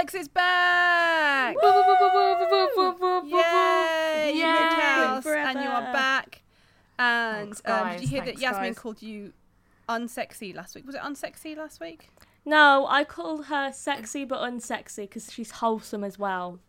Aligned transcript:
Alex 0.00 0.14
is 0.14 0.28
back! 0.28 1.56
Yay! 1.62 1.72
Yay! 3.26 4.32
You 4.34 4.46
moved 4.46 4.72
house 4.80 5.26
and 5.26 5.60
you 5.60 5.68
are 5.68 5.92
back. 5.92 6.40
And 6.98 7.54
Thanks, 7.54 7.62
um, 7.66 7.90
did 7.90 8.00
you 8.00 8.08
hear 8.08 8.24
Thanks, 8.24 8.40
that 8.40 8.42
Yasmin 8.42 8.70
guys. 8.70 8.78
called 8.78 9.02
you 9.02 9.34
unsexy 9.90 10.56
last 10.56 10.74
week? 10.74 10.86
Was 10.86 10.94
it 10.94 11.02
unsexy 11.02 11.54
last 11.54 11.82
week? 11.82 12.08
No, 12.46 12.86
I 12.88 13.04
called 13.04 13.44
her 13.46 13.72
sexy 13.72 14.24
but 14.24 14.38
unsexy 14.38 15.02
because 15.02 15.30
she's 15.30 15.50
wholesome 15.50 16.02
as 16.02 16.18
well. 16.18 16.60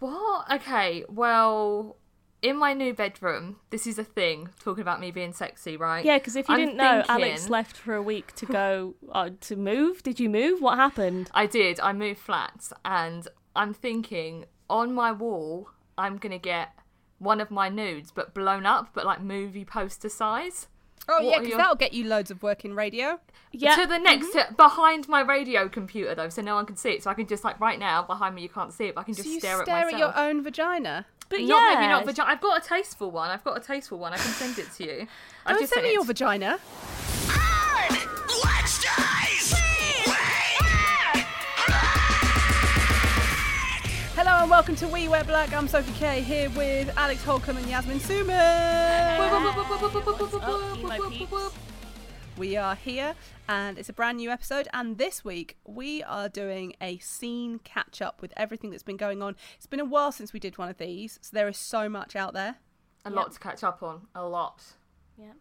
What? 0.00 0.50
Okay, 0.50 1.04
well, 1.08 1.96
in 2.42 2.56
my 2.56 2.72
new 2.72 2.94
bedroom, 2.94 3.56
this 3.70 3.86
is 3.86 3.98
a 3.98 4.04
thing, 4.04 4.48
talking 4.62 4.82
about 4.82 5.00
me 5.00 5.10
being 5.10 5.32
sexy, 5.32 5.76
right? 5.76 6.04
Yeah, 6.04 6.18
because 6.18 6.36
if 6.36 6.48
you 6.48 6.54
I'm 6.54 6.60
didn't 6.60 6.76
know, 6.76 7.04
Alex 7.08 7.48
left 7.48 7.76
for 7.76 7.94
a 7.94 8.02
week 8.02 8.34
to 8.36 8.46
go 8.46 8.94
uh, 9.12 9.30
to 9.42 9.56
move. 9.56 10.02
Did 10.02 10.18
you 10.20 10.28
move? 10.30 10.60
What 10.62 10.76
happened? 10.78 11.30
I 11.34 11.46
did. 11.46 11.80
I 11.80 11.92
moved 11.92 12.20
flats, 12.20 12.72
and 12.84 13.26
I'm 13.54 13.74
thinking 13.74 14.46
on 14.68 14.94
my 14.94 15.12
wall, 15.12 15.68
I'm 15.98 16.16
gonna 16.16 16.38
get 16.38 16.70
one 17.18 17.40
of 17.40 17.50
my 17.50 17.68
nudes, 17.68 18.10
but 18.10 18.32
blown 18.32 18.64
up, 18.64 18.90
but 18.94 19.04
like 19.04 19.20
movie 19.20 19.64
poster 19.64 20.08
size. 20.08 20.68
Oh, 21.08 21.14
What 21.16 21.24
yeah, 21.24 21.38
because 21.38 21.48
your- 21.48 21.58
that'll 21.58 21.74
get 21.76 21.92
you 21.92 22.04
loads 22.04 22.30
of 22.30 22.42
work 22.42 22.64
in 22.64 22.74
radio. 22.74 23.18
Yeah, 23.52 23.74
To 23.74 23.86
the 23.86 23.98
next, 23.98 24.32
to- 24.32 24.54
behind 24.56 25.08
my 25.08 25.20
radio 25.22 25.68
computer 25.68 26.14
though, 26.14 26.28
so 26.28 26.40
no 26.40 26.54
one 26.54 26.66
can 26.66 26.76
see 26.76 26.90
it. 26.92 27.02
So 27.02 27.10
I 27.10 27.14
can 27.14 27.26
just 27.26 27.42
like 27.42 27.58
right 27.60 27.78
now 27.78 28.02
behind 28.02 28.34
me, 28.34 28.42
you 28.42 28.48
can't 28.48 28.72
see 28.72 28.84
it, 28.84 28.94
but 28.94 29.00
I 29.02 29.04
can 29.04 29.14
just 29.14 29.26
so 29.26 29.32
you 29.34 29.40
stare, 29.40 29.62
stare 29.62 29.76
at 29.76 29.86
at, 29.88 29.92
myself. 29.92 30.14
your 30.16 30.22
own 30.24 30.42
vagina. 30.42 31.06
But 31.30 31.40
Not 31.42 31.48
yeah, 31.48 31.74
maybe 31.76 31.86
not 31.86 32.04
vagina. 32.04 32.28
I've 32.28 32.40
got 32.40 32.62
a 32.62 32.68
tasteful 32.68 33.10
one. 33.12 33.30
I've 33.30 33.44
got 33.44 33.56
a 33.56 33.60
tasteful 33.60 33.98
one. 33.98 34.12
I 34.12 34.16
can 34.16 34.32
send 34.32 34.58
it 34.58 34.70
to 34.72 34.84
you. 34.84 35.06
I've 35.46 35.54
Don't 35.54 35.62
just 35.62 35.72
send 35.72 35.86
me 35.86 35.92
your 35.92 36.04
vagina. 36.04 36.58
Hello 44.16 44.42
and 44.42 44.50
welcome 44.50 44.74
to 44.76 44.88
We 44.88 45.06
Wear 45.08 45.22
Black. 45.22 45.54
I'm 45.54 45.68
Sophie 45.68 45.92
Kay 45.92 46.20
here 46.20 46.50
with 46.50 46.92
Alex 46.98 47.22
Holcomb 47.22 47.56
and 47.56 47.66
Yasmin 47.66 48.00
Suman. 48.00 49.18
What's 49.18 50.34
up, 50.34 50.78
emo 50.78 51.10
peeps? 51.10 51.54
We 52.40 52.56
are 52.56 52.74
here 52.74 53.16
and 53.50 53.76
it's 53.76 53.90
a 53.90 53.92
brand 53.92 54.16
new 54.16 54.30
episode. 54.30 54.66
And 54.72 54.96
this 54.96 55.22
week 55.22 55.58
we 55.66 56.02
are 56.02 56.26
doing 56.26 56.72
a 56.80 56.96
scene 56.96 57.58
catch 57.64 58.00
up 58.00 58.22
with 58.22 58.32
everything 58.34 58.70
that's 58.70 58.82
been 58.82 58.96
going 58.96 59.22
on. 59.22 59.36
It's 59.56 59.66
been 59.66 59.78
a 59.78 59.84
while 59.84 60.10
since 60.10 60.32
we 60.32 60.40
did 60.40 60.56
one 60.56 60.70
of 60.70 60.78
these, 60.78 61.18
so 61.20 61.28
there 61.34 61.48
is 61.48 61.58
so 61.58 61.90
much 61.90 62.16
out 62.16 62.32
there. 62.32 62.56
A 63.04 63.10
lot 63.10 63.32
to 63.32 63.38
catch 63.38 63.62
up 63.62 63.82
on. 63.82 64.06
A 64.14 64.26
lot. 64.26 64.62
Yeah. 65.18 65.32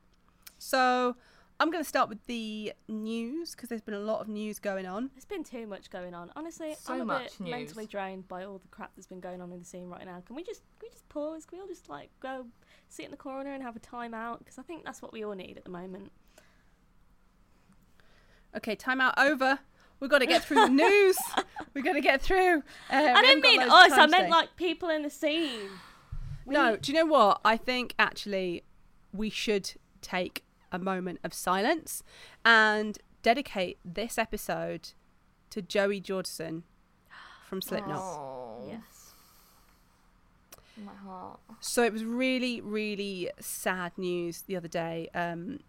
So 0.58 1.16
I'm 1.62 1.72
going 1.72 1.82
to 1.82 1.88
start 1.88 2.10
with 2.10 2.26
the 2.26 2.74
news 2.90 3.52
because 3.52 3.70
there's 3.70 3.80
been 3.80 3.94
a 3.94 4.00
lot 4.00 4.20
of 4.20 4.28
news 4.28 4.60
going 4.60 4.86
on. 4.86 5.10
There's 5.14 5.24
been 5.24 5.46
too 5.46 5.68
much 5.68 5.90
going 5.90 6.14
on. 6.14 6.34
Honestly, 6.36 6.76
So 6.82 6.96
I'm 6.96 7.02
a 7.02 7.06
much 7.06 7.38
bit 7.38 7.40
news. 7.40 7.52
mentally 7.52 7.86
drained 7.86 8.28
by 8.28 8.44
all 8.44 8.58
the 8.58 8.68
crap 8.68 8.92
that's 8.98 9.08
been 9.08 9.22
going 9.22 9.40
on 9.40 9.54
in 9.54 9.60
the 9.60 9.66
scene 9.66 9.88
right 9.88 10.06
now. 10.06 10.22
Can 10.26 10.36
we 10.36 10.44
just 10.44 10.64
can 10.80 10.88
we 10.88 10.90
just 10.90 11.08
pause? 11.08 11.46
Can 11.46 11.60
we 11.60 11.62
all 11.62 11.68
just 11.70 11.88
like 11.88 12.10
go 12.20 12.46
sit 12.90 13.06
in 13.06 13.12
the 13.12 13.18
corner 13.18 13.54
and 13.54 13.64
have 13.64 13.78
a 13.78 13.80
time 13.80 14.14
out? 14.14 14.40
Because 14.40 14.58
I 14.60 14.64
think 14.64 14.84
that's 14.84 15.02
what 15.02 15.14
we 15.14 15.24
all 15.24 15.34
need 15.34 15.56
at 15.56 15.64
the 15.64 15.72
moment. 15.72 16.12
Okay, 18.56 18.76
timeout 18.76 19.14
over. 19.18 19.60
We've 20.00 20.10
got 20.10 20.20
to 20.20 20.26
get 20.26 20.44
through 20.44 20.66
the 20.66 20.70
news. 20.70 21.18
We've 21.74 21.84
got 21.84 21.94
to 21.94 22.02
get 22.02 22.22
through. 22.22 22.64
Uh, 22.90 23.14
I 23.16 23.22
didn't 23.22 23.42
mean 23.44 23.62
us. 23.62 23.92
I 23.92 24.08
meant 24.08 24.30
like 24.30 24.56
people 24.56 24.90
in 24.90 25.02
the 25.04 25.10
scene. 25.10 25.70
No, 26.46 26.78
do 26.78 26.92
you 26.92 26.98
know 26.98 27.06
what? 27.06 27.42
I 27.46 27.58
think 27.58 27.94
actually 28.00 28.64
we 29.14 29.30
should 29.30 29.74
take 30.02 30.44
a 30.72 30.80
moment 30.80 31.20
of 31.24 31.34
silence 31.34 32.04
and 32.46 32.98
dedicate 33.22 33.78
this 33.84 34.18
episode 34.18 34.94
to 35.50 35.62
Joey 35.62 36.02
Jordison 36.02 36.64
from 37.46 37.62
Slipknot. 37.62 38.00
Oh. 38.00 38.64
Yes. 38.68 39.14
My 40.84 40.94
heart. 40.94 41.40
So 41.60 41.84
it 41.84 41.92
was 41.92 42.06
really, 42.06 42.62
really 42.62 43.30
sad 43.40 43.92
news 43.98 44.44
the 44.44 44.56
other 44.56 44.68
day 44.68 45.10
um, 45.14 45.60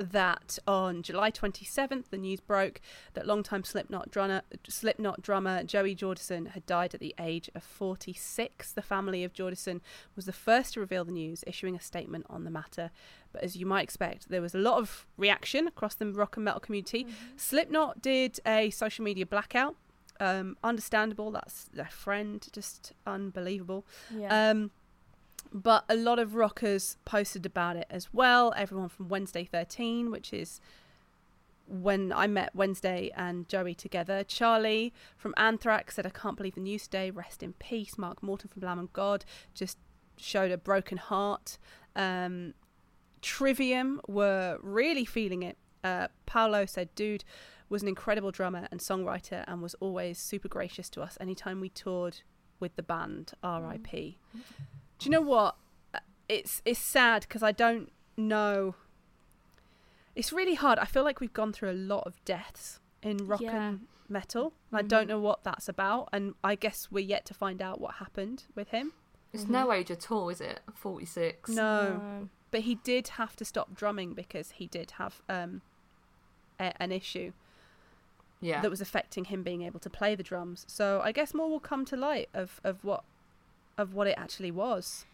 that 0.00 0.58
on 0.66 1.02
July 1.02 1.30
27th, 1.30 2.04
the 2.10 2.16
news 2.16 2.40
broke 2.40 2.80
that 3.14 3.26
longtime 3.26 3.64
Slipknot 3.64 4.10
drummer, 4.10 4.42
Slipknot 4.68 5.22
drummer 5.22 5.62
Joey 5.62 5.94
Jordison 5.94 6.48
had 6.48 6.64
died 6.66 6.94
at 6.94 7.00
the 7.00 7.14
age 7.20 7.50
of 7.54 7.62
46. 7.62 8.72
The 8.72 8.82
family 8.82 9.22
of 9.24 9.32
Jordison 9.32 9.80
was 10.16 10.24
the 10.24 10.32
first 10.32 10.74
to 10.74 10.80
reveal 10.80 11.04
the 11.04 11.12
news, 11.12 11.44
issuing 11.46 11.76
a 11.76 11.80
statement 11.80 12.26
on 12.30 12.44
the 12.44 12.50
matter. 12.50 12.90
But 13.32 13.42
as 13.42 13.56
you 13.56 13.66
might 13.66 13.82
expect, 13.82 14.28
there 14.28 14.42
was 14.42 14.54
a 14.54 14.58
lot 14.58 14.78
of 14.78 15.06
reaction 15.16 15.66
across 15.66 15.94
the 15.94 16.06
rock 16.06 16.36
and 16.36 16.44
metal 16.44 16.60
community. 16.60 17.06
Slipknot 17.36 18.02
did 18.02 18.40
a 18.46 18.70
social 18.70 19.04
media 19.04 19.26
blackout. 19.26 19.76
Um, 20.18 20.56
understandable. 20.62 21.30
That's 21.30 21.64
their 21.72 21.86
friend. 21.86 22.46
Just 22.52 22.92
unbelievable. 23.06 23.86
Yeah. 24.14 24.50
Um, 24.50 24.70
but 25.52 25.84
a 25.88 25.96
lot 25.96 26.18
of 26.18 26.34
rockers 26.34 26.96
posted 27.04 27.44
about 27.46 27.76
it 27.76 27.86
as 27.90 28.12
well. 28.12 28.52
Everyone 28.56 28.88
from 28.88 29.08
Wednesday 29.08 29.44
13, 29.44 30.10
which 30.10 30.32
is 30.32 30.60
when 31.66 32.12
I 32.12 32.26
met 32.26 32.54
Wednesday 32.54 33.10
and 33.16 33.48
Joey 33.48 33.74
together. 33.74 34.24
Charlie 34.24 34.92
from 35.16 35.34
Anthrax 35.36 35.96
said, 35.96 36.06
I 36.06 36.10
can't 36.10 36.36
believe 36.36 36.54
the 36.54 36.60
news 36.60 36.84
today. 36.84 37.10
Rest 37.10 37.42
in 37.42 37.52
peace. 37.54 37.96
Mark 37.96 38.22
Morton 38.22 38.48
from 38.48 38.62
Lamb 38.62 38.78
of 38.78 38.92
God 38.92 39.24
just 39.54 39.78
showed 40.16 40.50
a 40.50 40.58
broken 40.58 40.98
heart. 40.98 41.58
Um, 41.94 42.54
Trivium 43.22 44.00
were 44.08 44.58
really 44.62 45.04
feeling 45.04 45.42
it. 45.42 45.56
Uh, 45.82 46.08
Paolo 46.26 46.66
said, 46.66 46.94
dude 46.94 47.24
was 47.68 47.82
an 47.82 47.88
incredible 47.88 48.32
drummer 48.32 48.66
and 48.70 48.80
songwriter 48.80 49.44
and 49.46 49.62
was 49.62 49.74
always 49.74 50.18
super 50.18 50.48
gracious 50.48 50.90
to 50.90 51.00
us 51.00 51.16
anytime 51.20 51.60
we 51.60 51.68
toured 51.68 52.20
with 52.58 52.74
the 52.76 52.82
band. 52.82 53.32
R.I.P. 53.42 54.18
Do 55.00 55.06
you 55.06 55.10
know 55.10 55.20
what? 55.20 55.56
Uh, 55.92 55.98
It's 56.28 56.62
it's 56.64 56.78
sad 56.78 57.22
because 57.22 57.42
I 57.42 57.52
don't 57.52 57.90
know. 58.16 58.74
It's 60.14 60.32
really 60.32 60.54
hard. 60.54 60.78
I 60.78 60.84
feel 60.84 61.04
like 61.04 61.20
we've 61.20 61.32
gone 61.32 61.52
through 61.52 61.70
a 61.70 61.80
lot 61.94 62.06
of 62.06 62.22
deaths 62.24 62.80
in 63.02 63.16
rock 63.26 63.40
Yeah. 63.40 63.68
and 63.68 63.86
metal. 64.08 64.52
and 64.70 64.78
I 64.78 64.82
don't 64.82 65.06
know 65.08 65.20
what 65.20 65.42
that's 65.44 65.68
about, 65.68 66.08
and 66.12 66.34
I 66.44 66.54
guess 66.54 66.88
we're 66.90 67.04
yet 67.04 67.24
to 67.26 67.34
find 67.34 67.62
out 67.62 67.80
what 67.80 67.94
happened 67.96 68.44
with 68.54 68.68
him. 68.68 68.92
It's 69.32 69.46
no 69.46 69.72
age 69.72 69.90
at 69.90 70.10
all, 70.10 70.28
is 70.28 70.40
it? 70.40 70.60
46. 70.74 71.48
No, 71.50 71.96
No. 71.96 72.28
but 72.50 72.62
he 72.62 72.74
did 72.74 73.08
have 73.20 73.36
to 73.36 73.44
stop 73.44 73.74
drumming 73.74 74.12
because 74.14 74.50
he 74.52 74.66
did 74.66 74.92
have 74.92 75.22
um 75.28 75.62
a- 76.58 76.74
an 76.82 76.90
issue 76.92 77.32
Yeah. 78.40 78.60
that 78.60 78.70
was 78.70 78.80
affecting 78.80 79.26
him 79.26 79.42
being 79.44 79.62
able 79.62 79.78
to 79.80 79.88
play 79.90 80.14
the 80.16 80.24
drums. 80.24 80.64
So 80.68 81.00
I 81.02 81.12
guess 81.12 81.32
more 81.32 81.48
will 81.48 81.60
come 81.60 81.84
to 81.86 81.96
light 81.96 82.28
of 82.34 82.60
of 82.64 82.82
what 82.84 83.04
of 83.80 83.94
what 83.94 84.06
it 84.06 84.14
actually 84.16 84.50
was. 84.50 85.06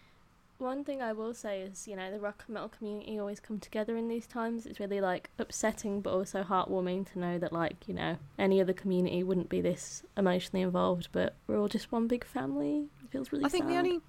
One 0.59 0.85
thing 0.85 1.03
I 1.03 1.13
will 1.13 1.35
say 1.35 1.61
is, 1.61 1.87
you 1.87 1.97
know, 1.97 2.11
the 2.11 2.19
rock 2.19 2.45
and 2.47 2.55
metal 2.55 2.71
community 2.71 3.19
always 3.19 3.41
come 3.41 3.59
together 3.59 3.95
in 3.97 4.09
these 4.09 4.27
times. 4.27 4.65
It's 4.65 4.81
really 4.81 5.03
like 5.03 5.29
upsetting, 5.39 6.01
but 6.01 6.13
also 6.15 6.43
heartwarming 6.43 7.13
to 7.13 7.19
know 7.19 7.39
that, 7.39 7.53
like, 7.53 7.87
you 7.87 7.93
know, 7.93 8.17
any 8.39 8.59
other 8.63 8.73
community 8.73 9.23
wouldn't 9.23 9.51
be 9.51 9.61
this 9.61 10.03
emotionally 10.17 10.63
involved, 10.63 11.09
but 11.13 11.35
we're 11.47 11.59
all 11.59 11.69
just 11.69 11.93
one 11.93 12.07
big 12.07 12.25
family. 12.25 12.87
It 13.05 13.11
feels 13.11 13.33
really. 13.33 13.45
I 13.45 13.49
think 13.49 13.67
the 13.67 13.77
only 13.77 14.01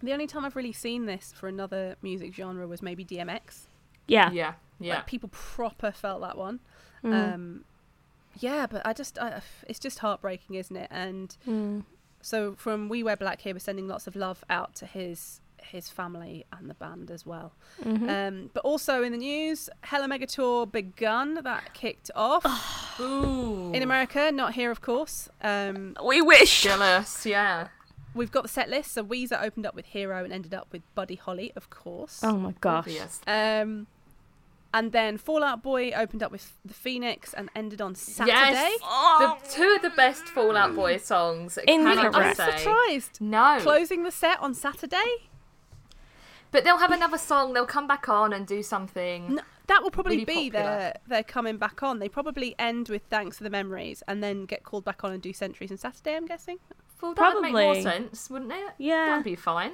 the 0.00 0.12
only 0.12 0.28
time 0.28 0.44
I've 0.44 0.54
really 0.56 0.72
seen 0.72 1.06
this 1.06 1.32
for 1.32 1.48
another 1.48 1.96
music 2.00 2.32
genre 2.34 2.66
was 2.68 2.80
maybe 2.82 3.04
DMX. 3.04 3.66
yeah, 4.06 4.30
yeah. 4.30 4.52
Yeah. 4.78 4.96
Like 4.96 5.06
people 5.06 5.28
proper 5.32 5.92
felt 5.92 6.20
that 6.22 6.36
one. 6.36 6.58
Mm. 7.04 7.34
Um, 7.34 7.64
yeah, 8.40 8.66
but 8.68 8.82
I 8.84 8.92
just 8.92 9.18
I, 9.18 9.40
it's 9.68 9.78
just 9.78 9.98
heartbreaking, 10.00 10.56
isn't 10.56 10.76
it? 10.76 10.88
And 10.92 11.36
Mm. 11.46 11.84
So 12.22 12.54
from 12.54 12.88
We 12.88 13.02
Wear 13.02 13.16
Black 13.16 13.40
here, 13.42 13.54
we're 13.54 13.58
sending 13.58 13.86
lots 13.88 14.06
of 14.06 14.16
love 14.16 14.42
out 14.48 14.74
to 14.76 14.86
his 14.86 15.40
his 15.60 15.88
family 15.88 16.44
and 16.52 16.68
the 16.68 16.74
band 16.74 17.08
as 17.10 17.24
well. 17.24 17.52
Mhm. 17.82 18.08
Um, 18.28 18.50
but 18.52 18.64
also 18.64 19.02
in 19.04 19.12
the 19.12 19.18
news, 19.18 19.70
Hella 19.82 20.08
Mega 20.08 20.26
Tour 20.26 20.66
begun. 20.66 21.34
That 21.34 21.72
kicked 21.72 22.10
off 22.16 22.44
Ooh. 23.00 23.70
in 23.72 23.82
America, 23.82 24.32
not 24.32 24.54
here, 24.54 24.70
of 24.72 24.80
course. 24.80 25.28
Um, 25.40 25.96
we 26.04 26.20
wish. 26.20 26.62
Jealous, 26.64 27.24
yeah. 27.24 27.68
we've 28.14 28.32
got 28.32 28.42
the 28.42 28.48
set 28.48 28.68
list. 28.68 28.92
So 28.92 29.04
Weezer 29.04 29.42
opened 29.42 29.64
up 29.64 29.74
with 29.74 29.86
Hero 29.86 30.22
and 30.24 30.32
ended 30.32 30.52
up 30.52 30.68
with 30.72 30.82
Buddy 30.94 31.14
Holly, 31.14 31.52
of 31.56 31.70
course. 31.70 32.20
Oh 32.22 32.36
my 32.36 32.52
gosh. 32.60 32.80
Obvious. 32.88 33.20
Um, 33.26 33.86
and 34.74 34.92
then 34.92 35.18
Fall 35.18 35.44
Out 35.44 35.62
Boy 35.62 35.92
opened 35.92 36.22
up 36.22 36.32
with 36.32 36.58
the 36.64 36.74
Phoenix 36.74 37.34
and 37.34 37.50
ended 37.54 37.80
on 37.80 37.94
Saturday. 37.94 38.32
Yes. 38.32 38.80
Oh. 38.82 39.38
The 39.42 39.48
two 39.48 39.74
of 39.76 39.82
the 39.82 39.90
best 39.90 40.24
Fall 40.24 40.56
Out 40.56 40.74
Boy 40.74 40.96
mm. 40.96 41.00
songs. 41.00 41.58
Incorrect. 41.66 42.14
Cannot 42.14 42.40
I'm 42.40 42.58
surprised. 42.58 43.20
No. 43.20 43.58
Closing 43.60 44.04
the 44.04 44.10
set 44.10 44.40
on 44.40 44.54
Saturday. 44.54 45.28
But 46.50 46.64
they'll 46.64 46.78
have 46.78 46.92
another 46.92 47.18
song. 47.18 47.54
They'll 47.54 47.66
come 47.66 47.86
back 47.86 48.08
on 48.08 48.32
and 48.32 48.46
do 48.46 48.62
something. 48.62 49.36
No, 49.36 49.42
that 49.68 49.82
will 49.82 49.90
probably 49.90 50.16
Really 50.16 50.24
be 50.24 50.50
popular. 50.50 50.62
their 50.62 50.96
they're 51.06 51.22
coming 51.22 51.56
back 51.56 51.82
on. 51.82 51.98
They 51.98 52.08
probably 52.08 52.54
end 52.58 52.88
with 52.88 53.02
Thanks 53.08 53.38
for 53.38 53.44
the 53.44 53.50
Memories 53.50 54.02
and 54.06 54.22
then 54.22 54.44
get 54.44 54.62
called 54.62 54.84
back 54.84 55.02
on 55.02 55.12
and 55.12 55.22
do 55.22 55.32
Centuries 55.32 55.70
and 55.70 55.80
Saturday. 55.80 56.14
I'm 56.14 56.26
guessing. 56.26 56.58
Well, 57.00 57.14
that'd 57.14 57.40
make 57.40 57.52
more 57.52 57.80
sense, 57.80 58.30
wouldn't 58.30 58.52
it? 58.52 58.74
Yeah. 58.78 59.06
That'd 59.06 59.24
be 59.24 59.34
fine. 59.34 59.72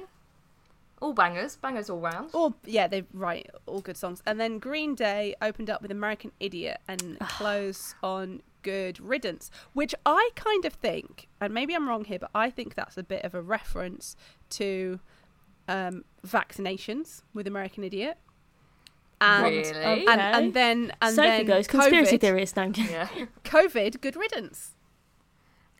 All 1.01 1.13
bangers. 1.13 1.55
Bangers 1.57 1.89
all 1.89 1.99
round. 1.99 2.31
Or 2.33 2.53
yeah, 2.65 2.87
they 2.87 3.03
write 3.13 3.49
all 3.65 3.81
good 3.81 3.97
songs. 3.97 4.21
And 4.25 4.39
then 4.39 4.59
Green 4.59 4.95
Day 4.95 5.35
opened 5.41 5.69
up 5.69 5.81
with 5.81 5.91
American 5.91 6.31
Idiot 6.39 6.79
and 6.87 7.17
close 7.19 7.95
on 8.03 8.41
good 8.61 8.99
riddance, 8.99 9.49
which 9.73 9.95
I 10.05 10.29
kind 10.35 10.65
of 10.65 10.73
think, 10.73 11.27
and 11.39 11.53
maybe 11.53 11.73
I'm 11.73 11.87
wrong 11.87 12.03
here, 12.05 12.19
but 12.19 12.31
I 12.35 12.49
think 12.49 12.75
that's 12.75 12.97
a 12.97 13.03
bit 13.03 13.23
of 13.23 13.33
a 13.33 13.41
reference 13.41 14.15
to 14.51 14.99
um, 15.69 16.03
vaccinations 16.27 17.21
with 17.33 17.47
American 17.47 17.83
Idiot. 17.83 18.17
And, 19.21 19.43
Really? 19.43 20.07
and, 20.07 20.19
and 20.21 20.53
then 20.53 20.93
and 21.01 21.15
Sophie 21.15 21.27
then 21.27 21.45
goes 21.45 21.67
conspiracy 21.67 22.17
COVID, 22.17 22.21
theorist. 22.21 22.55
No, 22.55 22.63
Yeah. 22.75 23.07
COVID, 23.43 23.99
good 24.01 24.15
riddance. 24.15 24.75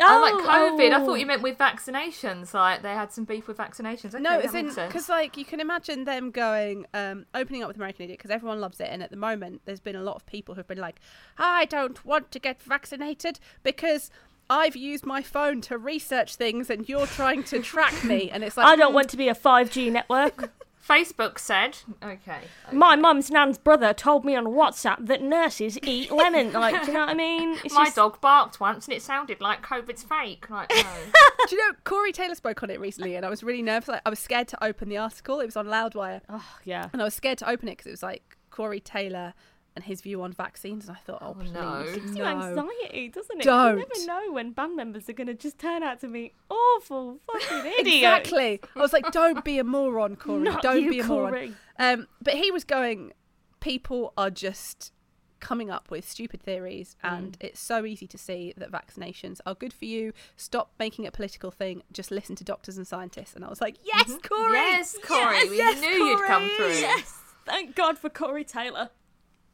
Oh, 0.01 0.21
like 0.21 0.33
COVID. 0.33 0.91
I 0.93 1.01
oh. 1.01 1.05
thought 1.05 1.19
you 1.19 1.25
meant 1.25 1.41
with 1.41 1.57
vaccinations. 1.57 2.53
Like 2.53 2.81
they 2.81 2.93
had 2.93 3.11
some 3.11 3.25
beef 3.25 3.47
with 3.47 3.57
vaccinations. 3.57 4.13
Okay, 4.13 4.23
no, 4.23 4.39
it's 4.39 4.53
in 4.53 4.67
because 4.67 5.09
like 5.09 5.37
you 5.37 5.45
can 5.45 5.59
imagine 5.59 6.05
them 6.05 6.31
going 6.31 6.85
um, 6.93 7.25
opening 7.33 7.63
up 7.63 7.67
with 7.67 7.77
American 7.77 8.03
Idiot 8.03 8.19
because 8.19 8.31
everyone 8.31 8.59
loves 8.59 8.79
it, 8.79 8.87
and 8.89 9.03
at 9.03 9.09
the 9.09 9.17
moment 9.17 9.61
there's 9.65 9.79
been 9.79 9.95
a 9.95 10.03
lot 10.03 10.15
of 10.15 10.25
people 10.25 10.55
who've 10.55 10.67
been 10.67 10.77
like, 10.77 10.99
I 11.37 11.65
don't 11.65 12.03
want 12.05 12.31
to 12.31 12.39
get 12.39 12.61
vaccinated 12.61 13.39
because 13.63 14.09
I've 14.49 14.75
used 14.75 15.05
my 15.05 15.21
phone 15.21 15.61
to 15.61 15.77
research 15.77 16.35
things, 16.35 16.69
and 16.69 16.87
you're 16.87 17.07
trying 17.07 17.43
to 17.45 17.59
track 17.59 18.03
me, 18.03 18.31
and 18.31 18.43
it's 18.43 18.57
like 18.57 18.65
I 18.73 18.75
don't 18.75 18.93
want 18.93 19.09
to 19.09 19.17
be 19.17 19.27
a 19.27 19.35
5G 19.35 19.91
network. 19.91 20.51
Facebook 20.87 21.37
said, 21.39 21.77
okay. 22.01 22.39
My 22.71 22.95
mum's 22.95 23.29
nan's 23.29 23.57
brother 23.57 23.93
told 23.93 24.25
me 24.25 24.35
on 24.35 24.45
WhatsApp 24.45 25.05
that 25.07 25.21
nurses 25.21 25.77
eat 25.83 26.11
lemon. 26.21 26.51
Like, 26.53 26.81
do 26.81 26.87
you 26.87 26.93
know 26.93 27.01
what 27.01 27.09
I 27.09 27.13
mean? 27.13 27.57
It's 27.63 27.75
My 27.75 27.85
just- 27.85 27.95
dog 27.95 28.19
barked 28.21 28.59
once 28.59 28.87
and 28.87 28.95
it 28.95 29.01
sounded 29.01 29.39
like 29.41 29.61
COVID's 29.63 30.03
fake. 30.03 30.49
Like, 30.49 30.69
no. 30.69 30.83
Do 31.47 31.55
you 31.55 31.67
know 31.67 31.75
Corey 31.83 32.11
Taylor 32.11 32.35
spoke 32.35 32.61
on 32.63 32.69
it 32.69 32.79
recently, 32.79 33.15
and 33.15 33.25
I 33.25 33.29
was 33.29 33.43
really 33.43 33.61
nervous. 33.61 33.87
Like, 33.87 34.01
I 34.05 34.09
was 34.09 34.19
scared 34.19 34.47
to 34.49 34.63
open 34.63 34.89
the 34.89 34.97
article. 34.97 35.39
It 35.39 35.45
was 35.45 35.55
on 35.57 35.67
Loudwire, 35.67 36.21
Oh, 36.29 36.45
yeah. 36.63 36.89
and 36.93 37.01
I 37.01 37.05
was 37.05 37.13
scared 37.13 37.37
to 37.39 37.49
open 37.49 37.67
it 37.69 37.71
because 37.77 37.87
it 37.87 37.91
was 37.91 38.03
like 38.03 38.37
Corey 38.51 38.79
Taylor 38.79 39.33
and 39.75 39.85
his 39.85 40.01
view 40.01 40.21
on 40.23 40.33
vaccines, 40.33 40.87
and 40.87 40.97
I 40.97 40.99
thought, 40.99 41.19
oh, 41.21 41.29
Oh, 41.29 41.33
please, 41.33 41.51
no. 41.51 41.79
It 41.81 41.95
gives 41.95 42.17
you 42.17 42.23
anxiety, 42.23 43.09
doesn't 43.09 43.39
it? 43.39 43.43
Don't. 43.43 43.77
You 43.77 43.85
never 43.93 44.05
know 44.05 44.33
when 44.33 44.51
band 44.51 44.75
members 44.75 45.07
are 45.09 45.13
going 45.13 45.27
to 45.27 45.33
just 45.33 45.59
turn 45.59 45.83
out 45.83 45.99
to 46.01 46.07
be 46.07 46.33
awful 46.49 47.19
fucking 47.31 47.71
idiots. 47.79 47.95
Exactly. 47.97 48.59
I 48.75 48.79
was 48.79 48.93
like, 48.93 49.11
don't 49.11 49.43
be 49.45 49.59
a 49.59 49.63
moron, 49.63 50.15
Corey. 50.17 50.41
Not 50.41 50.61
don't 50.61 50.83
you, 50.83 50.89
be 50.89 50.99
a 50.99 51.03
moron. 51.03 51.55
Um, 51.77 52.07
but 52.21 52.33
he 52.33 52.51
was 52.51 52.63
going, 52.63 53.13
people 53.59 54.13
are 54.17 54.29
just 54.29 54.91
coming 55.39 55.69
up 55.69 55.89
with 55.89 56.07
stupid 56.07 56.41
theories, 56.41 56.97
and 57.01 57.37
it's 57.39 57.59
so 57.61 57.85
easy 57.85 58.07
to 58.07 58.17
see 58.17 58.53
that 58.57 58.71
vaccinations 58.71 59.39
are 59.45 59.55
good 59.55 59.71
for 59.71 59.85
you. 59.85 60.11
Stop 60.35 60.71
making 60.79 61.05
it 61.05 61.09
a 61.09 61.11
political 61.11 61.51
thing. 61.51 61.83
Just 61.93 62.11
listen 62.11 62.35
to 62.37 62.43
doctors 62.43 62.77
and 62.77 62.85
scientists. 62.85 63.35
And 63.35 63.45
I 63.45 63.49
was 63.49 63.61
like, 63.61 63.77
yes, 63.83 64.17
Corey. 64.27 64.53
Yes, 64.53 64.97
Corey. 65.05 65.35
Yes, 65.35 65.49
we 65.49 65.57
yes, 65.57 65.81
knew 65.81 65.89
you'd 65.89 66.25
come 66.25 66.49
through. 66.57 66.73
Yes. 66.73 67.19
Thank 67.45 67.75
God 67.75 67.97
for 67.97 68.09
Corey 68.09 68.43
Taylor. 68.43 68.89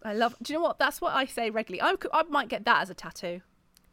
I 0.05 0.13
love. 0.13 0.35
Do 0.41 0.53
you 0.53 0.59
know 0.59 0.63
what? 0.63 0.77
That's 0.79 1.01
what 1.01 1.15
I 1.15 1.25
say 1.25 1.49
regularly. 1.49 1.81
I, 1.81 1.95
could, 1.95 2.11
I 2.13 2.23
might 2.23 2.47
get 2.47 2.63
that 2.65 2.81
as 2.83 2.89
a 2.89 2.93
tattoo. 2.93 3.41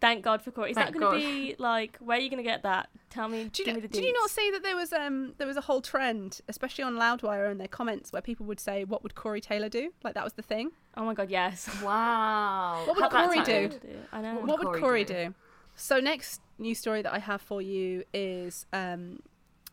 Thank 0.00 0.25
God 0.25 0.43
for 0.43 0.50
Corey. 0.50 0.73
Is 0.73 0.75
Thank 0.75 0.94
that 0.94 0.99
going 0.99 1.20
to 1.20 1.26
be 1.26 1.55
like? 1.59 1.97
Where 1.99 2.19
are 2.19 2.20
you 2.20 2.29
going 2.29 2.43
to 2.43 2.49
get 2.49 2.64
that? 2.64 2.91
Tell 3.09 3.29
me. 3.29 3.44
Do 3.44 3.62
you, 3.62 3.67
give 3.67 3.67
know, 3.69 3.75
me 3.81 3.81
the 3.81 3.88
did 3.88 4.05
you 4.05 4.12
not 4.12 4.31
see 4.31 4.50
that 4.50 4.62
there 4.62 4.75
was 4.76 4.93
um 4.93 5.35
there 5.38 5.47
was 5.47 5.56
a 5.56 5.61
whole 5.61 5.81
trend, 5.81 6.41
especially 6.49 6.82
on 6.85 6.94
Loudwire 6.97 7.50
and 7.50 7.59
their 7.61 7.69
comments, 7.69 8.12
where 8.12 8.20
people 8.20 8.44
would 8.47 8.59
say, 8.61 8.85
"What 8.85 9.03
would 9.05 9.14
Corey 9.14 9.41
Taylor 9.41 9.69
do?" 9.69 9.93
Like 10.03 10.14
that 10.14 10.25
was 10.25 10.32
the 10.35 10.43
thing. 10.43 10.73
Oh 10.97 11.05
my 11.05 11.14
God, 11.14 11.31
yes. 11.31 11.69
Wow. 11.82 12.82
What 12.85 12.97
would 12.97 13.03
Have 13.05 13.12
Corey 13.12 13.38
do? 13.38 13.69
tattooed. 13.69 13.81
I 14.12 14.20
know. 14.20 14.35
What 14.35 14.47
what 14.49 14.58
would 14.58 14.67
Corey 14.67 14.81
Corey 14.81 15.05
do? 15.05 15.15
do? 15.15 15.35
So 15.76 16.00
next 16.00 16.41
news 16.58 16.79
story 16.79 17.03
that 17.03 17.12
I 17.15 17.19
have 17.19 17.41
for 17.41 17.62
you 17.62 18.03
is 18.12 18.67
um 18.73 19.20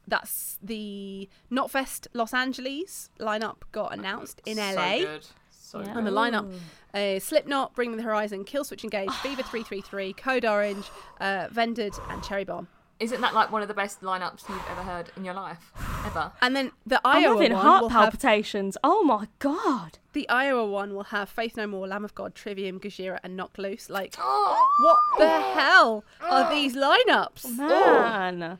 that's 0.08 0.58
the 0.62 1.28
Knotfest 1.52 2.08
Los 2.14 2.34
Angeles 2.34 3.10
lineup 3.20 3.58
got 3.72 3.94
announced 3.94 4.42
in 4.46 4.58
So 4.58 4.76
LA. 4.76 4.98
good. 5.00 5.28
So 5.70 5.80
Yeah. 5.82 5.98
And 5.98 6.08
the 6.08 6.12
good. 6.12 6.18
lineup 6.34 6.54
uh, 6.94 7.20
Slipknot, 7.20 7.76
Bring 7.76 7.92
Me 7.92 7.98
the 7.98 8.04
Horizon, 8.04 8.44
Killswitch 8.46 8.84
Engage, 8.84 9.12
Fever 9.12 9.44
333, 9.52 10.14
Code 10.14 10.46
Orange, 10.46 10.90
uh, 11.20 11.48
Vended, 11.52 11.94
and 12.10 12.24
Cherry 12.24 12.44
Bomb. 12.44 12.68
Isn't 13.00 13.22
that 13.22 13.34
like 13.34 13.50
one 13.50 13.62
of 13.62 13.70
the 13.70 13.74
best 13.74 14.02
lineups 14.02 14.50
you've 14.50 14.62
ever 14.72 14.82
heard 14.84 15.10
in 15.16 15.24
your 15.24 15.34
life? 15.34 15.72
Ever? 16.06 16.34
And 16.42 16.54
then 16.54 16.72
the 16.86 17.00
I'm 17.06 17.24
Iowa 17.24 17.36
having 17.36 17.54
one 17.54 17.62
heart 17.66 17.82
will 17.84 17.90
have 17.90 18.02
palpitations. 18.12 18.76
Oh 18.84 19.04
my 19.04 19.28
God. 19.40 20.00
the 20.12 20.28
Iowa 20.28 20.66
one 20.66 20.94
will 20.94 21.06
have 21.06 21.30
Faith 21.30 21.56
No 21.56 21.66
More, 21.66 21.88
Lamb 21.88 22.04
of 22.04 22.14
God, 22.14 22.36
Trivium, 22.36 22.78
Gojira, 22.78 23.20
and 23.24 23.38
Knocked 23.38 23.58
Loose. 23.58 23.90
Like, 23.90 24.16
Oh, 24.20 24.68
what 25.16 25.20
the 25.20 25.30
hell 25.60 26.04
are 26.22 26.50
these 26.54 26.76
lineups? 26.76 27.56
Man. 27.58 28.58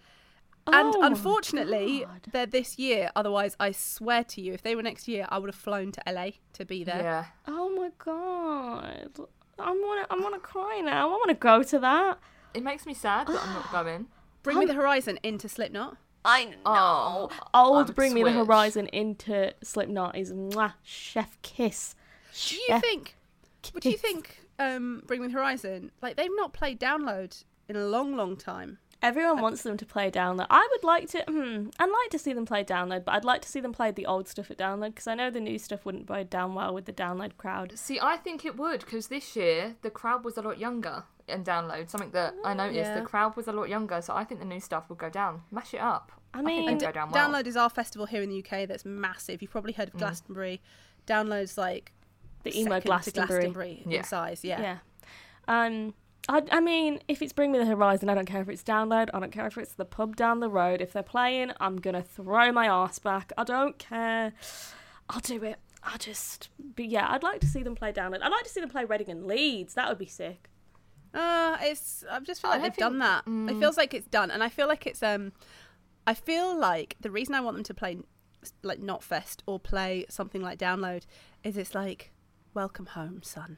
And 0.74 0.94
Oh 0.96 1.02
unfortunately, 1.04 2.06
God. 2.06 2.22
they're 2.32 2.46
this 2.46 2.78
year. 2.80 3.10
Otherwise, 3.16 3.56
I 3.60 3.72
swear 3.72 4.24
to 4.26 4.42
you, 4.42 4.54
if 4.54 4.62
they 4.64 4.76
were 4.76 4.84
next 4.84 5.08
year, 5.08 5.26
I 5.30 5.38
would 5.40 5.50
have 5.50 5.56
flown 5.56 5.92
to 5.94 6.02
LA 6.12 6.32
to 6.54 6.66
be 6.66 6.84
there. 6.84 7.02
yeah. 7.02 7.26
Oh 7.48 7.70
my 7.76 7.90
God. 7.98 9.10
I 9.58 9.72
want 9.72 10.08
to. 10.10 10.14
I 10.16 10.20
want 10.20 10.34
to 10.36 10.40
cry 10.40 10.82
now. 10.84 11.08
I 11.10 11.12
want 11.12 11.30
to 11.30 11.36
go 11.36 11.64
to 11.64 11.80
that. 11.80 12.20
It 12.54 12.64
makes 12.64 12.86
me 12.86 12.94
sad 12.94 13.28
that 13.28 13.42
I'm 13.44 13.54
not 13.54 13.72
going. 13.86 14.08
Bring 14.44 14.60
Me 14.60 14.66
the 14.66 14.74
Horizon 14.74 15.20
into 15.24 15.50
Slipknot. 15.50 15.98
I 16.24 16.46
know. 16.46 16.54
Oh, 16.66 17.30
Old 17.54 17.88
would 17.88 17.96
Bring 17.96 18.14
Me 18.14 18.24
the. 18.24 18.32
Horizon 18.32 18.88
into 18.88 19.54
Slipknot 19.64 20.18
is 20.18 20.32
mwah, 20.32 20.74
chef 20.84 21.38
kiss. 21.42 21.96
Do 22.48 22.56
you 22.56 22.62
Chef 22.68 22.82
think? 22.82 23.16
What 23.72 23.84
do 23.84 23.90
you 23.90 23.98
think? 23.98 24.40
Um, 24.60 25.04
Bring 25.08 25.22
Me 25.22 25.28
the 25.28 25.34
Horizon. 25.34 25.92
Like 26.02 26.16
they've 26.16 26.30
not 26.36 26.54
played 26.54 26.80
Download 26.80 27.44
in 27.68 27.76
a 27.76 27.86
long, 27.86 28.16
long 28.16 28.36
time. 28.38 28.78
Everyone 29.02 29.42
wants 29.42 29.62
them 29.64 29.78
to 29.78 29.86
play 29.86 30.12
Download. 30.12 30.48
I 30.50 30.68
would 30.72 30.84
like 30.84 31.08
to. 31.12 31.24
Hmm, 31.28 31.70
I'd 31.80 31.90
like 31.90 32.10
to 32.12 32.20
see 32.20 32.34
them 32.34 32.46
play 32.46 32.64
Download, 32.66 33.06
but 33.06 33.14
I'd 33.16 33.24
like 33.24 33.42
to 33.44 33.48
see 33.50 33.62
them 33.62 33.72
play 33.72 33.92
the 33.92 34.06
old 34.06 34.28
stuff 34.28 34.52
at 34.52 34.58
Download 34.58 34.88
because 34.90 35.08
I 35.08 35.16
know 35.16 35.30
the 35.30 35.40
new 35.40 35.58
stuff 35.58 35.86
wouldn't 35.86 36.06
go 36.06 36.24
down 36.24 36.54
well 36.54 36.74
with 36.74 36.84
the 36.86 36.92
Download 36.92 37.38
crowd. 37.38 37.78
See, 37.80 37.98
I 38.02 38.18
think 38.18 38.44
it 38.44 38.58
would 38.58 38.82
because 38.82 39.08
this 39.08 39.36
year 39.38 39.76
the 39.84 39.90
crowd 39.90 40.26
was 40.26 40.36
a 40.38 40.42
lot 40.42 40.58
younger 40.60 41.04
in 41.30 41.44
download. 41.46 41.90
Something 41.90 42.12
that 42.12 42.34
I 42.44 42.54
noticed, 42.54 42.76
Yeah. 42.76 43.00
the 43.00 43.06
crowd 43.06 43.38
was 43.38 43.48
a 43.48 43.54
lot 43.54 43.70
younger, 43.70 44.02
so 44.02 44.16
I 44.16 44.26
think 44.26 44.42
the 44.42 44.46
new 44.46 44.60
stuff 44.60 44.90
would 44.90 44.98
go 44.98 45.10
down. 45.10 45.44
Mash 45.52 45.74
it 45.74 45.80
up. 45.80 46.12
I 46.34 46.42
mean, 46.42 46.68
it'd 46.68 46.82
go 46.82 46.92
down 46.92 47.12
well. 47.12 47.30
Download 47.30 47.48
is 47.48 47.56
our 47.56 47.70
festival 47.70 48.06
here 48.06 48.22
in 48.22 48.30
the 48.30 48.40
UK 48.40 48.66
that's 48.68 48.84
massive. 48.84 49.42
You've 49.42 49.52
probably 49.52 49.74
heard 49.74 49.88
of 49.90 49.94
Glastonbury. 49.98 50.62
Download's 51.08 51.58
like 51.58 51.92
the 52.44 52.52
emo 52.60 52.72
second 52.72 52.82
to 52.82 52.88
Glastonbury. 52.88 53.28
Glastonbury 53.40 53.82
in 53.86 53.92
Yeah. 53.92 54.02
size. 54.02 54.44
Yeah. 54.44 54.62
Yeah. 54.62 54.78
Um, 55.48 55.94
I, 56.28 56.44
I 56.52 56.60
mean, 56.60 57.00
if 57.08 57.22
it's 57.22 57.34
Bring 57.34 57.52
Me 57.52 57.60
the 57.60 57.66
Horizon, 57.66 58.10
I 58.10 58.16
don't 58.16 58.26
care 58.26 58.42
if 58.42 58.50
it's 58.50 58.64
download. 58.64 59.10
I 59.14 59.20
don't 59.20 59.32
care 59.32 59.48
if 59.48 59.58
it's 59.58 59.74
the 59.74 59.86
pub 59.86 60.16
down 60.16 60.40
the 60.40 60.50
road. 60.50 60.82
If 60.82 60.94
they're 60.94 61.02
playing, 61.02 61.52
I'm 61.60 61.78
gonna 61.78 62.04
throw 62.04 62.52
my 62.52 62.68
ass 62.68 63.00
back. 63.00 63.32
I 63.38 63.44
don't 63.44 63.78
care. 63.78 64.34
I'll 65.10 65.22
do 65.22 65.44
it. 65.44 65.58
I 65.82 65.98
just, 65.98 66.50
but 66.76 66.86
yeah, 66.86 67.08
I'd 67.10 67.24
like 67.24 67.40
to 67.42 67.48
see 67.48 67.64
them 67.64 67.74
play 67.74 67.92
download. 67.92 68.22
I'd 68.22 68.32
like 68.32 68.44
to 68.44 68.50
see 68.50 68.60
them 68.60 68.70
play 68.70 68.86
Reading 68.86 69.10
and 69.10 69.26
Leeds. 69.26 69.74
That 69.76 69.88
would 69.88 69.98
be 69.98 70.06
sick. 70.06 70.50
Uh, 71.14 71.58
it's. 71.62 72.04
I 72.10 72.20
just 72.20 72.42
feel 72.42 72.52
like 72.52 72.60
I 72.60 72.64
they've 72.64 72.76
think- 72.76 72.80
done 72.80 73.00
that. 73.00 73.24
It 73.26 73.30
mm. 73.30 73.60
feels 73.60 73.78
like 73.78 73.94
it's 73.94 74.08
done, 74.08 74.30
and 74.30 74.44
I 74.44 74.50
feel 74.50 74.68
like 74.68 74.86
it's. 74.86 75.02
Um, 75.02 75.32
I 76.06 76.14
feel 76.14 76.58
like 76.58 76.96
the 77.00 77.12
reason 77.12 77.36
I 77.36 77.42
want 77.42 77.56
them 77.58 77.64
to 77.64 77.74
play 77.74 77.98
like 78.64 78.80
Knotfest 78.80 79.42
or 79.46 79.60
play 79.60 80.06
something 80.10 80.42
like 80.42 80.60
Download 80.60 81.04
is 81.44 81.58
it's 81.58 81.76
like, 81.76 82.12
welcome 82.54 82.88
home, 82.88 83.22
son. 83.24 83.58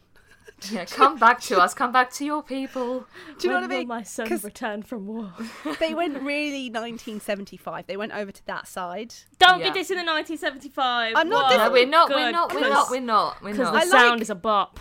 Yeah, 0.72 0.86
come 0.86 1.18
back 1.18 1.42
to 1.42 1.60
us. 1.60 1.74
Come 1.74 1.92
back 1.92 2.12
to 2.14 2.26
your 2.26 2.44
people. 2.44 3.06
Do 3.40 3.48
you 3.48 3.50
know 3.50 3.56
what 3.62 3.64
I 3.64 3.68
will 3.68 3.78
mean? 3.80 3.88
My 3.88 4.04
son 4.04 4.28
'Cause- 4.28 4.44
return 4.44 4.84
from 4.84 5.08
war. 5.08 5.34
they 5.80 5.94
went 5.96 6.22
really 6.22 6.70
1975. 6.70 7.88
They 7.88 7.98
went 7.98 8.12
over 8.14 8.32
to 8.32 8.46
that 8.46 8.68
side. 8.68 9.14
Don't 9.40 9.60
Yeah. 9.60 9.72
be 9.74 9.80
dissing 9.80 9.98
the 9.98 10.04
1975. 10.04 11.14
I'm 11.16 11.30
not 11.30 11.52
Whoa, 11.52 11.58
No, 11.58 11.72
we're 11.72 11.88
not. 11.88 12.10
We're 12.10 12.32
not. 12.32 12.54
We're 12.54 12.62
not. 12.70 12.90
We're 12.92 13.00
not. 13.02 13.42
We're 13.44 13.52
Because 13.54 13.68
the 13.72 13.78
I 13.78 13.80
like- 13.84 13.88
sound 13.88 14.22
is 14.22 14.30
a 14.30 14.36
bop. 14.36 14.80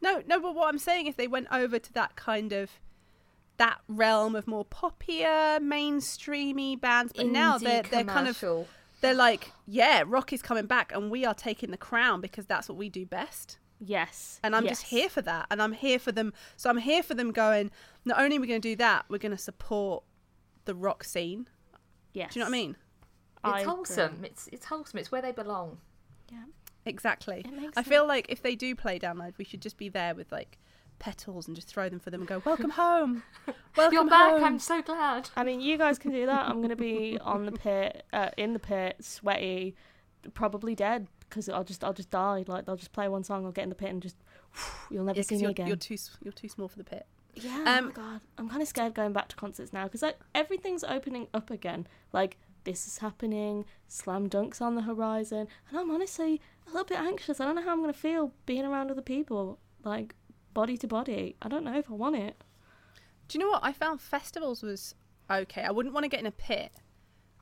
No, 0.00 0.22
no, 0.26 0.40
but 0.40 0.54
what 0.54 0.68
I'm 0.68 0.78
saying 0.78 1.06
is 1.08 1.16
they 1.16 1.28
went 1.28 1.48
over 1.52 1.78
to 1.78 1.92
that 1.94 2.16
kind 2.16 2.52
of 2.52 2.70
that 3.58 3.78
realm 3.88 4.34
of 4.34 4.46
more 4.46 4.64
poppier, 4.64 5.58
mainstreamy 5.60 6.80
bands, 6.80 7.12
but 7.14 7.26
now 7.26 7.58
they're 7.58 7.82
they're 7.82 8.04
kind 8.04 8.26
of 8.28 8.38
commercial. 8.38 8.66
they're 9.02 9.12
like, 9.12 9.52
yeah, 9.66 10.02
rock 10.06 10.32
is 10.32 10.40
coming 10.40 10.64
back, 10.66 10.92
and 10.94 11.10
we 11.10 11.26
are 11.26 11.34
taking 11.34 11.70
the 11.70 11.76
crown 11.76 12.20
because 12.22 12.46
that's 12.46 12.68
what 12.68 12.78
we 12.78 12.88
do 12.88 13.04
best. 13.04 13.58
Yes. 13.80 14.38
And 14.44 14.54
I'm 14.54 14.66
just 14.66 14.82
here 14.82 15.08
for 15.08 15.22
that, 15.22 15.46
and 15.50 15.60
I'm 15.62 15.72
here 15.72 15.98
for 15.98 16.12
them. 16.12 16.32
So 16.56 16.68
I'm 16.70 16.76
here 16.78 17.02
for 17.02 17.14
them 17.14 17.32
going. 17.32 17.70
Not 18.04 18.20
only 18.20 18.36
are 18.36 18.40
we 18.40 18.46
going 18.46 18.60
to 18.60 18.68
do 18.68 18.76
that, 18.76 19.06
we're 19.08 19.18
going 19.18 19.32
to 19.32 19.38
support 19.38 20.04
the 20.66 20.74
rock 20.74 21.02
scene. 21.02 21.48
Yes. 22.12 22.34
Do 22.34 22.38
you 22.40 22.44
know 22.44 22.50
what 22.50 22.56
I 22.56 22.60
mean? 22.60 22.76
I 23.42 23.48
It's 23.50 23.62
agree. 23.62 23.72
wholesome. 23.74 24.24
It's 24.24 24.48
it's 24.52 24.66
wholesome. 24.66 24.98
It's 24.98 25.10
where 25.10 25.22
they 25.22 25.32
belong. 25.32 25.78
Yeah. 26.30 26.44
Exactly. 26.84 27.40
It 27.46 27.52
makes 27.52 27.76
I 27.76 27.82
feel 27.82 28.06
like 28.06 28.26
if 28.28 28.42
they 28.42 28.54
do 28.54 28.74
play 28.74 28.98
download, 28.98 29.32
we 29.38 29.44
should 29.44 29.62
just 29.62 29.76
be 29.78 29.88
there 29.88 30.14
with 30.14 30.30
like 30.30 30.58
petals 30.98 31.46
and 31.46 31.56
just 31.56 31.68
throw 31.68 31.88
them 31.88 32.00
for 32.00 32.10
them 32.10 32.20
and 32.20 32.28
go, 32.28 32.42
"Welcome 32.44 32.70
home, 32.70 33.22
welcome 33.76 33.94
You're 33.94 34.08
back. 34.08 34.32
home." 34.32 34.44
I'm 34.44 34.58
so 34.58 34.82
glad. 34.82 35.30
I 35.36 35.44
mean, 35.44 35.60
you 35.62 35.78
guys 35.78 35.98
can 35.98 36.10
do 36.12 36.26
that. 36.26 36.48
I'm 36.48 36.60
gonna 36.60 36.76
be 36.76 37.18
on 37.22 37.46
the 37.46 37.52
pit, 37.52 38.04
uh, 38.12 38.28
in 38.36 38.52
the 38.52 38.58
pit, 38.58 38.96
sweaty, 39.00 39.74
probably 40.34 40.74
dead 40.74 41.06
because 41.30 41.48
I'll 41.48 41.64
just, 41.64 41.82
I'll 41.82 41.94
just 41.94 42.10
die. 42.10 42.44
Like 42.46 42.66
they'll 42.66 42.76
just 42.76 42.92
play 42.92 43.08
one 43.08 43.24
song, 43.24 43.46
I'll 43.46 43.52
get 43.52 43.62
in 43.62 43.68
the 43.70 43.74
pit 43.74 43.88
and 43.90 44.02
just, 44.02 44.16
you'll 44.90 45.04
never 45.04 45.18
Yeah, 45.18 45.22
see 45.22 45.36
me 45.36 45.42
you're, 45.42 45.50
again. 45.52 45.66
you're 45.68 45.76
too 45.76 45.96
you're 46.22 46.32
too 46.32 46.48
small 46.48 46.68
for 46.68 46.76
the 46.76 46.84
pit. 46.84 47.06
Yeah. 47.34 47.64
oh 47.66 47.78
Um, 47.78 47.84
my 47.86 47.92
god, 47.92 48.20
I'm 48.36 48.48
kind 48.50 48.60
of 48.60 48.68
scared 48.68 48.92
going 48.94 49.12
back 49.12 49.28
to 49.28 49.36
concerts 49.36 49.72
now 49.72 49.84
because 49.84 50.02
like 50.02 50.18
everything's 50.34 50.84
opening 50.84 51.28
up 51.32 51.50
again. 51.50 51.86
Like 52.12 52.36
this 52.64 52.86
is 52.86 52.98
happening, 52.98 53.64
slam 53.88 54.28
dunks 54.28 54.60
on 54.60 54.74
the 54.74 54.82
horizon, 54.82 55.46
and 55.70 55.78
I'm 55.78 55.90
honestly 55.90 56.40
a 56.66 56.70
little 56.70 56.84
bit 56.84 56.98
anxious. 56.98 57.40
I 57.40 57.44
don't 57.46 57.54
know 57.54 57.62
how 57.62 57.72
I'm 57.72 57.80
gonna 57.80 57.92
feel 57.94 58.32
being 58.46 58.64
around 58.66 58.90
other 58.90 59.00
people. 59.02 59.58
Like 59.84 60.14
body 60.52 60.76
to 60.78 60.86
body. 60.88 61.36
I 61.40 61.48
don't 61.48 61.64
know 61.64 61.78
if 61.78 61.88
I 61.90 61.94
want 61.94 62.16
it. 62.16 62.42
Do 63.28 63.38
you 63.38 63.44
know 63.44 63.50
what? 63.50 63.62
I 63.64 63.72
found 63.72 64.00
festivals 64.00 64.62
was 64.62 64.94
okay. 65.30 65.62
I 65.62 65.70
wouldn't 65.70 65.94
want 65.94 66.04
to 66.04 66.08
get 66.08 66.18
in 66.20 66.26
a 66.26 66.32
pit, 66.32 66.72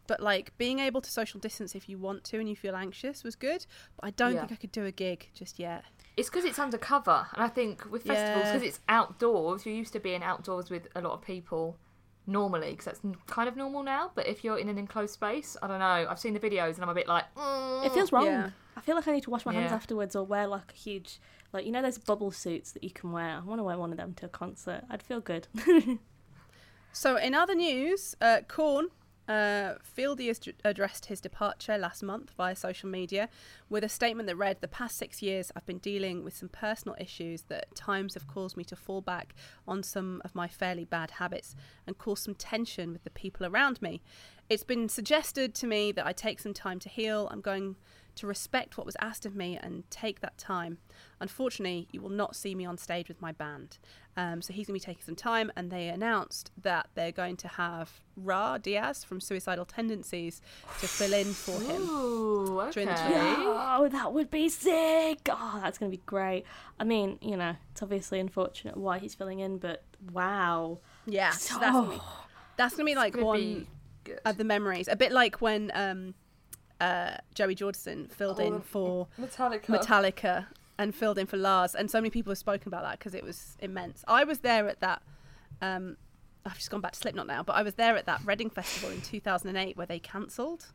but 0.09 0.21
like 0.21 0.57
being 0.59 0.81
able 0.81 1.01
to 1.01 1.11
social 1.11 1.39
distance 1.39 1.77
if 1.77 1.89
you 1.89 1.97
want 1.99 2.25
to 2.25 2.41
and 2.41 2.49
you 2.49 2.57
feel 2.57 2.75
anxious 2.75 3.23
was 3.23 3.37
good. 3.37 3.65
But 3.97 4.07
I 4.09 4.11
don't 4.11 4.35
Yeah. 4.35 4.41
think 4.41 4.53
I 4.53 4.57
could 4.57 4.73
do 4.73 4.85
a 4.85 4.91
gig 4.91 5.29
just 5.35 5.61
yet. 5.61 5.85
It's 6.17 6.29
because 6.29 6.45
it's 6.45 6.59
undercover, 6.59 7.29
and 7.35 7.43
I 7.45 7.49
think 7.49 7.89
with 7.93 8.03
festivals, 8.03 8.47
Yeah. 8.47 8.53
because 8.55 8.67
it's 8.67 8.81
outdoors, 8.89 9.65
you're 9.65 9.75
used 9.77 9.93
to 9.93 10.01
being 10.01 10.25
outdoors 10.25 10.69
with 10.69 10.89
a 10.97 11.01
lot 11.01 11.13
of 11.13 11.23
people 11.23 11.77
normally, 12.27 12.71
because 12.73 12.87
that's 12.87 13.01
n- 13.05 13.15
kind 13.29 13.49
of 13.49 13.55
normal 13.57 13.83
now. 13.85 14.11
But 14.17 14.27
if 14.27 14.43
you're 14.43 14.59
in 14.59 14.69
an 14.69 14.77
enclosed 14.79 15.15
space, 15.15 15.57
I 15.63 15.69
don't 15.69 15.79
know. 15.79 16.07
I've 16.11 16.19
seen 16.19 16.35
the 16.35 16.41
videos, 16.41 16.75
and 16.75 16.83
I'm 16.83 16.89
a 16.89 16.95
bit 16.95 17.07
like, 17.07 17.25
mm. 17.37 17.87
It 17.87 17.93
feels 17.93 18.11
wrong. 18.11 18.27
Yeah. 18.27 18.51
I 18.77 18.81
feel 18.81 18.97
like 18.97 19.07
I 19.09 19.13
need 19.13 19.23
to 19.25 19.31
wash 19.31 19.47
my 19.47 19.53
hands 19.53 19.73
afterwards 19.73 20.15
or 20.17 20.25
wear 20.25 20.47
like 20.47 20.73
a 20.73 20.77
huge, 20.77 21.21
like 21.53 21.65
you 21.67 21.73
know, 21.73 21.83
those 21.83 21.99
bubble 21.99 22.31
suits 22.33 22.73
that 22.73 22.83
you 22.85 22.91
can 22.91 23.13
wear. 23.13 23.37
I 23.37 23.41
want 23.41 23.61
to 23.61 23.65
wear 23.65 23.79
one 23.79 23.91
of 23.93 23.97
them 23.97 24.15
to 24.15 24.27
a 24.27 24.29
concert. 24.29 24.85
I'd 24.91 25.03
feel 25.03 25.21
good. 25.21 25.47
So, 26.91 27.17
in 27.17 27.35
other 27.35 27.55
news, 27.55 28.17
uh, 28.21 28.41
Korn, 28.49 28.89
uh, 29.29 29.75
Fieldy 29.85 30.29
has 30.29 30.41
addressed 30.65 31.07
his 31.07 31.21
departure 31.21 31.77
last 31.77 32.03
month 32.03 32.31
via 32.37 32.57
social 32.57 32.89
media 32.89 33.29
with 33.69 33.85
a 33.85 33.89
statement 33.89 34.27
that 34.27 34.37
read 34.37 34.61
The 34.61 34.69
past 34.69 34.97
six 34.97 35.21
years, 35.21 35.53
I've 35.55 35.67
been 35.67 35.79
dealing 35.79 36.25
with 36.25 36.35
some 36.35 36.49
personal 36.49 36.97
issues 36.99 37.43
that 37.43 37.69
at 37.71 37.75
times 37.77 38.15
have 38.15 38.27
caused 38.27 38.57
me 38.57 38.65
to 38.65 38.77
fall 38.77 39.03
back 39.03 39.35
on 39.67 39.83
some 39.83 40.23
of 40.25 40.35
my 40.35 40.49
fairly 40.49 40.87
bad 40.87 41.13
habits 41.13 41.55
and 41.87 41.99
cause 41.99 42.21
some 42.21 42.35
tension 42.35 42.93
with 42.93 43.05
the 43.05 43.11
people 43.11 43.45
around 43.45 43.83
me. 43.83 44.01
It's 44.49 44.65
been 44.65 44.89
suggested 44.89 45.55
to 45.57 45.67
me 45.67 45.93
that 45.93 46.07
I 46.07 46.13
take 46.13 46.41
some 46.41 46.55
time 46.55 46.79
to 46.81 46.89
heal. 46.89 47.29
I'm 47.31 47.43
going 47.43 47.77
to 48.19 48.27
respect 48.27 48.77
what 48.77 48.87
was 48.87 48.97
asked 49.01 49.27
of 49.27 49.35
me 49.35 49.59
and 49.61 49.89
take 49.91 50.21
that 50.21 50.37
time. 50.39 50.79
Unfortunately, 51.21 51.89
you 51.93 52.01
will 52.01 52.11
not 52.11 52.37
see 52.37 52.55
me 52.55 52.65
on 52.65 52.79
stage 52.79 53.09
with 53.09 53.21
my 53.21 53.33
band. 53.33 53.79
Um, 54.17 54.43
so 54.43 54.53
he's 54.53 54.67
going 54.67 54.79
to 54.79 54.85
be 54.85 54.93
taking 54.93 55.05
some 55.05 55.15
time, 55.15 55.53
and 55.57 55.71
they 55.71 55.89
announced 55.89 56.51
that 56.63 56.89
they're 56.95 57.13
going 57.13 57.37
to 57.37 57.49
have 57.49 58.01
Ra 58.17 58.59
Diaz 58.59 59.05
from 59.05 59.21
Suicidal 59.21 59.65
Tendencies 59.65 60.43
to 60.81 60.89
fill 60.89 61.13
in 61.13 61.33
for 61.33 61.61
him. 61.61 61.83
Ooh, 61.89 62.61
okay. 62.63 62.73
During 62.73 62.89
the 62.89 62.95
tour. 62.95 63.57
oh, 63.57 63.89
that 63.89 64.13
would 64.13 64.31
be 64.31 64.49
sick. 64.49 65.29
Oh, 65.31 65.61
that's 65.63 65.79
gonna 65.79 65.91
be 65.91 66.03
great. 66.05 66.45
I 66.81 66.85
mean, 66.85 67.19
you 67.23 67.37
know, 67.37 67.55
it's 67.71 67.83
obviously 67.83 68.19
unfortunate 68.19 68.77
why 68.77 68.99
he's 68.99 69.15
filling 69.15 69.39
in, 69.39 69.59
but 69.59 69.85
wow. 70.13 70.81
Yeah, 71.07 71.31
so 71.31 71.59
that's 71.61 71.73
gonna 71.73 71.91
be, 71.91 72.01
that's 72.57 72.75
gonna 72.75 72.87
be 72.87 72.95
like 72.97 73.17
one 73.17 73.67
be 74.05 74.15
of 74.25 74.37
the 74.37 74.45
memories. 74.45 74.89
A 74.89 74.97
bit 74.97 75.13
like 75.13 75.41
when 75.41 75.71
um, 75.75 76.15
uh, 76.81 77.17
Joey 77.35 77.55
Jordison 77.57 78.11
filled 78.11 78.41
Oh, 78.41 78.45
in 78.47 78.61
for 78.61 79.09
Metallica. 79.21 79.67
Metallica 79.67 80.47
and 80.79 80.95
filled 80.95 81.19
in 81.19 81.27
for 81.27 81.37
Lars, 81.37 81.75
and 81.75 81.91
so 81.91 81.99
many 82.01 82.11
people 82.11 82.31
have 82.31 82.39
spoken 82.39 82.69
about 82.69 82.83
that 82.85 82.99
because 82.99 83.15
it 83.15 83.25
was 83.25 83.57
immense. 83.61 84.05
I 84.07 84.25
was 84.25 84.41
there 84.41 84.69
at 84.69 84.81
that. 84.81 85.03
Um, 85.61 85.97
I've 86.47 86.55
just 86.57 86.71
gone 86.71 86.81
back 86.81 86.93
to 86.93 86.99
Slipknot 86.99 87.27
now, 87.27 87.43
but 87.43 87.55
I 87.57 87.63
was 87.63 87.75
there 87.75 87.97
at 87.97 88.07
that 88.07 88.21
Reading 88.25 88.49
Festival 88.49 88.91
in 88.91 89.01
2008 89.03 89.77
where 89.77 89.87
they 89.87 89.99
cancelled, 89.99 90.67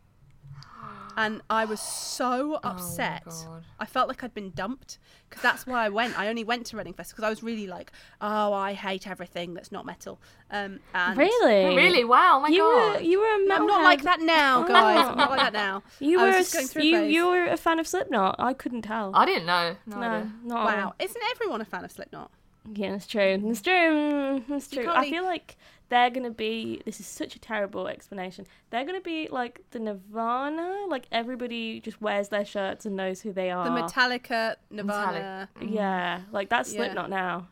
and 1.16 1.42
I 1.50 1.66
was 1.66 1.80
so 1.80 2.60
upset. 2.64 3.24
Oh 3.28 3.46
God. 3.48 3.64
I 3.80 3.86
felt 3.86 4.08
like 4.08 4.24
I'd 4.24 4.34
been 4.34 4.50
dumped 4.52 4.98
because 5.30 5.44
that's 5.44 5.68
why 5.68 5.86
I 5.86 5.90
went. 5.90 6.18
I 6.18 6.28
only 6.28 6.44
went 6.44 6.66
to 6.68 6.78
Reading 6.78 6.94
Fest 6.94 7.12
because 7.12 7.24
I 7.24 7.30
was 7.30 7.44
really 7.44 7.68
like, 7.68 7.92
oh, 8.22 8.54
I 8.54 8.74
hate 8.74 9.08
everything 9.08 9.54
that's 9.54 9.72
not 9.72 9.86
metal. 9.86 10.20
Um, 10.50 10.80
and 10.96 11.18
Really? 11.18 11.76
Really? 11.76 12.04
Wow, 12.04 12.40
my 12.40 12.48
you 12.50 12.60
God. 12.60 12.96
were 12.96 13.02
you 13.02 13.20
were 13.20 13.28
a 13.28 13.56
I'm 13.56 13.68
not 13.68 13.84
like 13.84 14.02
that 14.04 14.22
now, 14.22 14.64
guys. 14.68 15.08
I'm 15.08 15.18
not 15.18 15.30
like 15.30 15.40
that 15.40 15.54
now. 15.54 15.84
You 16.00 16.20
I 16.20 16.24
were 16.24 16.28
was 16.30 16.36
a 16.36 16.40
just 16.40 16.54
going 16.54 16.68
through 16.68 16.82
a 16.82 16.86
you 16.86 16.98
phase. 16.98 17.14
you 17.14 17.28
were 17.28 17.46
a 17.46 17.58
fan 17.58 17.80
of 17.80 17.88
Slipknot. 17.88 18.36
I 18.40 18.54
couldn't 18.54 18.82
tell. 18.84 19.12
I 19.14 19.26
didn't 19.26 19.46
know. 19.46 19.76
No, 19.86 20.00
no, 20.00 20.32
not 20.44 20.74
at 20.74 20.80
all. 20.80 20.86
Wow, 20.90 20.94
isn't 21.00 21.22
everyone 21.32 21.62
a 21.62 21.66
fan 21.66 21.86
of 21.86 21.92
Slipknot? 21.92 22.32
Yeah, 22.74 22.92
that's 22.92 23.08
true. 23.08 23.42
That's 23.44 23.62
true. 23.62 24.42
That's 24.48 24.68
true. 24.70 24.90
I 24.90 25.10
feel 25.10 25.24
like 25.26 25.58
they're 25.94 26.10
gonna 26.10 26.32
be. 26.32 26.82
This 26.86 27.00
is 27.00 27.06
such 27.06 27.36
a 27.36 27.40
terrible 27.40 27.88
explanation. 27.88 28.48
They're 28.72 28.84
gonna 28.84 29.00
be 29.00 29.28
like 29.32 29.62
the 29.70 29.80
Nirvana. 29.80 30.86
Like 30.88 31.06
everybody 31.12 31.80
just 31.80 32.02
wears 32.02 32.30
their 32.30 32.44
shirts 32.46 32.88
and 32.88 32.96
knows 32.96 33.22
who 33.22 33.32
they 33.32 33.52
are. 33.52 33.64
The 33.64 33.70
Metallica, 33.70 34.56
Nirvana. 34.72 35.50
Yeah, 35.62 36.22
like 36.32 36.50
that's 36.50 36.74
Yeah. 36.74 36.78
Slipknot 36.80 37.10
now. 37.10 37.48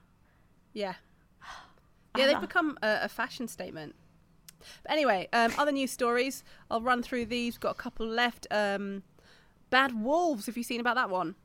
Yeah. 0.74 0.96
Yeah, 2.18 2.26
they've 2.26 2.42
become 2.42 2.78
a, 2.84 3.00
a 3.04 3.08
fashion 3.08 3.48
statement. 3.48 3.96
But 4.84 4.92
anyway, 4.92 5.30
um, 5.32 5.54
other 5.58 5.72
news 5.72 5.92
stories. 5.92 6.44
I'll 6.70 6.82
run 6.82 7.02
through 7.02 7.28
these. 7.28 7.54
We've 7.54 7.62
got 7.62 7.72
a 7.72 7.82
couple 7.82 8.06
left. 8.06 8.48
Um, 8.52 9.04
Bad 9.70 10.04
Wolves. 10.04 10.48
Have 10.48 10.58
you 10.58 10.64
seen 10.64 10.82
about 10.82 10.96
that 10.96 11.10
one? 11.10 11.36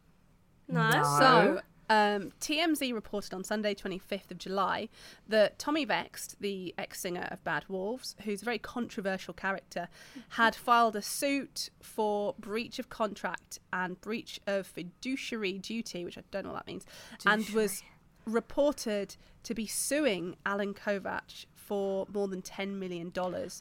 No. 0.66 0.90
No. 0.90 1.02
So, 1.20 1.60
um, 1.88 2.32
TMZ 2.40 2.92
reported 2.92 3.32
on 3.34 3.44
Sunday, 3.44 3.74
25th 3.74 4.30
of 4.30 4.38
July, 4.38 4.88
that 5.28 5.58
Tommy 5.58 5.84
Vext, 5.84 6.36
the 6.40 6.74
ex 6.78 7.00
singer 7.00 7.28
of 7.30 7.42
Bad 7.44 7.64
Wolves, 7.68 8.16
who's 8.24 8.42
a 8.42 8.44
very 8.44 8.58
controversial 8.58 9.34
character, 9.34 9.88
had 10.30 10.54
filed 10.66 10.96
a 10.96 11.02
suit 11.02 11.70
for 11.80 12.34
breach 12.38 12.78
of 12.78 12.88
contract 12.88 13.58
and 13.72 14.00
breach 14.00 14.40
of 14.46 14.66
fiduciary 14.66 15.58
duty, 15.58 16.04
which 16.04 16.18
I 16.18 16.22
don't 16.30 16.44
know 16.44 16.52
what 16.52 16.64
that 16.64 16.66
means, 16.66 16.84
and 17.24 17.48
was 17.50 17.82
reported 18.26 19.16
to 19.44 19.54
be 19.54 19.66
suing 19.66 20.36
Allen 20.44 20.74
Kovac 20.74 21.46
for 21.66 22.06
more 22.12 22.28
than 22.28 22.42
$10 22.42 22.74
million. 22.78 23.12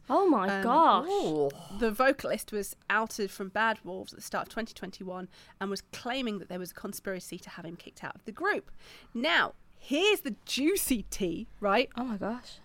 Oh 0.10 0.28
my 0.30 0.58
Um, 0.58 0.64
gosh. 0.64 1.08
Ooh. 1.10 1.50
The 1.80 1.92
vocalist 1.92 2.52
was 2.52 2.76
outed 2.90 3.32
from 3.32 3.50
Bad 3.50 3.80
Wolves 3.84 4.14
at 4.14 4.18
the 4.20 4.24
start 4.26 4.44
of 4.48 4.50
2021 4.50 5.28
and 5.60 5.70
was 5.70 5.82
claiming 5.92 6.40
that 6.40 6.48
there 6.50 6.60
was 6.60 6.72
a 6.72 6.76
conspiracy 6.76 7.38
to 7.40 7.50
have 7.52 7.66
him 7.66 7.76
kicked 7.76 8.04
out 8.04 8.16
of 8.16 8.24
the 8.26 8.32
group. 8.32 8.70
Now, 9.14 9.54
here's 9.78 10.22
the 10.22 10.36
juicy 10.46 11.04
tea, 11.10 11.48
right? 11.60 11.90
Oh 11.98 12.04
my 12.04 12.18
gosh. 12.18 12.60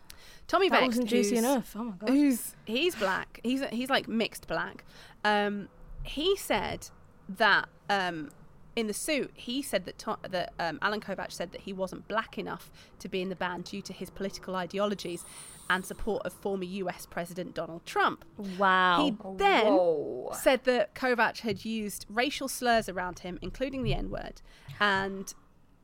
Tommy 0.47 0.69
That 0.69 0.81
Vext, 0.81 0.89
wasn't 0.89 1.09
juicy 1.09 1.37
enough. 1.37 1.75
Oh 1.77 1.85
my 1.85 1.95
gosh. 1.97 2.11
Who's 2.11 2.57
he's 2.67 2.95
black. 2.97 3.41
He's 3.43 3.63
he's 3.71 3.89
like 3.89 4.09
mixed 4.09 4.47
black. 4.49 4.85
Um, 5.25 5.69
he 6.03 6.37
said 6.37 6.89
that 7.29 7.69
um, 7.89 8.31
in 8.77 8.87
the 8.87 8.95
suit, 8.95 9.31
he 9.35 9.63
said 9.63 9.85
that 9.85 9.99
Tom, 9.99 10.19
that 10.29 10.53
um, 10.59 10.79
Allen 10.83 11.01
Kovac 11.01 11.33
said 11.33 11.53
that 11.53 11.63
he 11.63 11.73
wasn't 11.73 12.07
black 12.09 12.39
enough 12.39 12.71
to 13.01 13.09
be 13.09 13.21
in 13.21 13.29
the 13.29 13.37
band 13.37 13.65
due 13.65 13.83
to 13.83 13.93
his 13.93 14.11
political 14.11 14.55
ideologies 14.57 15.25
and 15.69 15.85
support 15.85 16.25
of 16.25 16.33
former 16.33 16.65
U.S. 16.65 17.07
President 17.07 17.55
Donald 17.55 17.85
Trump. 17.87 18.25
Wow. 18.59 19.05
He 19.05 19.37
then 19.37 19.67
Whoa. 19.67 20.33
said 20.35 20.65
that 20.65 20.95
Kovac 20.95 21.41
had 21.41 21.65
used 21.65 22.07
racial 22.09 22.49
slurs 22.49 22.89
around 22.89 23.21
him, 23.21 23.39
including 23.43 23.83
the 23.83 23.95
N 23.95 24.11
word, 24.11 24.43
and 24.81 25.33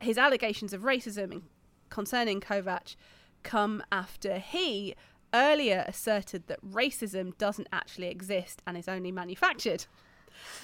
his 0.00 0.19
allegations 0.19 0.73
of 0.73 0.83
racism 0.83 1.43
concerning 1.88 2.40
Kovac 2.40 2.97
come 3.43 3.83
after 3.93 4.38
he 4.38 4.95
earlier 5.33 5.85
asserted 5.87 6.47
that 6.49 6.64
racism 6.64 7.37
doesn't 7.38 7.69
actually 7.73 8.09
exist 8.09 8.62
and 8.66 8.76
is 8.76 8.88
only 8.88 9.12
manufactured. 9.12 9.87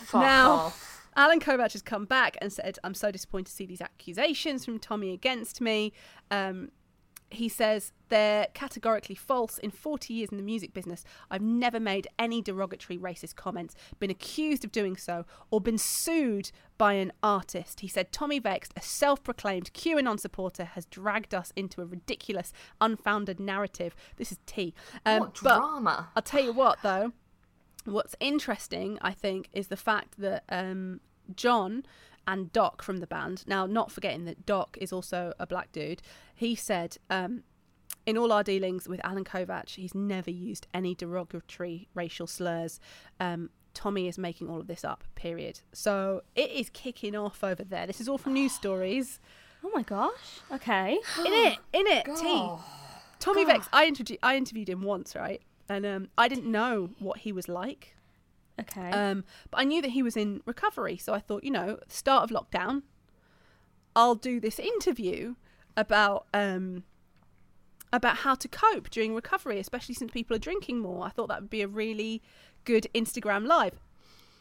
Fuck 0.04 0.20
now- 0.22 0.50
off. 0.52 0.91
Allen 1.16 1.40
Kovac 1.40 1.72
has 1.72 1.82
come 1.82 2.04
back 2.04 2.36
and 2.40 2.52
said, 2.52 2.78
I'm 2.84 2.94
so 2.94 3.10
disappointed 3.10 3.46
to 3.46 3.52
see 3.52 3.66
these 3.66 3.80
accusations 3.80 4.64
from 4.64 4.78
Tommy 4.78 5.12
against 5.12 5.60
me. 5.60 5.92
Um, 6.30 6.70
he 7.32 7.48
says 7.48 7.92
they're 8.08 8.46
categorically 8.54 9.14
false. 9.14 9.58
In 9.58 9.70
40 9.70 10.12
years 10.12 10.30
in 10.30 10.36
the 10.36 10.42
music 10.42 10.72
business, 10.72 11.04
I've 11.30 11.42
never 11.42 11.80
made 11.80 12.06
any 12.18 12.42
derogatory 12.42 12.98
racist 12.98 13.36
comments, 13.36 13.74
been 13.98 14.10
accused 14.10 14.64
of 14.64 14.72
doing 14.72 14.96
so, 14.96 15.24
or 15.50 15.60
been 15.60 15.78
sued 15.78 16.52
by 16.78 16.94
an 16.94 17.12
artist. 17.22 17.80
He 17.80 17.88
said 17.88 18.12
Tommy 18.12 18.38
Vext, 18.38 18.72
a 18.76 18.82
self 18.82 19.22
proclaimed 19.22 19.72
QAnon 19.72 20.20
supporter, 20.20 20.64
has 20.64 20.86
dragged 20.86 21.34
us 21.34 21.52
into 21.56 21.80
a 21.80 21.86
ridiculous, 21.86 22.52
unfounded 22.80 23.40
narrative. 23.40 23.94
This 24.16 24.32
is 24.32 24.38
tea. 24.46 24.74
Um, 25.06 25.20
what 25.20 25.40
but 25.42 25.58
drama? 25.58 26.10
I'll 26.14 26.22
tell 26.22 26.44
you 26.44 26.52
what, 26.52 26.78
though. 26.82 27.12
What's 27.84 28.14
interesting, 28.20 28.98
I 29.02 29.12
think, 29.12 29.48
is 29.52 29.68
the 29.68 29.76
fact 29.76 30.18
that 30.18 30.44
um, 30.48 31.00
John 31.34 31.84
and 32.26 32.52
Doc 32.52 32.82
from 32.82 32.98
the 32.98 33.06
band, 33.06 33.44
now 33.46 33.66
not 33.66 33.90
forgetting 33.90 34.24
that 34.26 34.46
Doc 34.46 34.76
is 34.80 34.92
also 34.92 35.32
a 35.38 35.46
black 35.46 35.72
dude, 35.72 36.02
he 36.34 36.54
said, 36.54 36.96
um, 37.10 37.42
in 38.06 38.16
all 38.16 38.32
our 38.32 38.42
dealings 38.42 38.88
with 38.88 39.00
Allen 39.04 39.24
Kovac, 39.24 39.70
he's 39.70 39.94
never 39.94 40.30
used 40.30 40.66
any 40.72 40.94
derogatory 40.94 41.88
racial 41.94 42.26
slurs. 42.26 42.80
Um, 43.20 43.50
Tommy 43.74 44.08
is 44.08 44.18
making 44.18 44.48
all 44.48 44.60
of 44.60 44.66
this 44.66 44.84
up, 44.84 45.04
period. 45.14 45.60
So 45.72 46.22
it 46.34 46.50
is 46.50 46.68
kicking 46.70 47.16
off 47.16 47.42
over 47.42 47.64
there. 47.64 47.86
This 47.86 48.00
is 48.00 48.08
all 48.08 48.18
from 48.18 48.34
news 48.34 48.52
stories. 48.62 49.20
oh 49.64 49.70
my 49.74 49.82
gosh. 49.82 50.40
Okay. 50.50 50.98
In 51.18 51.32
it, 51.32 51.58
in 51.72 51.86
it, 51.86 52.04
T. 52.04 52.12
God. 52.22 52.60
Tommy 53.18 53.44
Vext, 53.44 53.68
I, 53.72 53.88
introdu- 53.88 54.18
I 54.20 54.36
interviewed 54.36 54.68
him 54.68 54.82
once, 54.82 55.14
right? 55.14 55.40
And 55.68 55.86
um, 55.86 56.08
I 56.18 56.28
didn't 56.28 56.50
know 56.50 56.90
what 56.98 57.18
he 57.18 57.32
was 57.32 57.48
like. 57.48 57.94
Okay. 58.60 58.90
Um, 58.90 59.24
but 59.50 59.60
I 59.60 59.64
knew 59.64 59.80
that 59.82 59.90
he 59.90 60.02
was 60.02 60.16
in 60.16 60.42
recovery, 60.44 60.96
so 60.96 61.14
I 61.14 61.20
thought, 61.20 61.42
you 61.44 61.50
know, 61.50 61.78
at 61.80 61.88
the 61.88 61.94
start 61.94 62.30
of 62.30 62.36
lockdown, 62.36 62.82
I'll 63.96 64.14
do 64.14 64.40
this 64.40 64.58
interview 64.58 65.34
about 65.76 66.26
um, 66.34 66.84
about 67.92 68.18
how 68.18 68.34
to 68.34 68.48
cope 68.48 68.90
during 68.90 69.14
recovery, 69.14 69.58
especially 69.58 69.94
since 69.94 70.10
people 70.12 70.36
are 70.36 70.40
drinking 70.40 70.80
more. 70.80 71.04
I 71.04 71.10
thought 71.10 71.28
that 71.28 71.40
would 71.42 71.50
be 71.50 71.62
a 71.62 71.68
really 71.68 72.22
good 72.64 72.86
Instagram 72.94 73.46
live. 73.46 73.80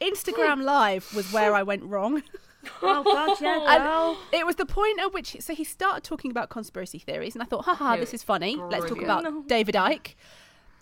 Instagram 0.00 0.62
live 0.62 1.14
was 1.14 1.32
where 1.32 1.54
I 1.54 1.62
went 1.62 1.84
wrong. 1.84 2.22
Oh 2.80 3.02
god, 3.02 3.40
yeah, 3.40 3.64
And 3.68 3.82
girl. 3.82 4.16
it 4.32 4.46
was 4.46 4.54
the 4.54 4.64
point 4.64 5.00
at 5.00 5.12
which 5.12 5.36
so 5.40 5.52
he 5.52 5.64
started 5.64 6.04
talking 6.04 6.30
about 6.30 6.48
conspiracy 6.48 7.00
theories, 7.00 7.34
and 7.34 7.42
I 7.42 7.46
thought, 7.46 7.64
haha, 7.64 7.96
this 7.96 8.14
is 8.14 8.22
funny. 8.22 8.54
Let's 8.54 8.86
talk 8.86 9.02
about 9.02 9.48
David 9.48 9.74
Icke. 9.74 10.14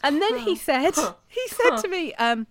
And 0.02 0.20
then 0.20 0.38
he 0.38 0.56
said, 0.56 0.94
he 1.28 1.48
said 1.48 1.76
to 1.78 1.88
me, 1.88 2.14
um, 2.14 2.46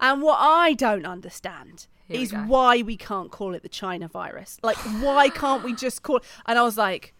and 0.00 0.22
what 0.22 0.38
I 0.40 0.74
don't 0.74 1.04
understand 1.06 1.86
Here 2.06 2.16
we 2.18 2.22
is 2.22 2.32
why 2.32 2.82
we 2.82 2.96
can't 2.96 3.30
call 3.30 3.54
it 3.54 3.62
the 3.62 3.68
China 3.68 4.08
virus. 4.08 4.58
Like, 4.62 4.76
why 5.02 5.28
can't 5.28 5.62
we 5.64 5.74
just 5.74 6.02
call? 6.02 6.20
And 6.46 6.58
I 6.58 6.62
was 6.62 6.76
like, 6.78 7.14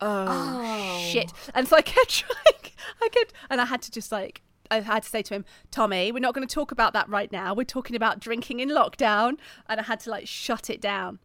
oh, 0.00 0.26
Oh. 0.28 0.98
shit. 0.98 1.32
And 1.54 1.68
so 1.68 1.76
I 1.76 1.82
kept 1.82 2.10
trying. 2.18 2.72
I 3.02 3.08
kept, 3.08 3.32
and 3.50 3.60
I 3.60 3.66
had 3.66 3.82
to 3.82 3.90
just 3.90 4.10
like. 4.12 4.42
I 4.68 4.80
had 4.80 5.04
to 5.04 5.08
say 5.08 5.22
to 5.22 5.34
him, 5.34 5.44
Tommy, 5.70 6.10
we're 6.10 6.18
not 6.18 6.34
going 6.34 6.44
to 6.46 6.52
talk 6.52 6.72
about 6.72 6.92
that 6.94 7.08
right 7.08 7.30
now. 7.30 7.54
We're 7.54 7.62
talking 7.62 7.94
about 7.94 8.18
drinking 8.18 8.58
in 8.58 8.68
lockdown. 8.70 9.36
And 9.68 9.78
I 9.78 9.84
had 9.84 10.00
to 10.00 10.10
like 10.10 10.26
shut 10.26 10.68
it 10.70 10.80
down. 10.80 11.20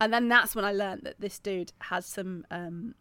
And 0.00 0.14
then 0.14 0.28
that's 0.28 0.54
when 0.56 0.64
I 0.64 0.72
learned 0.72 1.02
that 1.04 1.20
this 1.20 1.38
dude 1.38 1.72
has 1.82 2.06
some 2.06 2.46
um, 2.50 2.94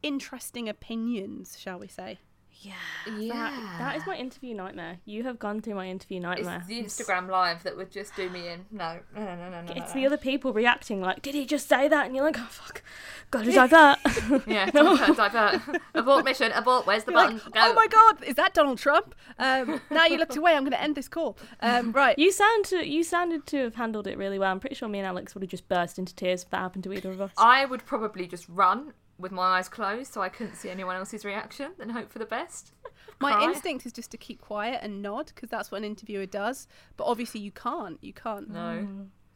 interesting 0.00 0.68
opinions, 0.68 1.56
shall 1.58 1.80
we 1.80 1.88
say. 1.88 2.20
Yeah. 2.62 2.74
That, 3.06 3.78
that 3.78 3.96
is 3.96 4.06
my 4.06 4.16
interview 4.16 4.54
nightmare. 4.54 4.98
You 5.04 5.24
have 5.24 5.38
gone 5.38 5.60
through 5.60 5.74
my 5.74 5.88
interview 5.88 6.20
nightmare. 6.20 6.64
It's 6.68 6.96
the 6.96 7.04
Instagram 7.04 7.28
live 7.28 7.62
that 7.64 7.76
would 7.76 7.90
just 7.90 8.14
do 8.16 8.30
me 8.30 8.48
in. 8.48 8.66
No, 8.70 9.00
no, 9.14 9.24
no, 9.24 9.36
no, 9.36 9.50
no, 9.50 9.62
no. 9.62 9.72
It's 9.74 9.94
no. 9.94 10.00
the 10.00 10.06
other 10.06 10.16
people 10.16 10.52
reacting 10.52 11.00
like, 11.00 11.22
did 11.22 11.34
he 11.34 11.44
just 11.44 11.68
say 11.68 11.88
that? 11.88 12.06
And 12.06 12.14
you're 12.14 12.24
like, 12.24 12.38
oh 12.38 12.46
fuck, 12.48 12.82
gotta 13.30 13.50
divert. 13.50 13.98
Yeah, 14.46 14.70
divert, 14.70 15.16
divert. 15.16 15.80
abort 15.94 16.24
mission, 16.24 16.52
abort. 16.52 16.86
Where's 16.86 17.04
the 17.04 17.12
You're 17.12 17.20
button? 17.20 17.40
like, 17.54 17.54
oh 17.56 17.74
my 17.74 17.86
God, 17.88 18.22
is 18.24 18.36
that 18.36 18.54
Donald 18.54 18.78
Trump? 18.78 19.14
Um, 19.38 19.80
now 19.90 20.06
you 20.06 20.16
looked 20.16 20.36
away. 20.36 20.52
I'm 20.52 20.62
going 20.62 20.72
to 20.72 20.82
end 20.82 20.94
this 20.94 21.08
call. 21.08 21.36
Um, 21.60 21.92
right. 21.92 22.18
you 22.18 22.30
sound 22.30 22.64
to 22.66 22.88
you 22.88 23.02
sounded 23.02 23.46
to 23.46 23.56
have 23.64 23.74
handled 23.74 24.06
it 24.06 24.16
really 24.16 24.38
well. 24.38 24.52
I'm 24.52 24.60
pretty 24.60 24.76
sure 24.76 24.88
me 24.88 24.98
and 24.98 25.06
Alex 25.06 25.34
would 25.34 25.42
have 25.42 25.50
just 25.50 25.68
burst 25.68 25.98
into 25.98 26.14
tears 26.14 26.44
if 26.44 26.50
that 26.50 26.58
happened 26.58 26.84
to 26.84 26.92
either 26.92 27.10
of 27.10 27.20
us. 27.20 27.32
I 27.36 27.64
would 27.64 27.84
probably 27.84 28.26
just 28.26 28.48
run 28.48 28.92
with 29.18 29.32
my 29.32 29.58
eyes 29.58 29.68
closed 29.68 30.12
so 30.12 30.20
I 30.22 30.28
couldn't 30.28 30.56
see 30.56 30.68
anyone 30.70 30.96
else's 30.96 31.24
reaction 31.24 31.72
and 31.80 31.92
hope 31.92 32.10
for 32.10 32.18
the 32.18 32.26
best. 32.26 32.72
My 33.20 33.32
Cry. 33.34 33.44
instinct 33.44 33.86
is 33.86 33.92
just 33.92 34.10
to 34.10 34.16
keep 34.16 34.40
quiet 34.40 34.80
and 34.82 35.00
nod 35.00 35.26
because 35.34 35.48
that's 35.48 35.70
what 35.70 35.78
an 35.78 35.84
interviewer 35.84 36.26
does. 36.26 36.66
But 36.96 37.04
obviously, 37.04 37.40
you 37.40 37.52
can't. 37.52 37.98
You 38.02 38.12
can't. 38.12 38.50
No. 38.50 38.88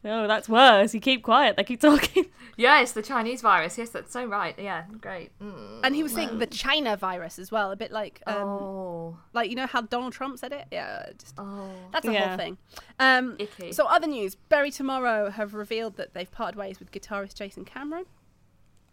Oh, 0.05 0.27
that's 0.27 0.47
worse. 0.49 0.93
You 0.93 0.99
keep 0.99 1.23
quiet. 1.23 1.55
They 1.57 1.63
keep 1.63 1.81
talking. 1.81 2.25
Yes, 2.59 2.93
the 2.93 3.03
Chinese 3.03 3.41
virus. 3.41 3.77
Yes, 3.77 3.91
that's 3.91 4.11
so 4.11 4.25
right. 4.25 4.55
Yeah, 4.57 4.85
great. 4.99 5.29
Mm. 5.39 5.81
And 5.83 5.93
he 5.95 6.01
was 6.01 6.11
saying 6.11 6.39
the 6.39 6.47
China 6.47 6.97
virus 6.97 7.37
as 7.37 7.51
well, 7.51 7.69
a 7.71 7.75
bit 7.75 7.91
like, 7.91 8.19
um, 8.25 8.35
oh, 8.35 9.17
like 9.31 9.51
you 9.51 9.55
know 9.55 9.67
how 9.67 9.81
Donald 9.81 10.13
Trump 10.13 10.39
said 10.39 10.51
it. 10.53 10.65
Yeah, 10.71 11.05
just 11.19 11.35
oh, 11.37 11.69
that's 11.93 12.07
a 12.07 12.13
Yeah. 12.13 12.29
whole 12.29 12.37
thing. 12.37 12.57
Um, 12.99 13.35
icky. 13.37 13.71
so 13.73 13.85
other 13.85 14.07
news: 14.07 14.33
Bury 14.33 14.71
Tomorrow 14.71 15.29
have 15.29 15.53
revealed 15.53 15.97
that 15.97 16.15
they've 16.15 16.31
parted 16.31 16.57
ways 16.57 16.79
with 16.79 16.91
guitarist 16.91 17.35
Jason 17.35 17.63
Cameron. 17.63 18.05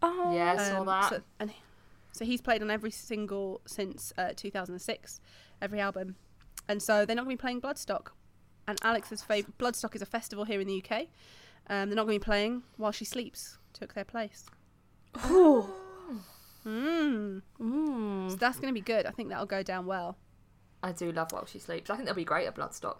Oh, 0.07 0.35
yeah, 0.35 0.53
I 0.53 0.69
saw 0.69 0.79
Um, 0.81 0.85
that. 0.87 1.09
So, 1.09 1.21
and 1.39 1.51
so 2.11 2.25
he's 2.25 2.41
played 2.41 2.61
on 2.61 2.69
every 2.71 2.91
single 2.91 3.61
since 3.65 4.13
uh, 4.17 4.29
2006, 4.35 5.19
every 5.61 5.79
album, 5.79 6.15
and 6.67 6.81
so 6.81 7.05
they're 7.05 7.15
not 7.15 7.25
going 7.25 7.35
to 7.37 7.41
be 7.41 7.41
playing 7.41 7.61
Bloodstock. 7.61 8.07
And 8.67 8.77
Alex's 8.83 9.21
favourite 9.21 9.57
Bloodstock 9.57 9.95
is 9.95 10.01
a 10.01 10.05
festival 10.05 10.45
here 10.45 10.59
in 10.59 10.67
the 10.67 10.83
UK. 10.83 11.07
Um, 11.67 11.89
they're 11.89 11.95
not 11.95 12.05
going 12.05 12.15
to 12.15 12.19
be 12.19 12.23
playing 12.25 12.63
while 12.77 12.91
she 12.91 13.05
sleeps. 13.05 13.57
Took 13.73 13.93
their 13.93 14.05
place. 14.05 14.45
Ooh. 15.29 15.67
Mm. 16.65 17.41
Mm. 17.59 18.29
So 18.31 18.35
that's 18.37 18.59
going 18.59 18.73
to 18.73 18.73
be 18.73 18.81
good. 18.83 19.05
I 19.05 19.11
think 19.11 19.29
that'll 19.29 19.45
go 19.45 19.61
down 19.63 19.85
well. 19.85 20.17
I 20.81 20.91
do 20.91 21.11
love 21.11 21.31
while 21.31 21.45
she 21.45 21.59
sleeps. 21.59 21.89
I 21.89 21.95
think 21.95 22.05
they'll 22.07 22.15
be 22.15 22.23
great 22.25 22.47
at 22.47 22.55
Bloodstock. 22.55 22.97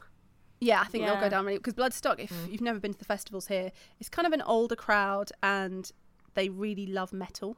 Yeah, 0.59 0.81
I 0.81 0.85
think 0.85 1.05
they'll 1.05 1.19
go 1.19 1.29
down 1.29 1.45
really 1.45 1.57
because 1.57 1.73
Bloodstock. 1.73 2.19
If 2.19 2.31
you've 2.49 2.61
never 2.61 2.79
been 2.79 2.93
to 2.93 2.99
the 2.99 3.05
festivals 3.05 3.47
here, 3.47 3.71
it's 3.99 4.09
kind 4.09 4.25
of 4.25 4.33
an 4.33 4.41
older 4.43 4.75
crowd 4.75 5.31
and 5.43 5.91
they 6.35 6.49
really 6.49 6.85
love 6.85 7.11
metal. 7.11 7.57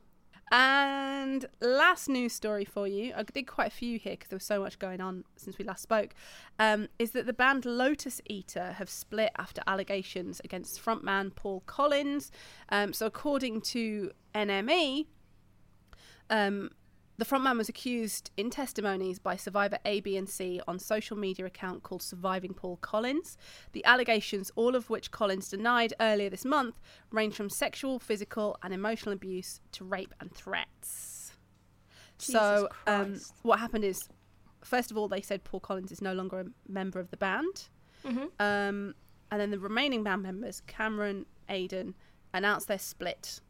And 0.50 1.46
last 1.60 2.08
news 2.08 2.32
story 2.32 2.64
for 2.64 2.88
you, 2.88 3.12
I 3.16 3.24
did 3.24 3.48
quite 3.48 3.68
a 3.68 3.76
few 3.76 4.00
here 4.00 4.14
because 4.14 4.30
there 4.30 4.38
was 4.38 4.46
so 4.46 4.62
much 4.62 4.80
going 4.80 5.02
on 5.02 5.26
since 5.36 5.58
we 5.58 5.66
last 5.66 5.84
spoke. 5.84 6.14
Um, 6.58 6.88
is 6.98 7.12
that 7.12 7.26
the 7.26 7.34
band 7.34 7.66
Lotus 7.66 8.22
Eater 8.28 8.72
have 8.74 8.90
split 8.90 9.32
after 9.38 9.62
allegations 9.68 10.40
against 10.46 10.82
frontman 10.84 11.36
Paul 11.36 11.64
Collins. 11.66 12.32
Um, 12.70 12.94
so 12.94 13.06
according 13.08 13.62
to 13.62 14.12
NME, 14.34 15.08
um, 16.30 16.72
the 17.18 17.26
frontman 17.26 17.58
was 17.58 17.68
accused 17.68 18.30
in 18.38 18.50
testimonies 18.52 19.18
by 19.18 19.36
survivor 19.36 19.80
A, 19.86 20.02
B, 20.02 20.18
and 20.18 20.30
C 20.30 20.62
on 20.68 20.78
social 20.78 21.18
media 21.18 21.46
account 21.46 21.82
called 21.82 22.04
Surviving 22.04 22.54
Paul 22.54 22.78
Collins. 22.78 23.38
The 23.72 23.84
allegations, 23.86 24.52
all 24.56 24.76
of 24.76 24.90
which 24.90 25.10
Collins 25.10 25.50
denied 25.50 25.94
earlier 26.00 26.30
this 26.30 26.46
month, 26.46 26.80
range 27.12 27.34
from 27.34 27.50
sexual, 27.50 27.98
physical, 27.98 28.58
and 28.62 28.72
emotional 28.72 29.14
abuse 29.14 29.62
to 29.74 29.84
rape 29.84 30.14
and 30.20 30.32
threats. 30.32 31.32
so, 32.20 32.70
um, 32.86 33.20
what 33.42 33.60
happened 33.60 33.84
is, 33.84 34.10
first 34.64 34.92
of 34.92 34.98
all, 34.98 35.08
they 35.08 35.22
said 35.22 35.44
Paul 35.44 35.60
Collins 35.60 35.92
is 35.92 36.02
no 36.02 36.14
longer 36.14 36.40
a 36.40 36.46
member 36.72 37.00
of 37.00 37.10
the 37.10 37.18
band. 37.18 37.70
Mhm. 38.04 38.30
Um, 38.40 38.96
and 39.32 39.42
then 39.42 39.52
the 39.52 39.60
remaining 39.60 40.04
band 40.04 40.24
members, 40.24 40.62
Cameron, 40.68 41.26
Aidan, 41.50 41.96
announced 42.34 42.68
their 42.68 42.80
split. 42.80 43.42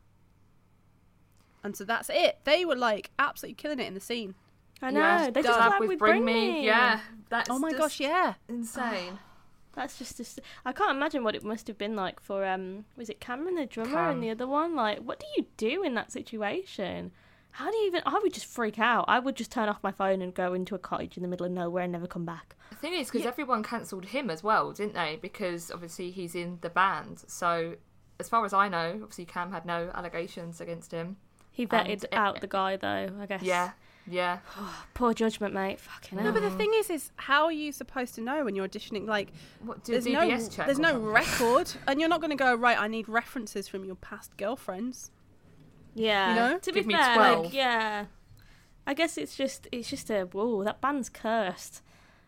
And 1.64 1.76
so 1.76 1.84
that's 1.84 2.10
it. 2.14 2.40
They 2.44 2.66
were 2.66 2.76
like 2.76 3.12
absolutely 3.20 3.56
killing 3.56 3.80
it 3.80 3.88
in 3.88 3.94
the 3.94 4.00
scene. 4.00 4.36
I 4.82 4.92
know. 4.92 5.00
Yeah, 5.00 5.30
they 5.32 5.42
just 5.42 5.60
collab 5.60 5.72
collab 5.80 5.88
with 5.88 6.00
Bring 6.00 6.24
Me. 6.24 6.66
Yeah, 6.66 7.00
that's 7.30 7.50
Oh 7.50 7.60
my 7.60 7.72
just 7.72 7.82
gosh, 7.82 8.00
yeah. 8.00 8.36
insane. 8.48 9.20
That's 9.74 10.00
just, 10.00 10.18
just. 10.18 10.40
I 10.66 10.72
can't 10.72 10.90
imagine 10.90 11.24
what 11.24 11.36
it 11.36 11.44
must 11.44 11.68
have 11.68 11.78
been 11.78 11.96
like 11.96 12.20
for 12.20 12.44
um. 12.44 12.86
Was 12.96 13.10
it 13.12 13.20
Cameron 13.20 13.54
the 13.54 13.68
drummer 13.68 13.92
Cam. 13.94 14.10
and 14.10 14.24
the 14.24 14.32
other 14.32 14.48
one? 14.48 14.76
Like, 14.76 14.98
what 15.00 15.20
do 15.20 15.28
you 15.38 15.46
do 15.56 15.84
in 15.84 15.94
that 15.94 16.12
situation? 16.12 17.12
How 17.52 17.70
do 17.70 17.78
you 17.78 17.86
even? 17.86 18.02
I 18.04 18.18
would 18.18 18.34
just 18.34 18.48
freak 18.48 18.80
out. 18.80 19.06
I 19.08 19.20
would 19.20 19.36
just 19.36 19.52
turn 19.52 19.70
off 19.70 19.78
my 19.84 19.92
phone 19.92 20.24
and 20.24 20.34
go 20.34 20.56
into 20.56 20.74
a 20.74 20.80
cottage 20.80 21.16
in 21.16 21.22
the 21.22 21.30
middle 21.30 21.46
of 21.46 21.52
nowhere 21.52 21.84
and 21.84 21.92
never 21.92 22.08
come 22.08 22.26
back. 22.26 22.56
The 22.72 22.76
thing 22.78 22.94
is, 22.96 23.12
because 23.12 23.28
everyone 23.28 23.62
cancelled 23.62 24.06
him 24.06 24.32
as 24.32 24.42
well, 24.44 24.72
didn't 24.72 24.96
they? 24.96 25.20
Because 25.22 25.70
obviously 25.70 26.10
he's 26.10 26.34
in 26.34 26.58
the 26.62 26.70
band. 26.72 27.24
So, 27.28 27.76
as 28.20 28.28
far 28.30 28.46
as 28.46 28.54
I 28.54 28.70
know, 28.70 28.94
obviously 29.02 29.26
Cam 29.26 29.52
had 29.52 29.64
no 29.64 29.92
allegations 29.94 30.60
against 30.60 30.92
him. 30.92 31.18
He 31.58 31.66
vetted 31.66 32.04
And- 32.04 32.14
out 32.14 32.40
the 32.42 32.48
guy 32.48 32.76
though. 32.78 33.10
I 33.20 33.26
guess. 33.26 33.42
Yeah, 33.42 33.72
yeah. 34.06 34.38
Poor 34.94 35.14
judgment, 35.14 35.54
mate. 35.56 35.80
Fucking 35.80 36.16
No, 36.18 36.24
hell. 36.24 36.32
No, 36.34 36.40
but 36.40 36.48
the 36.48 36.56
thing 36.56 36.72
is, 36.76 36.90
is 36.92 37.12
how 37.16 37.46
are 37.46 37.52
you 37.52 37.72
supposed 37.72 38.14
to 38.16 38.22
know 38.22 38.46
when 38.46 38.56
you're 38.56 38.68
auditioning? 38.68 39.08
Like, 39.08 39.30
What 39.62 39.84
do 39.84 39.94
there's 39.94 40.06
DBS 40.06 40.44
no, 40.44 40.50
check? 40.50 40.66
there's 40.68 40.78
no 40.80 40.90
something? 40.92 41.06
record, 41.08 41.72
and 41.88 42.00
you're 42.00 42.10
not 42.10 42.22
going 42.22 42.30
to 42.30 42.38
go 42.38 42.54
right. 42.54 42.80
I 42.80 42.88
need 42.88 43.10
references 43.10 43.68
from 43.68 43.84
your 43.86 43.96
past 43.96 44.38
girlfriends. 44.38 45.10
Yeah. 45.96 46.30
You 46.30 46.36
know? 46.54 46.60
To 46.60 46.72
Give 46.72 46.84
be 46.88 46.94
me 46.94 46.94
fair, 46.94 47.16
12. 47.16 47.46
like 47.46 47.54
yeah. 47.54 48.06
I 48.86 48.94
guess 48.94 49.18
it's 49.18 49.36
just 49.36 49.68
it's 49.72 49.90
just 49.90 50.10
a 50.12 50.26
whoa. 50.26 50.64
That 50.64 50.80
band's 50.80 51.10
cursed. 51.10 51.82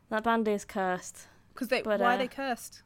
That 0.09 0.23
band 0.23 0.47
is 0.47 0.65
cursed. 0.65 1.27
Because 1.53 1.67
they, 1.67 1.83
But, 1.83 1.99
why 1.99 2.13
uh, 2.13 2.15
are 2.15 2.17
they 2.17 2.27
cursed? 2.27 2.81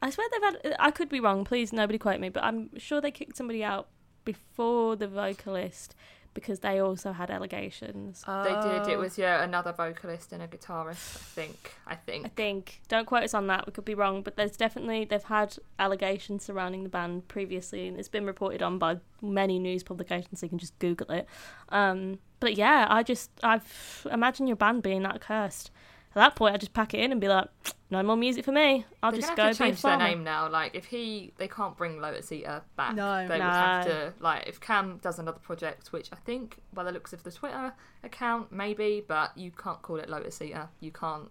I 0.00 0.10
swear 0.10 0.28
they've 0.30 0.42
had. 0.42 0.76
I 0.78 0.90
could 0.92 1.08
be 1.08 1.18
wrong. 1.20 1.44
Please, 1.44 1.72
nobody 1.72 1.98
quote 1.98 2.20
me. 2.20 2.28
But 2.28 2.44
I'm 2.44 2.70
sure 2.78 3.00
they 3.00 3.10
kicked 3.10 3.36
somebody 3.36 3.64
out 3.64 3.88
before 4.32 4.96
the 4.96 5.08
vocalist 5.08 5.94
because 6.32 6.60
they 6.60 6.78
also 6.78 7.10
had 7.12 7.28
allegations. 7.28 8.22
They 8.24 8.56
did. 8.62 8.88
It 8.92 8.96
Oh. 8.96 9.00
was 9.00 9.18
yeah 9.18 9.42
another 9.42 9.72
vocalist 9.72 10.32
and 10.32 10.40
a 10.42 10.46
guitarist. 10.46 11.16
I 11.16 11.24
think. 11.38 11.72
I 11.86 11.96
think. 11.96 12.24
I 12.26 12.28
think. 12.28 12.36
think. 12.36 12.80
Don't 12.88 13.04
quote 13.06 13.24
us 13.24 13.34
on 13.34 13.48
that. 13.48 13.66
We 13.66 13.72
could 13.72 13.84
be 13.84 13.96
wrong, 13.96 14.22
but 14.22 14.36
there's 14.36 14.56
definitely 14.56 15.04
they've 15.06 15.24
had 15.38 15.56
allegations 15.80 16.44
surrounding 16.44 16.84
the 16.84 16.88
band 16.88 17.26
previously, 17.26 17.88
and 17.88 17.98
it's 17.98 18.08
been 18.08 18.26
reported 18.26 18.62
on 18.62 18.78
by 18.78 18.98
many 19.20 19.58
news 19.58 19.82
publications. 19.82 20.38
So 20.38 20.46
you 20.46 20.50
can 20.50 20.58
just 20.58 20.78
Google 20.78 21.10
it. 21.10 21.26
Um, 21.70 22.20
but 22.38 22.54
yeah, 22.54 22.86
I 22.88 23.02
just 23.02 23.30
I've 23.42 24.06
imagine 24.10 24.46
your 24.46 24.56
band 24.56 24.82
being 24.84 25.02
that 25.02 25.20
cursed. 25.20 25.72
At 26.10 26.14
that 26.14 26.36
point, 26.36 26.54
I 26.54 26.58
just 26.58 26.72
pack 26.72 26.92
it 26.94 26.98
in 26.98 27.12
and 27.12 27.20
be 27.20 27.28
like, 27.28 27.46
no 27.88 28.02
more 28.02 28.16
music 28.16 28.44
for 28.44 28.52
me. 28.52 28.84
I'll 29.02 29.10
They're 29.12 29.20
just 29.20 29.36
gonna 29.36 29.36
go 29.36 29.42
have 29.48 29.56
to 29.58 29.62
be 29.62 29.68
change 29.70 29.82
their 29.82 29.96
name 29.96 30.24
now. 30.24 30.48
Like 30.48 30.74
if 30.74 30.86
he, 30.86 31.32
they 31.38 31.46
can't 31.48 31.76
bring 31.76 32.00
Lotus 32.00 32.30
Eater 32.32 32.62
back. 32.76 32.94
No. 32.94 33.26
they 33.28 33.34
would 33.34 33.40
have 33.42 33.86
No. 33.86 33.92
to. 33.92 34.14
Like 34.20 34.48
if 34.48 34.60
Cam 34.60 34.98
does 35.02 35.18
another 35.18 35.38
project, 35.38 35.92
which 35.92 36.08
I 36.12 36.16
think 36.16 36.58
by 36.72 36.82
the 36.84 36.92
looks 36.92 37.12
of 37.12 37.22
the 37.22 37.30
Twitter 37.32 37.72
account, 38.02 38.50
maybe, 38.52 39.04
but 39.06 39.36
you 39.36 39.50
can't 39.50 39.80
call 39.82 39.96
it 39.96 40.08
Lotus 40.08 40.40
Eater. 40.42 40.68
You 40.80 40.90
can't. 40.90 41.30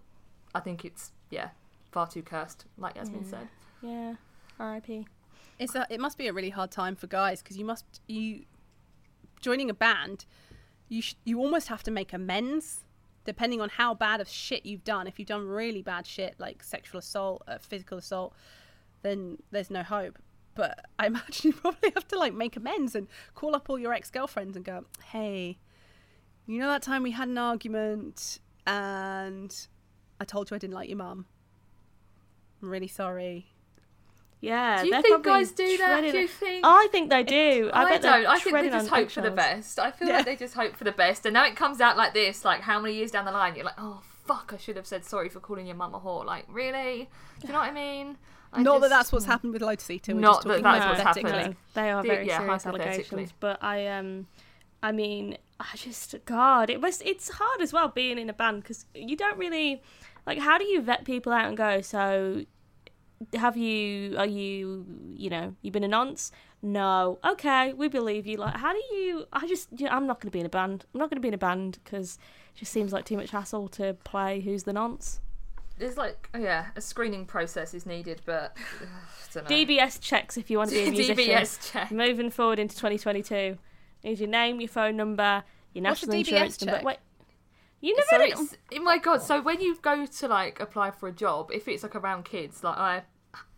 I 0.54 0.60
think 0.60 0.84
it's 0.84 1.12
yeah, 1.30 1.50
far 1.92 2.06
too 2.08 2.22
cursed, 2.22 2.64
like 2.78 2.96
Yasmin 2.96 3.22
Yeah. 3.24 3.30
said. 3.30 3.48
Yeah, 3.82 4.14
R.I.P. 4.58 5.06
It's 5.58 5.74
a, 5.74 5.86
it 5.90 6.00
must 6.00 6.16
be 6.18 6.26
a 6.26 6.32
really 6.32 6.50
hard 6.50 6.70
time 6.70 6.96
for 6.96 7.06
guys 7.06 7.42
because 7.42 7.56
you 7.58 7.64
must 7.64 7.84
you 8.06 8.44
joining 9.40 9.70
a 9.70 9.74
band, 9.74 10.24
you 10.88 11.00
sh- 11.02 11.14
you 11.24 11.38
almost 11.38 11.68
have 11.68 11.82
to 11.84 11.90
make 11.90 12.12
amends 12.12 12.84
depending 13.30 13.60
on 13.60 13.68
how 13.68 13.94
bad 13.94 14.20
of 14.20 14.28
shit 14.28 14.66
you've 14.66 14.82
done. 14.82 15.06
If 15.06 15.20
you've 15.20 15.28
done 15.28 15.46
really 15.46 15.82
bad 15.82 16.04
shit 16.04 16.34
like 16.38 16.64
sexual 16.64 16.98
assault, 16.98 17.44
uh, 17.46 17.58
physical 17.58 17.96
assault, 17.96 18.34
then 19.02 19.38
there's 19.52 19.70
no 19.70 19.84
hope. 19.84 20.18
But 20.56 20.84
I 20.98 21.06
imagine 21.12 21.52
you 21.52 21.52
probably 21.52 21.92
have 21.94 22.08
to 22.08 22.18
like 22.18 22.34
make 22.34 22.56
amends 22.56 22.96
and 22.96 23.06
call 23.36 23.54
up 23.54 23.70
all 23.70 23.78
your 23.78 23.92
ex 23.92 24.10
girlfriends 24.10 24.56
and 24.56 24.64
go, 24.64 24.84
"Hey, 25.12 25.58
you 26.44 26.58
know 26.58 26.66
that 26.66 26.82
time 26.82 27.04
we 27.04 27.12
had 27.12 27.28
an 27.28 27.38
argument 27.38 28.40
and 28.66 29.56
I 30.20 30.24
told 30.24 30.50
you 30.50 30.56
I 30.56 30.58
didn't 30.58 30.74
like 30.74 30.88
your 30.88 30.98
mum. 30.98 31.26
I'm 32.60 32.68
really 32.68 32.88
sorry." 32.88 33.46
Yeah, 34.40 34.80
Do 34.80 34.86
you 34.86 34.92
they're 34.92 35.02
think 35.02 35.22
guys 35.24 35.50
do 35.50 35.76
that? 35.78 36.00
Do 36.00 36.18
you 36.18 36.26
think? 36.26 36.64
I 36.66 36.88
think 36.90 37.10
they 37.10 37.22
do. 37.22 37.70
I, 37.74 37.82
I, 37.84 37.90
bet 37.90 38.02
don't. 38.02 38.26
I 38.26 38.38
think 38.38 38.56
they 38.56 38.70
just 38.70 38.90
on 38.90 38.98
hope 39.00 39.10
for 39.10 39.20
the 39.20 39.30
best. 39.30 39.78
I 39.78 39.90
feel 39.90 40.08
Yeah. 40.08 40.16
like 40.18 40.24
they 40.26 40.36
just 40.36 40.54
hope 40.54 40.76
for 40.76 40.84
the 40.84 40.92
best, 40.92 41.26
and 41.26 41.34
now 41.34 41.44
it 41.44 41.56
comes 41.56 41.80
out 41.80 41.96
like 41.98 42.14
this. 42.14 42.44
Like 42.44 42.62
how 42.62 42.80
many 42.80 42.94
years 42.94 43.10
down 43.10 43.26
the 43.26 43.32
line, 43.32 43.54
you're 43.54 43.66
like, 43.66 43.74
oh 43.78 44.00
fuck, 44.24 44.52
I 44.54 44.56
should 44.58 44.76
have 44.76 44.86
said 44.86 45.04
sorry 45.04 45.28
for 45.28 45.40
calling 45.40 45.66
your 45.66 45.76
mum 45.76 45.94
a 45.94 46.00
whore. 46.00 46.24
Like 46.24 46.46
really? 46.48 47.10
Do 47.40 47.46
you 47.48 47.52
know 47.52 47.58
what 47.58 47.68
I 47.68 47.72
mean? 47.72 48.16
I 48.52 48.62
Not 48.62 48.80
that 48.80 48.88
that's 48.90 49.12
what's 49.12 49.26
happened 49.26 49.52
with 49.52 49.62
Lotus 49.62 49.90
Eater. 49.90 50.14
We're 50.14 50.20
Not 50.22 50.36
just 50.44 50.48
that 50.48 50.62
that's 50.62 50.86
what's 50.86 51.00
hypothetically. 51.02 51.38
happened. 51.38 51.56
They 51.74 51.90
are 51.90 52.02
very 52.02 52.26
yeah, 52.26 52.38
serious 52.38 52.64
hypothetically. 52.64 52.86
allegations, 52.88 53.34
but 53.38 53.62
I 53.62 53.86
um, 53.88 54.26
I 54.82 54.92
mean, 54.92 55.36
I 55.60 55.76
just 55.76 56.14
God, 56.24 56.70
it 56.70 56.80
was 56.80 57.02
it's 57.02 57.28
hard 57.28 57.60
as 57.60 57.72
well 57.72 57.88
being 57.88 58.18
in 58.18 58.30
a 58.30 58.32
band 58.32 58.62
because 58.62 58.86
you 58.94 59.16
don't 59.16 59.36
really 59.38 59.82
like. 60.26 60.38
How 60.38 60.56
do 60.56 60.64
you 60.64 60.80
vet 60.80 61.04
people 61.04 61.32
out 61.32 61.44
and 61.46 61.56
go? 61.56 61.80
So, 61.82 62.44
have 63.34 63.56
you? 63.56 64.16
Are 64.16 64.26
you? 64.26 64.86
You 65.14 65.30
know, 65.30 65.54
you've 65.62 65.72
been 65.72 65.84
a 65.84 65.88
nonce? 65.88 66.30
No. 66.62 67.18
Okay, 67.24 67.72
we 67.72 67.88
believe 67.88 68.26
you. 68.26 68.36
Like, 68.36 68.56
how 68.56 68.72
do 68.72 68.82
you? 68.94 69.26
I 69.32 69.46
just, 69.46 69.68
you 69.76 69.86
know, 69.86 69.92
I'm 69.92 70.06
not 70.06 70.20
going 70.20 70.28
to 70.28 70.32
be 70.32 70.40
in 70.40 70.46
a 70.46 70.50
band. 70.50 70.84
I'm 70.94 70.98
not 70.98 71.10
going 71.10 71.16
to 71.16 71.22
be 71.22 71.28
in 71.28 71.34
a 71.34 71.38
band 71.38 71.78
because 71.84 72.18
it 72.54 72.58
just 72.58 72.72
seems 72.72 72.92
like 72.92 73.04
too 73.04 73.16
much 73.16 73.30
hassle 73.30 73.68
to 73.68 73.94
play. 74.04 74.40
Who's 74.40 74.64
the 74.64 74.72
nonce? 74.72 75.20
There's 75.78 75.96
like, 75.96 76.28
oh 76.34 76.38
yeah, 76.38 76.66
a 76.76 76.80
screening 76.80 77.24
process 77.24 77.72
is 77.72 77.86
needed, 77.86 78.20
but 78.26 78.54
ugh, 78.82 78.88
I 79.30 79.32
don't 79.32 79.50
know. 79.50 79.56
DBS 79.56 79.98
checks 80.00 80.36
if 80.36 80.50
you 80.50 80.58
want 80.58 80.70
to 80.70 80.76
be 80.76 80.88
a 80.88 80.90
musician. 80.90 81.16
DBS 81.16 81.72
check. 81.72 81.90
Moving 81.90 82.30
forward 82.30 82.58
into 82.58 82.76
2022, 82.76 83.56
need 84.04 84.18
your 84.18 84.28
name, 84.28 84.60
your 84.60 84.68
phone 84.68 84.96
number, 84.96 85.42
your 85.72 85.82
national 85.82 86.16
insurance 86.16 86.62
number. 86.62 86.82
Wait, 86.84 86.98
you 87.80 87.96
So 88.10 88.18
never 88.18 88.24
did. 88.26 88.38
it's, 88.38 88.56
oh 88.74 88.82
my 88.82 88.98
god! 88.98 89.22
So 89.22 89.40
when 89.40 89.60
you 89.60 89.76
go 89.80 90.06
to 90.06 90.28
like 90.28 90.60
apply 90.60 90.90
for 90.90 91.08
a 91.08 91.12
job, 91.12 91.50
if 91.52 91.68
it's 91.68 91.82
like 91.82 91.96
around 91.96 92.24
kids, 92.24 92.62
like 92.62 92.76
I 92.76 93.02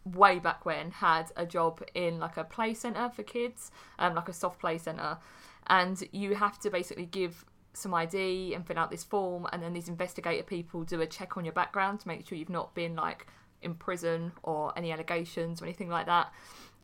way 0.04 0.38
back 0.38 0.66
when 0.66 0.90
had 0.90 1.30
a 1.36 1.46
job 1.46 1.82
in 1.94 2.18
like 2.18 2.36
a 2.36 2.44
play 2.44 2.74
center 2.74 3.10
for 3.10 3.22
kids, 3.22 3.70
um, 3.98 4.14
like 4.14 4.28
a 4.28 4.32
soft 4.32 4.60
play 4.60 4.78
center, 4.78 5.18
and 5.66 6.02
you 6.12 6.34
have 6.34 6.58
to 6.60 6.70
basically 6.70 7.06
give 7.06 7.44
some 7.74 7.94
ID 7.94 8.54
and 8.54 8.66
fill 8.66 8.78
out 8.78 8.90
this 8.90 9.04
form, 9.04 9.46
and 9.52 9.62
then 9.62 9.72
these 9.72 9.88
investigator 9.88 10.42
people 10.42 10.82
do 10.84 11.00
a 11.00 11.06
check 11.06 11.36
on 11.36 11.44
your 11.44 11.54
background 11.54 12.00
to 12.00 12.08
make 12.08 12.26
sure 12.26 12.36
you've 12.36 12.50
not 12.50 12.74
been 12.74 12.94
like 12.96 13.26
in 13.62 13.74
prison 13.74 14.32
or 14.42 14.76
any 14.76 14.92
allegations 14.92 15.62
or 15.62 15.64
anything 15.64 15.88
like 15.88 16.06
that. 16.06 16.32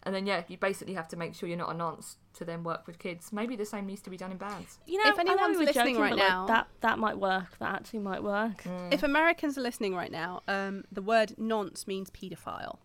And 0.05 0.15
then 0.15 0.27
yeah, 0.27 0.45
you 0.49 0.57
basically 0.57 0.95
have 0.95 1.09
to 1.09 1.17
make 1.17 1.35
sure 1.35 1.49
you're 1.49 1.59
not 1.59 1.71
a 1.75 1.77
nonce 1.77 2.17
to 2.35 2.45
then 2.45 2.63
work 2.65 2.87
with 2.87 2.99
kids. 2.99 3.33
Maybe 3.33 3.57
the 3.57 3.65
same 3.67 3.87
needs 3.87 4.01
to 4.03 4.11
be 4.11 4.17
done 4.17 4.31
in 4.31 4.39
bands. 4.39 4.79
You 4.87 5.03
know, 5.03 5.11
If 5.11 5.19
I 5.19 5.23
know 5.25 5.33
anyone's 5.33 5.59
we 5.59 5.67
listening 5.67 5.95
joking, 5.97 6.01
right 6.01 6.11
but, 6.11 6.19
like, 6.21 6.29
now- 6.29 6.47
that 6.47 6.69
that 6.81 6.99
might 6.99 7.19
work. 7.19 7.59
That 7.59 7.75
actually 7.75 7.99
might 8.01 8.23
work. 8.23 8.65
If 8.91 9.03
Americans 9.03 9.59
are 9.59 9.63
listening 9.63 9.95
right 9.95 10.11
now, 10.13 10.43
um, 10.49 10.85
the 10.93 11.03
word 11.03 11.35
nonce 11.37 11.87
means 11.87 12.11
paedophile. 12.11 12.79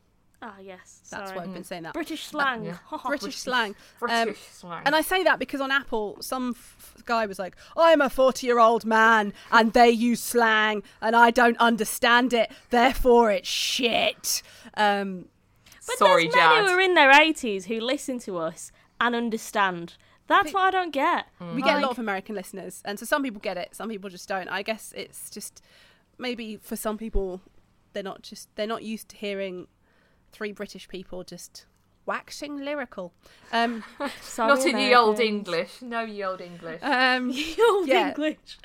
Ah, 0.46 0.56
yes. 0.62 1.00
That's 1.10 1.30
sorry. 1.30 1.38
why 1.40 1.46
I've 1.46 1.54
been 1.54 1.64
saying 1.64 1.84
that. 1.84 1.94
British 1.94 2.26
slang. 2.26 2.66
yeah. 2.66 2.78
British 3.06 3.38
slang. 3.38 3.76
British 3.98 4.28
Um, 4.28 4.36
slang. 4.52 4.82
And 4.86 4.94
I 4.94 5.00
say 5.00 5.24
that 5.24 5.40
because 5.40 5.62
on 5.62 5.72
Apple, 5.72 6.18
some 6.20 6.50
f- 6.58 6.96
guy 7.06 7.26
was 7.28 7.40
like, 7.40 7.56
I'm 7.78 8.02
a 8.02 8.10
40 8.10 8.46
year 8.46 8.60
old 8.60 8.84
man 8.84 9.32
and 9.54 9.72
they 9.72 9.90
use 9.90 10.22
slang 10.22 10.84
and 11.02 11.16
I 11.16 11.32
don't 11.32 11.56
understand 11.60 12.34
it, 12.34 12.52
therefore 12.72 13.32
it's 13.32 13.48
shit. 13.48 14.44
Um, 14.76 15.30
But 15.86 15.98
Sorry, 15.98 16.24
there's 16.24 16.36
men 16.36 16.50
Jad. 16.50 16.66
who 16.70 16.78
are 16.78 16.82
in 16.82 16.94
their 16.94 17.12
80s 17.12 17.66
who 17.66 17.80
listen 17.80 18.20
to 18.20 18.38
us 18.38 18.72
and 19.02 19.16
understand. 19.16 19.96
That's 20.28 20.52
But- 20.52 20.54
what 20.54 20.64
I 20.64 20.72
don't 20.72 20.92
get. 20.92 21.28
we 21.56 21.62
get 21.62 21.78
a 21.78 21.80
lot 21.82 21.92
of 21.92 22.00
American 22.00 22.36
listeners, 22.36 22.82
and 22.86 22.98
so 22.98 23.06
some 23.06 23.24
people 23.24 23.42
get 23.42 23.58
it, 23.58 23.76
some 23.76 23.90
people 23.90 24.10
just 24.10 24.28
don't. 24.30 24.48
I 24.48 24.62
guess 24.62 24.94
it's 24.96 25.30
just 25.30 25.62
maybe 26.18 26.56
for 26.58 26.76
some 26.78 26.98
people, 26.98 27.42
they're 27.92 28.04
not 28.04 28.22
just 28.22 28.48
they're 28.56 28.68
not 28.68 28.84
used 28.84 29.10
to 29.10 29.18
hearing 29.18 29.68
three 30.32 30.52
British 30.54 30.88
people 30.88 31.24
just 31.24 31.66
waxing 32.06 32.58
lyrical. 32.58 33.14
Um, 33.52 33.84
Sorry, 34.22 34.48
Not 34.56 34.66
in 34.66 34.76
the 34.78 34.96
old 34.96 35.20
English. 35.20 35.82
No 35.82 36.02
ye 36.02 36.24
old 36.24 36.40
English. 36.42 36.80
um, 36.82 37.32
The 37.32 37.56
old 37.70 37.88
Yeah. 37.88 38.10
English. 38.10 38.58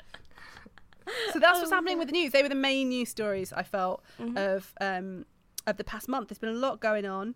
so 1.33 1.39
that's 1.39 1.59
what's 1.59 1.71
Oh, 1.71 1.75
happening 1.75 1.97
with 1.97 2.07
the 2.07 2.13
news. 2.13 2.31
They 2.31 2.41
were 2.43 2.49
the 2.49 2.55
main 2.55 2.89
news 2.89 3.09
stories 3.09 3.51
I 3.53 3.63
felt 3.63 4.03
Mhm. 4.19 4.37
of 4.55 4.73
um, 4.79 5.25
of 5.69 5.77
the 5.77 5.83
past 5.83 6.07
month. 6.07 6.29
There's 6.29 6.39
been 6.39 6.49
a 6.49 6.53
lot 6.53 6.79
going 6.79 7.05
on, 7.05 7.35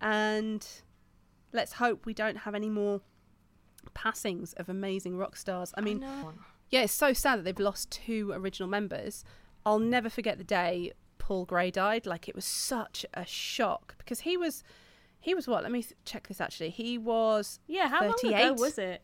and 0.00 0.66
let's 1.52 1.74
hope 1.74 2.06
we 2.06 2.14
don't 2.14 2.38
have 2.38 2.54
any 2.54 2.68
more 2.70 3.00
passings 3.92 4.52
of 4.54 4.68
amazing 4.68 5.16
rock 5.16 5.36
stars. 5.36 5.72
I 5.76 5.80
mean, 5.80 6.00
know. 6.00 6.34
yeah, 6.70 6.82
it's 6.82 6.92
so 6.92 7.12
sad 7.12 7.38
that 7.38 7.42
they've 7.44 7.58
lost 7.58 7.90
two 7.90 8.32
original 8.32 8.68
members. 8.68 9.24
I'll 9.66 9.78
never 9.78 10.10
forget 10.10 10.38
the 10.38 10.44
day 10.44 10.92
Paul 11.18 11.44
Gray 11.44 11.70
died. 11.70 12.06
Like 12.06 12.28
it 12.28 12.34
was 12.34 12.44
such 12.44 13.06
a 13.14 13.24
shock 13.24 13.94
because 13.98 14.20
he 14.20 14.36
was, 14.36 14.62
he 15.20 15.34
was 15.34 15.46
what? 15.48 15.62
Let 15.62 15.72
me 15.72 15.84
check 16.04 16.28
this. 16.28 16.40
Actually, 16.40 16.70
he 16.70 16.98
was 16.98 17.60
Yeah, 17.66 17.88
how 17.88 18.02
long 18.02 18.14
ago 18.22 18.54
was 18.54 18.78
it? 18.78 19.02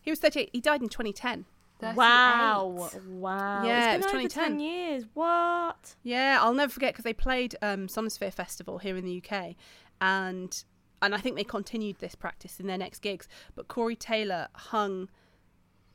he 0.00 0.10
was 0.10 0.20
38. 0.20 0.50
He 0.52 0.60
died 0.60 0.82
in 0.82 0.88
2010. 0.88 1.46
38. 1.78 1.96
Wow. 1.96 2.90
Wow. 3.08 3.64
Yeah, 3.64 3.94
it's 3.94 4.06
been 4.06 4.20
was 4.20 4.28
over 4.28 4.28
2010. 4.28 4.44
10 4.44 4.60
years. 4.60 5.04
What? 5.14 5.94
Yeah, 6.02 6.38
I'll 6.40 6.54
never 6.54 6.72
forget 6.72 6.92
because 6.92 7.04
they 7.04 7.12
played 7.12 7.54
um, 7.62 7.86
Sonisphere 7.86 8.32
Festival 8.32 8.78
here 8.78 8.96
in 8.96 9.04
the 9.04 9.22
UK, 9.24 9.54
and 10.00 10.64
and 11.00 11.14
I 11.14 11.18
think 11.18 11.36
they 11.36 11.44
continued 11.44 11.98
this 12.00 12.14
practice 12.16 12.58
in 12.58 12.66
their 12.66 12.78
next 12.78 13.00
gigs. 13.00 13.28
But 13.54 13.68
Corey 13.68 13.94
Taylor 13.96 14.48
hung 14.54 15.08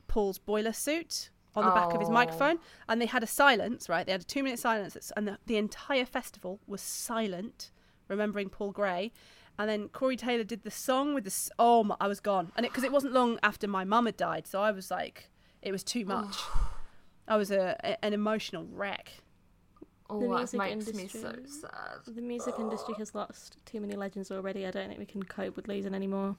Paul's 0.08 0.38
boiler 0.38 0.72
suit 0.72 1.30
on 1.54 1.64
the 1.64 1.70
back 1.70 1.92
of 1.92 2.00
his 2.00 2.08
Oh. 2.08 2.12
microphone, 2.12 2.58
and 2.88 3.00
they 3.00 3.06
had 3.06 3.22
a 3.22 3.26
silence. 3.26 3.88
Right, 3.88 4.06
they 4.06 4.12
had 4.12 4.22
a 4.22 4.24
two 4.24 4.42
minute 4.42 4.58
silence, 4.58 5.12
and 5.16 5.28
the, 5.28 5.38
the 5.46 5.56
entire 5.56 6.06
festival 6.06 6.60
was 6.66 6.80
silent, 6.80 7.70
remembering 8.08 8.48
Paul 8.48 8.72
Gray. 8.72 9.12
And 9.56 9.70
then 9.70 9.88
Corey 9.88 10.16
Taylor 10.16 10.42
did 10.42 10.64
the 10.64 10.70
song 10.70 11.14
with 11.14 11.22
this. 11.22 11.48
Oh, 11.60 11.84
my, 11.84 11.94
I 12.00 12.08
was 12.08 12.18
gone, 12.18 12.50
and 12.56 12.64
because 12.64 12.82
it, 12.82 12.90
wasn't 12.90 13.12
long 13.12 13.38
after 13.42 13.68
my 13.68 13.84
mum 13.84 14.06
had 14.06 14.16
died, 14.16 14.48
so 14.48 14.60
I 14.60 14.72
was 14.72 14.90
like, 14.90 15.30
it 15.64 15.72
was 15.72 15.82
too 15.82 16.04
oh. 16.08 16.22
much. 16.22 16.36
I 17.26 17.36
was 17.36 17.50
a, 17.50 17.76
a 17.82 18.04
an 18.04 18.12
emotional 18.12 18.66
wreck. 18.72 19.10
Oh, 20.10 20.20
The 20.20 20.26
that 20.28 20.34
music 20.36 20.58
makes 20.58 20.86
me 20.94 21.08
so 21.08 21.28
industry. 21.30 21.60
sad. 21.62 22.14
The 22.14 22.20
music 22.22 22.54
industry 22.58 22.94
has 22.98 23.14
lost 23.14 23.56
too 23.64 23.80
many 23.80 23.94
legends 23.96 24.30
already. 24.30 24.66
I 24.66 24.70
don't 24.70 24.86
think 24.88 24.98
we 25.00 25.06
can 25.06 25.22
cope 25.22 25.56
with 25.56 25.66
losing 25.66 25.94
any 25.94 26.06
more. 26.06 26.36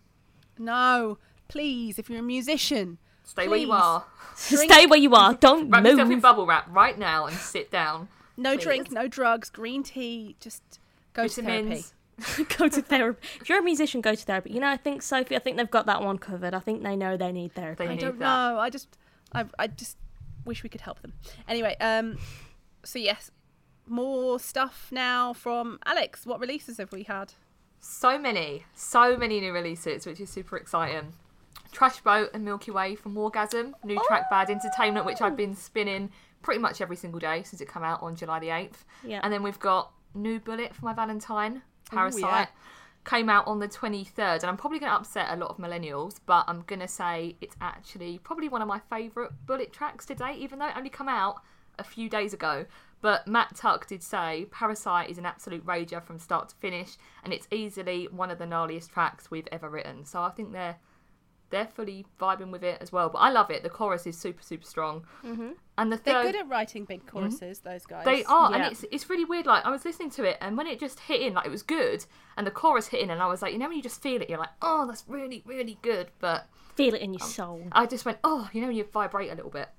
No, 0.60 1.18
please, 1.48 1.98
if 1.98 2.10
you're 2.10 2.20
a 2.20 2.24
musician, 2.24 3.00
Stay 3.24 3.48
where 3.48 3.58
you 3.58 3.72
are. 3.72 4.06
Drink- 4.50 4.72
Stay 4.72 4.86
where 4.86 5.00
you 5.00 5.16
are. 5.16 5.34
Don't 5.34 5.70
Wrap 5.72 5.84
yourself 5.84 6.12
in 6.12 6.20
bubble 6.20 6.46
wrap 6.46 6.68
right 6.70 6.98
now 6.98 7.26
and 7.26 7.36
sit 7.36 7.72
down. 7.72 8.08
no 8.38 8.56
Please. 8.56 8.64
drink, 8.64 8.92
no 8.92 9.08
drugs, 9.08 9.50
green 9.50 9.82
tea, 9.82 10.36
just 10.40 10.62
go 11.14 11.28
to 11.28 11.42
therapy. 11.42 11.84
Go 12.58 12.70
to 12.70 12.82
therapy. 12.82 13.28
If 13.42 13.50
you're 13.50 13.60
a 13.60 13.64
musician, 13.64 14.00
go 14.00 14.16
to 14.16 14.24
therapy. 14.24 14.52
You 14.54 14.62
know, 14.62 14.70
I 14.70 14.78
think 14.78 15.02
Sophie. 15.02 15.36
I 15.36 15.40
think 15.40 15.58
they've 15.58 15.70
got 15.70 15.86
that 15.88 16.02
one 16.02 16.18
covered. 16.18 16.54
I 16.54 16.60
think 16.60 16.82
they 16.82 16.96
know 16.96 17.18
they 17.18 17.34
need 17.34 17.54
therapy. 17.54 17.86
They 17.86 17.92
I 17.92 17.98
don't 17.98 18.20
that. 18.20 18.52
know. 18.54 18.58
I 18.58 18.70
just, 18.70 18.98
I, 19.34 19.46
I 19.60 19.68
just 19.68 19.98
wish 20.46 20.64
we 20.64 20.70
could 20.70 20.82
help 20.82 21.02
them. 21.02 21.14
Anyway, 21.48 21.76
um, 21.82 22.18
so 22.84 23.00
yes, 23.00 23.32
more 23.88 24.40
stuff 24.40 24.90
now 24.92 25.34
from 25.34 25.80
Alex. 25.86 26.26
What 26.26 26.40
releases 26.40 26.78
have 26.78 26.92
we 26.92 27.04
had? 27.04 27.34
So 27.80 28.18
many, 28.18 28.64
so 28.74 29.16
many 29.18 29.40
new 29.40 29.54
releases, 29.54 30.06
which 30.06 30.20
is 30.20 30.30
super 30.30 30.58
exciting. 30.58 31.14
Trash 31.72 32.00
Boat 32.02 32.30
and 32.34 32.48
Milkie 32.48 32.74
Way 32.74 32.96
from 32.96 33.16
Wargasm, 33.16 33.74
new 33.84 34.02
track 34.08 34.30
Bad 34.30 34.50
Entertainment, 34.50 35.06
which 35.06 35.22
I've 35.22 35.36
been 35.36 35.56
spinning 35.56 36.10
pretty 36.42 36.60
much 36.62 36.80
every 36.80 36.96
single 36.96 37.20
day 37.20 37.44
since 37.44 37.62
it 37.62 37.72
came 37.72 37.84
out 37.84 38.02
on 38.02 38.16
July 38.16 38.40
the 38.40 38.48
8th. 38.48 38.86
Yeah. 39.04 39.20
And 39.24 39.34
then 39.34 39.44
we've 39.44 39.60
got 39.60 39.92
New 40.14 40.40
Bullet 40.40 40.74
for 40.74 40.86
my 40.86 40.94
Valentine, 40.94 41.62
Parasite. 41.92 42.22
yeah. 42.22 42.46
Came 43.06 43.30
out 43.30 43.46
on 43.46 43.60
the 43.60 43.68
23rd, 43.68 44.41
and 44.41 44.46
I'm 44.46 44.58
probably 44.58 44.80
going 44.80 44.91
to 44.91 44.98
upset 44.98 45.28
a 45.30 45.36
lot 45.36 45.52
of 45.52 45.58
millennials, 45.58 46.20
but 46.26 46.44
I'm 46.48 46.63
going 46.63 46.80
to 46.80 46.88
say 46.88 47.36
it's 47.39 47.56
actually 47.62 48.18
probably 48.18 48.50
one 48.50 48.63
of 48.63 48.68
my 48.68 48.80
favourite 48.89 49.30
Bullet 49.46 49.72
tracks 49.72 50.06
to 50.08 50.15
date, 50.15 50.39
even 50.39 50.58
though 50.58 50.68
it 50.68 50.74
only 50.76 50.89
come 50.89 51.08
out 51.08 51.41
a 51.78 51.84
few 51.84 52.10
days 52.10 52.34
ago. 52.34 52.65
But 53.02 53.28
Matt 53.28 53.56
Tuck 53.56 53.88
did 53.88 54.02
say 54.02 54.48
Parasite 54.50 55.12
is 55.12 55.20
an 55.20 55.26
absolute 55.28 55.63
rager 55.65 56.02
from 56.02 56.18
start 56.18 56.50
to 56.50 56.56
finish, 56.56 56.98
and 57.24 57.32
it's 57.32 57.48
easily 57.52 58.08
one 58.10 58.32
of 58.32 58.39
the 58.39 58.46
gnarliest 58.46 58.89
tracks 58.89 59.30
we've 59.30 59.48
ever 59.52 59.70
written. 59.70 60.04
So 60.06 60.24
I 60.24 60.32
think 60.32 60.52
they're 60.52 60.78
they're 61.56 61.65
fully 61.68 62.06
vibing 62.22 62.52
with 62.52 62.63
it 62.63 62.78
as 62.82 62.91
well. 62.91 63.10
But 63.10 63.20
I 63.20 63.30
love 63.32 63.50
it. 63.50 63.63
The 63.63 63.70
chorus 63.70 64.06
is 64.06 64.18
super 64.18 64.44
super 64.44 64.65
strong, 64.65 65.06
Mm-hmm. 65.24 65.52
and 65.78 65.91
the 65.91 65.98
They're 66.04 66.24
good 66.24 66.36
at 66.36 66.48
writing 66.50 66.86
big 66.86 67.06
choruses. 67.08 67.60
Those 67.60 67.86
guys. 67.86 68.06
they 68.06 68.24
are, 68.26 68.50
Yeah. 68.52 68.56
and 68.58 68.72
it's 68.72 68.86
it's 68.91 69.10
really 69.10 69.26
weird. 69.26 69.46
Like 69.46 69.65
I 69.65 69.72
was 69.72 69.86
listening 69.86 70.10
to 70.12 70.24
it, 70.24 70.38
and 70.41 70.58
when 70.58 70.68
it 70.68 70.80
just 70.80 71.00
hit 71.00 71.22
in, 71.22 71.34
like 71.34 71.46
it 71.46 71.52
was 71.52 71.63
good, 71.63 72.06
and 72.38 72.46
the 72.46 72.52
chorus 72.52 72.88
hit 72.88 73.02
in, 73.02 73.10
and 73.10 73.22
I 73.22 73.28
was 73.28 73.41
like, 73.41 73.54
you 73.54 73.60
know, 73.60 73.68
when 73.68 73.78
you 73.78 73.84
just 73.84 74.02
feel 74.02 74.22
it, 74.22 74.30
you're 74.30 74.39
like, 74.39 74.56
oh, 74.62 74.86
that's 74.86 75.04
really 75.08 75.41
really 75.46 75.78
good. 75.82 76.12
But 76.20 76.48
Feel 76.76 76.94
it 76.94 77.02
in 77.02 77.13
your 77.13 77.22
soul. 77.22 77.62
I 77.72 77.86
just 77.86 78.04
went, 78.06 78.18
oh, 78.26 78.50
you 78.52 78.60
know, 78.62 78.68
when 78.68 78.76
you 78.76 78.84
vibrate 78.84 79.32
a 79.32 79.36
little 79.36 79.50
bit. 79.50 79.70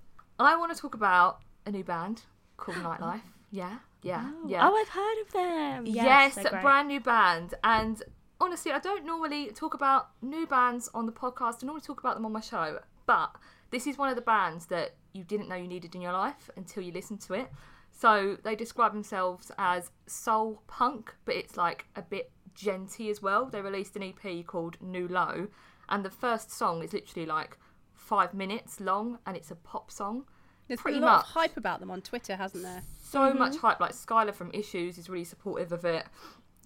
I 0.41 0.57
want 0.57 0.75
to 0.75 0.81
talk 0.81 0.95
about 0.95 1.41
a 1.67 1.71
new 1.71 1.85
band 1.85 2.23
called 2.57 2.79
Nightlife. 2.89 3.21
Yeah, 3.51 3.79
yeah, 4.03 4.31
Oh, 4.35 4.49
yeah. 4.49 4.67
oh, 4.69 4.75
I've 4.75 4.89
heard 4.89 5.19
of 5.21 5.33
them. 5.33 5.87
Yes, 5.87 6.37
Yes, 6.37 6.47
a 6.47 6.61
brand 6.63 6.89
new 6.89 7.01
band. 7.01 7.53
And 7.63 8.03
honestly, 8.41 8.73
I 8.73 8.79
don't 8.79 9.05
normally 9.05 9.49
talk 9.49 9.75
about 9.75 10.11
new 10.23 10.47
bands 10.47 10.89
on 10.95 11.07
the 11.07 11.13
podcast. 11.13 11.63
I 11.63 11.67
normally 11.67 11.85
talk 11.85 12.01
about 12.01 12.15
them 12.15 12.25
on 12.25 12.33
my 12.33 12.41
show. 12.41 12.81
But 13.07 13.31
this 13.71 13.87
is 13.87 13.97
one 13.99 14.09
of 14.09 14.17
the 14.17 14.23
bands 14.23 14.67
that 14.67 14.95
you 15.13 15.25
didn't 15.25 15.49
know 15.49 15.57
you 15.57 15.69
needed 15.69 15.95
in 15.95 16.03
your 16.03 16.13
life 16.13 16.51
until 16.57 16.83
you 16.83 16.93
listened 16.93 17.21
to 17.23 17.35
it. 17.35 17.49
So 17.93 18.37
they 18.43 18.55
describe 18.55 18.93
themselves 18.93 19.51
as 19.57 19.91
soul 20.07 20.63
punk, 20.67 21.15
but 21.25 21.35
it's 21.35 21.57
like 21.57 21.87
a 21.97 22.03
bit 22.03 22.31
genty 22.55 23.09
as 23.09 23.23
well. 23.23 23.47
They 23.47 23.63
released 23.63 23.97
an 23.97 24.03
EP 24.03 24.45
called 24.47 24.77
New 24.83 25.09
Low, 25.09 25.49
and 25.89 26.05
the 26.05 26.11
first 26.11 26.51
song 26.51 26.83
is 26.83 26.93
literally 26.93 27.27
like 27.27 27.57
five 27.95 28.35
minutes 28.35 28.81
long, 28.81 29.19
and 29.27 29.37
it's 29.37 29.51
a 29.51 29.55
pop 29.55 29.91
song. 29.91 30.25
There's 30.69 30.81
Pretty 30.81 30.97
been 30.97 31.05
a 31.05 31.07
lot 31.07 31.19
much. 31.19 31.27
hype 31.27 31.57
about 31.57 31.81
them 31.81 31.91
on 31.91 32.03
Twitter, 32.03 32.37
hasn't 32.37 32.65
there? 32.65 32.83
So 33.03 33.21
mm-hmm. 33.21 33.39
much 33.39 33.57
hype. 33.57 33.81
Like 33.81 33.93
Skylar 33.93 34.35
from 34.35 34.51
Issues 34.53 34.99
is 34.99 35.09
really 35.09 35.25
supportive 35.25 35.73
of 35.73 35.85
it, 35.85 36.05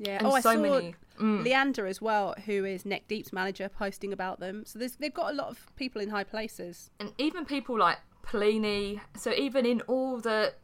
Yeah. 0.01 0.17
and 0.17 0.27
oh, 0.27 0.33
I 0.33 0.41
so 0.41 0.55
saw 0.55 0.61
many. 0.61 0.95
Mm. 1.19 1.45
Leander 1.45 1.87
as 1.87 2.01
well, 2.01 2.35
who 2.47 2.65
is 2.65 2.87
Neck 2.87 3.07
Deep's 3.07 3.33
manager, 3.33 3.69
posting 3.69 4.13
about 4.13 4.41
them. 4.41 4.65
So 4.65 4.79
there's, 4.79 4.97
they've 4.97 5.13
got 5.13 5.31
a 5.31 5.35
lot 5.35 5.49
of 5.49 5.67
people 5.77 6.01
in 6.01 6.09
high 6.09 6.25
places. 6.25 6.91
and 6.99 7.13
even 7.19 7.45
people 7.45 7.79
like 7.79 7.99
Plini. 8.23 9.01
So 9.17 9.33
even 9.33 9.67
in 9.67 9.83
all 9.83 10.19
the 10.19 10.55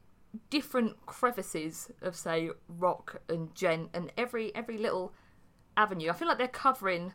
different 0.50 1.04
crevices 1.06 1.90
of 2.02 2.14
say 2.16 2.50
rock 2.68 3.22
and 3.28 3.54
gent 3.54 3.88
and 3.94 4.12
every 4.16 4.54
every 4.54 4.78
little 4.78 5.12
avenue, 5.76 6.10
I 6.10 6.14
feel 6.14 6.28
like 6.28 6.38
they're 6.38 6.48
covering 6.48 7.12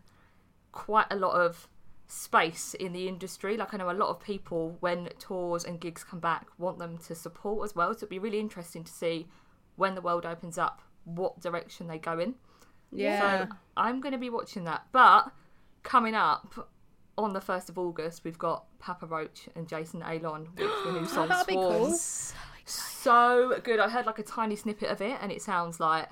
quite 0.71 1.07
a 1.09 1.15
lot 1.15 1.33
of 1.33 1.67
space 2.07 2.75
in 2.75 2.93
the 2.93 3.07
industry. 3.07 3.57
Like 3.57 3.73
I 3.73 3.77
know 3.77 3.89
a 3.89 3.93
lot 3.93 4.09
of 4.09 4.19
people 4.19 4.77
when 4.81 5.09
tours 5.17 5.63
and 5.63 5.79
gigs 5.79 6.03
come 6.03 6.19
back 6.19 6.47
want 6.57 6.77
them 6.77 6.97
to 7.07 7.15
support 7.15 7.65
as 7.65 7.75
well. 7.75 7.91
So 7.93 7.99
it'd 7.99 8.09
be 8.09 8.19
really 8.19 8.39
interesting 8.39 8.83
to 8.83 8.91
see 8.91 9.27
when 9.77 9.95
the 9.95 10.01
world 10.01 10.25
opens 10.25 10.57
up 10.57 10.81
what 11.05 11.39
direction 11.39 11.87
they 11.87 11.97
go 11.97 12.19
in. 12.19 12.35
Yeah. 12.91 13.47
So 13.47 13.55
I'm 13.77 14.01
going 14.01 14.13
to 14.13 14.17
be 14.17 14.29
watching 14.29 14.65
that. 14.65 14.85
But 14.91 15.31
coming 15.83 16.15
up 16.15 16.69
on 17.17 17.33
the 17.33 17.39
1st 17.39 17.69
of 17.69 17.77
August, 17.77 18.23
we've 18.23 18.37
got 18.37 18.65
Papa 18.79 19.05
Roach 19.05 19.49
and 19.55 19.67
Jason 19.67 20.01
Aalon 20.01 20.47
with 20.57 20.71
the 20.85 20.91
new 20.91 21.05
song 21.07 21.29
That'd 21.29 21.47
be 21.47 21.53
cool. 21.53 21.85
Swarms. 21.85 22.33
So 22.65 23.59
good. 23.63 23.79
I 23.79 23.89
heard 23.89 24.05
like 24.05 24.19
a 24.19 24.23
tiny 24.23 24.55
snippet 24.55 24.89
of 24.89 25.01
it 25.01 25.17
and 25.21 25.31
it 25.31 25.41
sounds 25.41 25.79
like 25.79 26.07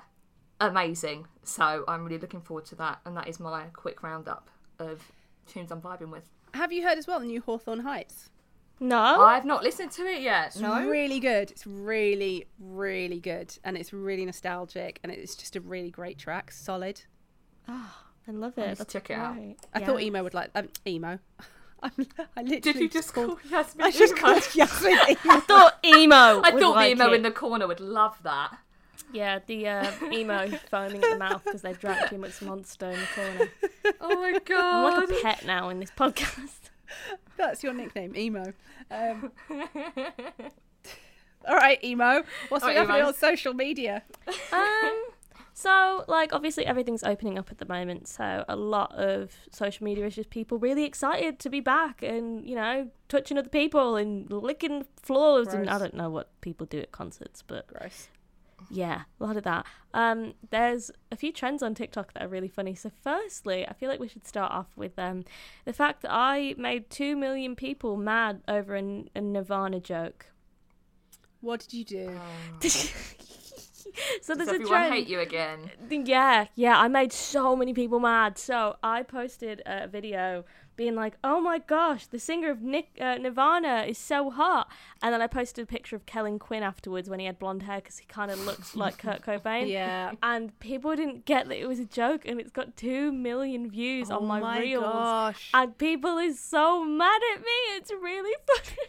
amazing. 0.60 1.26
So 1.42 1.84
I'm 1.86 2.04
really 2.04 2.18
looking 2.18 2.40
forward 2.40 2.66
to 2.66 2.74
that. 2.76 3.00
And 3.04 3.16
that 3.16 3.28
is 3.28 3.40
my 3.40 3.64
quick 3.72 4.02
roundup 4.02 4.50
of 4.78 5.12
tunes 5.46 5.70
I'm 5.70 5.80
vibing 5.80 6.10
with. 6.10 6.28
Have 6.54 6.72
you 6.72 6.82
heard 6.82 6.98
as 6.98 7.06
well 7.06 7.20
the 7.20 7.26
new 7.26 7.40
Hawthorne 7.40 7.80
Heights? 7.80 8.28
No. 8.80 9.20
I've 9.22 9.44
not 9.44 9.62
listened 9.62 9.90
to 9.92 10.06
it 10.06 10.22
yet. 10.22 10.48
It's 10.48 10.56
No. 10.58 10.88
really 10.88 11.20
good. 11.20 11.50
It's 11.50 11.66
really, 11.66 12.46
really 12.58 13.20
good. 13.20 13.56
And 13.62 13.76
it's 13.76 13.92
really 13.92 14.24
nostalgic. 14.24 14.98
And 15.02 15.12
it's 15.12 15.34
just 15.36 15.54
a 15.54 15.60
really 15.60 15.90
great 15.90 16.18
track. 16.18 16.50
Solid. 16.50 17.02
Ah, 17.68 18.04
I 18.26 18.30
love 18.30 18.56
it. 18.56 18.62
need 18.66 18.70
to 18.72 18.78
That's 18.78 18.92
check 18.92 19.10
it 19.10 19.14
out. 19.18 19.34
great. 19.34 19.56
I 19.74 19.80
Yeah. 19.80 19.86
thought 19.86 20.00
emo 20.00 20.22
would 20.22 20.34
like. 20.34 20.50
Um, 20.54 20.68
emo. 20.86 21.18
I'm, 21.82 21.92
I 22.36 22.42
literally 22.42 22.60
Did 22.60 22.76
you 22.76 22.88
just 22.88 23.12
called. 23.14 23.40
call 23.40 23.50
Yasmin 23.50 23.86
I 23.86 23.90
just 23.90 24.12
emo? 24.12 24.20
called 24.22 24.54
Yasmin 24.54 24.92
emo. 25.08 25.16
I 25.30 25.40
thought 25.40 25.78
emo. 25.84 26.14
I 26.16 26.34
would 26.34 26.44
thought 26.44 26.58
the 26.60 26.68
like 26.68 26.92
emo 26.92 27.12
it. 27.12 27.14
in 27.16 27.22
the 27.22 27.30
corner 27.30 27.66
would 27.66 27.80
love 27.80 28.18
that. 28.22 28.56
Yeah, 29.12 29.40
the 29.46 29.66
uh, 29.66 29.90
emo 30.12 30.48
foaming 30.70 31.02
at 31.02 31.10
the 31.10 31.18
mouth 31.18 31.42
because 31.44 31.62
they've 31.62 31.78
drank 31.78 32.08
too 32.10 32.18
much 32.18 32.40
monster 32.42 32.90
in 32.90 32.98
the 33.00 33.06
corner. 33.14 33.50
Oh 34.00 34.14
my 34.20 34.38
god! 34.44 34.94
I'm 34.94 35.00
god. 35.00 35.08
like 35.10 35.18
a 35.18 35.22
pet 35.22 35.44
now 35.46 35.68
in 35.70 35.80
this 35.80 35.90
podcast. 35.90 36.69
That's 37.36 37.62
your 37.62 37.72
nickname, 37.74 38.14
emo. 38.16 38.52
Um, 38.90 39.32
all 41.48 41.56
right, 41.56 41.82
emo. 41.82 42.22
What's 42.48 42.64
All 42.64 42.70
right, 42.70 42.76
happening 42.76 42.98
emo. 42.98 43.08
on 43.08 43.14
social 43.14 43.54
media? 43.54 44.02
Um, 44.52 45.04
so 45.54 46.04
like 46.08 46.32
obviously 46.32 46.64
everything's 46.64 47.02
opening 47.02 47.38
up 47.38 47.50
at 47.50 47.58
the 47.58 47.66
moment, 47.66 48.08
so 48.08 48.44
a 48.48 48.56
lot 48.56 48.94
of 48.94 49.32
social 49.50 49.84
media 49.84 50.06
is 50.06 50.14
just 50.14 50.30
people 50.30 50.58
really 50.58 50.84
excited 50.84 51.38
to 51.40 51.50
be 51.50 51.60
back 51.60 52.02
and 52.02 52.48
you 52.48 52.54
know 52.56 52.88
touching 53.08 53.36
other 53.36 53.48
people 53.48 53.96
and 53.96 54.30
licking 54.32 54.86
floors 55.02 55.48
and 55.48 55.68
I 55.68 55.78
don't 55.78 55.94
know 55.94 56.08
what 56.08 56.30
people 56.40 56.66
do 56.66 56.78
at 56.78 56.92
concerts, 56.92 57.42
but 57.42 57.66
Gross. 57.66 58.08
Yeah, 58.68 59.02
a 59.20 59.24
lot 59.24 59.36
of 59.36 59.44
that. 59.44 59.66
Um, 59.94 60.34
there's 60.50 60.90
a 61.10 61.16
few 61.16 61.32
trends 61.32 61.62
on 61.62 61.74
TikTok 61.74 62.12
that 62.12 62.22
are 62.22 62.28
really 62.28 62.48
funny. 62.48 62.74
So, 62.74 62.90
firstly, 63.02 63.66
I 63.66 63.72
feel 63.72 63.88
like 63.88 64.00
we 64.00 64.08
should 64.08 64.26
start 64.26 64.52
off 64.52 64.68
with 64.76 64.98
um, 64.98 65.24
the 65.64 65.72
fact 65.72 66.02
that 66.02 66.12
I 66.12 66.54
made 66.58 66.90
two 66.90 67.16
million 67.16 67.56
people 67.56 67.96
mad 67.96 68.42
over 68.48 68.76
a, 68.76 69.04
a 69.14 69.20
Nirvana 69.20 69.80
joke. 69.80 70.26
What 71.40 71.60
did 71.60 71.72
you 71.72 71.84
do? 71.84 72.20
so 72.60 74.34
Does 74.34 74.36
there's 74.36 74.48
a 74.48 74.54
everyone 74.54 74.68
trend. 74.68 74.94
hate 74.94 75.08
you 75.08 75.20
again? 75.20 75.70
Yeah, 75.88 76.46
yeah, 76.54 76.78
I 76.78 76.88
made 76.88 77.12
so 77.12 77.56
many 77.56 77.72
people 77.74 78.00
mad. 78.00 78.38
So 78.38 78.76
I 78.82 79.02
posted 79.02 79.62
a 79.66 79.88
video 79.88 80.44
being 80.80 80.94
like, 80.94 81.18
"Oh 81.22 81.42
my 81.42 81.58
gosh, 81.58 82.06
the 82.06 82.18
singer 82.18 82.50
of 82.50 82.62
Nick 82.62 82.96
uh, 82.98 83.16
Nirvana 83.16 83.84
is 83.86 83.98
so 83.98 84.30
hot," 84.30 84.72
and 85.02 85.12
then 85.12 85.20
I 85.20 85.26
posted 85.26 85.62
a 85.62 85.66
picture 85.66 85.94
of 85.94 86.06
Kellin 86.06 86.38
Quinn 86.38 86.62
afterwards 86.62 87.10
when 87.10 87.20
he 87.20 87.26
had 87.26 87.38
blonde 87.38 87.64
hair 87.64 87.80
because 87.80 87.98
he 87.98 88.06
kind 88.06 88.30
of 88.30 88.42
looked 88.46 88.74
like 88.84 88.96
Kurt 88.96 89.20
Cobain. 89.20 89.68
Yeah. 89.68 90.12
And 90.22 90.58
people 90.58 90.96
didn't 90.96 91.26
get 91.26 91.48
that 91.48 91.58
it 91.58 91.68
was 91.68 91.80
a 91.80 91.84
joke, 91.84 92.22
and 92.24 92.40
it's 92.40 92.50
got 92.50 92.78
two 92.78 93.12
million 93.12 93.68
views 93.68 94.10
oh 94.10 94.20
on 94.20 94.26
my, 94.26 94.40
my 94.40 94.58
reels. 94.60 94.82
gosh. 94.82 95.50
And 95.52 95.76
people 95.76 96.16
is 96.16 96.40
so 96.40 96.82
mad 96.82 97.20
at 97.34 97.40
me. 97.40 97.58
It's 97.76 97.90
really 97.90 98.34
funny. 98.46 98.88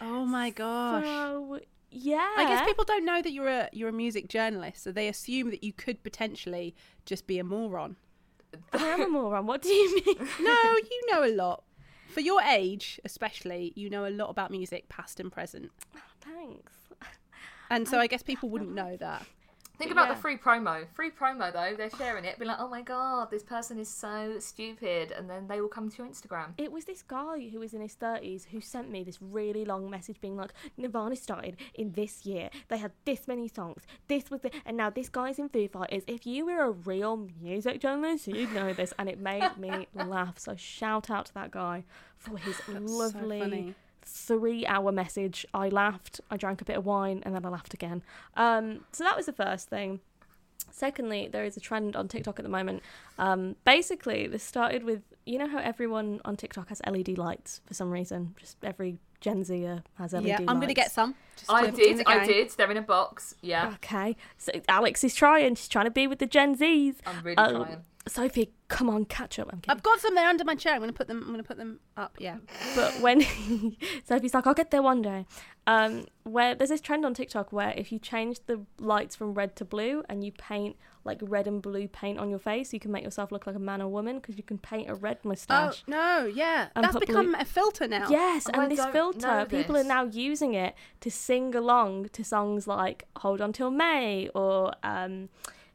oh 0.00 0.24
my 0.24 0.50
gosh. 0.50 1.04
So 1.04 1.60
yeah, 1.92 2.28
I 2.36 2.44
guess 2.48 2.66
people 2.66 2.82
don't 2.82 3.04
know 3.04 3.22
that 3.22 3.32
you're 3.32 3.46
a 3.46 3.68
you're 3.72 3.90
a 3.90 3.92
music 3.92 4.26
journalist, 4.26 4.82
so 4.82 4.90
they 4.90 5.06
assume 5.06 5.50
that 5.50 5.62
you 5.62 5.72
could 5.72 6.02
potentially 6.02 6.74
just 7.06 7.28
be 7.28 7.38
a 7.38 7.44
moron. 7.44 7.94
I 8.72 8.86
am 8.88 9.02
a 9.02 9.08
moron. 9.08 9.46
What 9.46 9.62
do 9.62 9.68
you 9.68 9.94
mean? 10.06 10.28
No, 10.40 10.76
you 10.76 11.02
know 11.12 11.24
a 11.24 11.32
lot. 11.34 11.64
For 12.08 12.20
your 12.20 12.42
age, 12.42 13.00
especially, 13.04 13.72
you 13.74 13.90
know 13.90 14.06
a 14.06 14.10
lot 14.10 14.30
about 14.30 14.50
music, 14.50 14.88
past 14.88 15.18
and 15.18 15.32
present. 15.32 15.70
Oh, 15.96 16.00
thanks. 16.20 16.72
And 17.70 17.88
so 17.88 17.98
I 17.98 18.06
guess 18.06 18.22
people 18.22 18.48
wouldn't 18.50 18.72
know 18.72 18.96
that. 18.98 19.26
Think 19.78 19.90
about 19.90 20.08
yeah. 20.08 20.14
the 20.14 20.20
free 20.20 20.36
promo. 20.36 20.86
Free 20.94 21.10
promo 21.10 21.52
though, 21.52 21.74
they're 21.76 21.90
sharing 21.90 22.24
it, 22.24 22.38
be 22.38 22.44
like, 22.44 22.58
"Oh 22.60 22.68
my 22.68 22.82
god, 22.82 23.30
this 23.30 23.42
person 23.42 23.78
is 23.78 23.88
so 23.88 24.36
stupid," 24.38 25.12
and 25.12 25.28
then 25.28 25.48
they 25.48 25.60
will 25.60 25.68
come 25.68 25.90
to 25.90 25.98
your 25.98 26.06
Instagram. 26.06 26.52
It 26.58 26.70
was 26.72 26.84
this 26.84 27.02
guy 27.02 27.48
who 27.52 27.60
was 27.60 27.74
in 27.74 27.80
his 27.80 27.94
30s 27.94 28.46
who 28.46 28.60
sent 28.60 28.90
me 28.90 29.02
this 29.02 29.20
really 29.20 29.64
long 29.64 29.90
message 29.90 30.20
being 30.20 30.36
like, 30.36 30.52
Nirvana 30.76 31.16
started 31.16 31.56
in 31.74 31.92
this 31.92 32.24
year. 32.24 32.50
They 32.68 32.78
had 32.78 32.92
this 33.04 33.26
many 33.26 33.48
songs. 33.48 33.82
This 34.08 34.30
was 34.30 34.40
the, 34.40 34.50
and 34.64 34.76
now 34.76 34.90
this 34.90 35.08
guy's 35.08 35.38
in 35.38 35.48
Foo 35.48 35.68
Fighters. 35.68 36.04
If 36.06 36.26
you 36.26 36.46
were 36.46 36.62
a 36.62 36.70
real 36.70 37.28
music 37.40 37.80
journalist, 37.80 38.26
you'd 38.26 38.52
know 38.52 38.72
this. 38.72 38.92
And 38.98 39.08
it 39.08 39.18
made 39.18 39.56
me 39.58 39.88
laugh. 39.94 40.38
So 40.38 40.56
shout 40.56 41.10
out 41.10 41.26
to 41.26 41.34
that 41.34 41.50
guy 41.50 41.84
for 42.18 42.38
his 42.38 42.56
That's 42.66 42.90
so 42.90 42.96
lovely 42.96 43.40
funny. 43.40 43.74
Three 44.04 44.66
hour 44.66 44.92
message. 44.92 45.46
I 45.54 45.68
laughed, 45.68 46.20
I 46.30 46.36
drank 46.36 46.60
a 46.60 46.64
bit 46.64 46.76
of 46.76 46.84
wine, 46.86 47.22
and 47.24 47.34
then 47.34 47.44
I 47.44 47.48
laughed 47.48 47.74
again. 47.74 48.02
Um, 48.36 48.84
so 48.92 49.04
that 49.04 49.16
was 49.16 49.26
the 49.26 49.32
first 49.32 49.68
thing. 49.68 50.00
Secondly, 50.70 51.28
there 51.30 51.44
is 51.44 51.56
a 51.56 51.60
trend 51.60 51.94
on 51.94 52.08
TikTok 52.08 52.38
at 52.38 52.42
the 52.42 52.48
moment. 52.48 52.82
Um, 53.18 53.56
basically, 53.64 54.26
this 54.26 54.42
started 54.42 54.82
with 54.84 55.02
you 55.26 55.38
know 55.38 55.48
how 55.48 55.58
everyone 55.58 56.20
on 56.24 56.36
TikTok 56.36 56.68
has 56.68 56.80
LED 56.88 57.16
lights 57.18 57.60
for 57.66 57.74
some 57.74 57.90
reason. 57.90 58.34
Just 58.38 58.56
every 58.62 58.98
Gen 59.20 59.44
Zer 59.44 59.82
has 59.98 60.12
LED 60.12 60.24
yeah, 60.24 60.36
lights. 60.38 60.44
I'm 60.48 60.60
gonna 60.60 60.74
get 60.74 60.90
some. 60.90 61.14
I 61.48 61.70
did, 61.70 62.02
I 62.06 62.26
did. 62.26 62.50
They're 62.50 62.70
in 62.70 62.76
a 62.76 62.82
box. 62.82 63.34
Yeah, 63.40 63.74
Okay, 63.76 64.16
so 64.38 64.52
Alex 64.68 65.04
is 65.04 65.14
trying. 65.14 65.54
She's 65.54 65.68
trying 65.68 65.86
to 65.86 65.90
be 65.90 66.06
with 66.06 66.18
the 66.18 66.26
Gen 66.26 66.56
Zs. 66.56 66.96
I'm 67.06 67.22
really 67.22 67.36
Um, 67.36 67.64
trying. 67.64 67.82
Sophie, 68.06 68.52
come 68.68 68.90
on, 68.90 69.06
catch 69.06 69.38
up. 69.38 69.48
I'm 69.50 69.60
kidding. 69.60 69.74
I've 69.76 69.82
got 69.82 69.98
some 69.98 70.14
there 70.14 70.28
under 70.28 70.44
my 70.44 70.54
chair. 70.54 70.74
I'm 70.74 70.80
gonna 70.80 70.92
put 70.92 71.08
them. 71.08 71.22
I'm 71.24 71.30
gonna 71.30 71.42
put 71.42 71.56
them 71.56 71.80
up. 71.96 72.16
Yeah. 72.18 72.36
but 72.74 73.00
when 73.00 73.22
Sophie's 74.04 74.34
like, 74.34 74.46
I'll 74.46 74.52
get 74.54 74.70
there 74.70 74.82
one 74.82 75.00
day. 75.00 75.24
Um, 75.66 76.04
where 76.24 76.54
there's 76.54 76.68
this 76.68 76.82
trend 76.82 77.06
on 77.06 77.14
TikTok 77.14 77.50
where 77.50 77.72
if 77.74 77.90
you 77.90 77.98
change 77.98 78.40
the 78.46 78.60
lights 78.78 79.16
from 79.16 79.32
red 79.32 79.56
to 79.56 79.64
blue 79.64 80.02
and 80.10 80.22
you 80.22 80.32
paint 80.32 80.76
like 81.06 81.18
red 81.22 81.46
and 81.46 81.62
blue 81.62 81.88
paint 81.88 82.18
on 82.18 82.28
your 82.28 82.38
face, 82.38 82.74
you 82.74 82.80
can 82.80 82.90
make 82.92 83.04
yourself 83.04 83.32
look 83.32 83.46
like 83.46 83.56
a 83.56 83.58
man 83.58 83.80
or 83.80 83.88
woman 83.88 84.16
because 84.16 84.36
you 84.36 84.42
can 84.42 84.58
paint 84.58 84.90
a 84.90 84.94
red 84.94 85.24
mustache. 85.24 85.82
Oh 85.88 85.90
no, 85.90 86.26
yeah, 86.26 86.68
that's 86.74 86.88
put 86.92 87.06
blue- 87.06 87.16
become 87.16 87.34
a 87.34 87.44
filter 87.46 87.88
now. 87.88 88.08
Yes, 88.10 88.46
Oh, 88.52 88.58
I 88.60 88.64
and 88.64 88.72
this 88.72 88.84
filter, 88.86 89.46
people 89.48 89.74
this. 89.76 89.84
are 89.84 89.88
now 89.88 90.04
using 90.04 90.52
it 90.52 90.74
to 91.00 91.10
sing 91.10 91.54
along 91.54 92.10
to 92.12 92.22
songs 92.24 92.66
like 92.66 93.04
Hold 93.16 93.40
On 93.40 93.52
Till 93.52 93.70
May 93.70 94.28
or 94.34 94.72
um, 94.82 95.30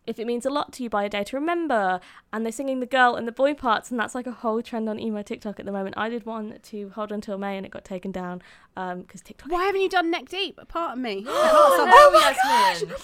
If 0.09 0.17
It 0.19 0.25
Means 0.25 0.45
a 0.45 0.49
Lot 0.49 0.73
to 0.73 0.83
You 0.83 0.89
by 0.89 1.03
A 1.03 1.09
Day 1.09 1.23
to 1.23 1.35
Remember. 1.37 1.99
And 2.33 2.43
they're 2.45 2.51
singing 2.51 2.79
the 2.79 2.85
girl 2.85 3.15
and 3.15 3.27
the 3.27 3.31
boy 3.31 3.53
parts, 3.53 3.91
and 3.91 3.99
that's 3.99 4.15
like 4.15 4.25
a 4.27 4.31
whole 4.31 4.61
trend 4.63 4.89
on 4.89 4.99
emo 4.99 5.21
TikTok 5.21 5.59
at 5.59 5.65
the 5.65 5.71
moment. 5.71 5.95
I 5.97 6.09
did 6.09 6.25
one 6.25 6.57
to 6.63 6.89
Hold 6.89 7.11
On 7.11 7.21
Till 7.21 7.37
May 7.37 7.55
and 7.57 7.65
it 7.65 7.71
got 7.71 7.85
taken 7.85 8.11
down 8.11 8.41
um, 8.75 9.01
because 9.01 9.21
TikTok. 9.21 9.51
Why 9.51 9.65
haven't 9.65 9.81
you 9.81 9.89
done 9.89 10.09
neck 10.09 10.27
deep? 10.29 10.59
Part 10.67 10.93
of 10.93 10.97
me. 10.99 11.25
Oh, 11.29 12.11
no, 12.11 12.19
Yasmin. 12.19 12.95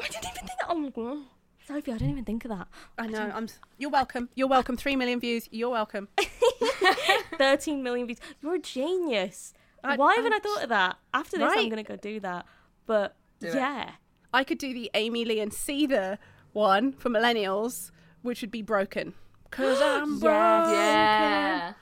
I 0.00 0.06
didn't 0.08 0.24
even 0.24 0.34
think. 0.34 0.58
that. 0.60 0.66
Oh 0.68 0.74
my 0.76 0.90
god. 0.90 1.18
Sophie, 1.66 1.92
I 1.92 1.98
didn't 1.98 2.12
even 2.12 2.24
think 2.24 2.44
of 2.46 2.50
that. 2.50 2.68
I 2.96 3.06
know. 3.08 3.30
I'm. 3.34 3.46
You're 3.76 3.90
welcome. 3.90 4.30
You're 4.34 4.48
welcome. 4.48 4.76
Three 4.78 4.96
million 4.96 5.20
views. 5.20 5.48
You're 5.50 5.68
welcome. 5.70 6.08
13 7.38 7.82
million 7.82 8.06
views. 8.06 8.18
You're 8.40 8.54
a 8.54 8.58
genius. 8.58 9.52
I- 9.84 9.96
Why 9.96 10.14
haven't 10.14 10.32
I 10.32 10.38
thought 10.38 10.62
of 10.62 10.68
that? 10.70 10.96
After 11.12 11.36
this, 11.38 11.48
I'm 11.50 11.68
going 11.68 11.84
to 11.84 11.88
go 11.88 11.96
do 11.96 12.20
that. 12.20 12.46
But 12.86 13.16
Do 13.40 13.48
it. 13.48 13.54
Yeah. 14.32 14.38
I 14.38 14.44
could 14.44 14.58
do 14.58 14.72
the 14.72 14.90
Amy 14.94 15.24
Lee 15.24 15.40
and 15.40 15.52
Seether 15.52 16.18
one 16.52 16.92
for 16.92 17.08
millennials, 17.08 17.90
which 18.22 18.40
would 18.40 18.50
be 18.50 18.62
broken. 18.62 19.14
Cause 19.50 19.80
I'm 19.82 20.18
broken. 20.20 20.74
Yeah. 20.74 21.72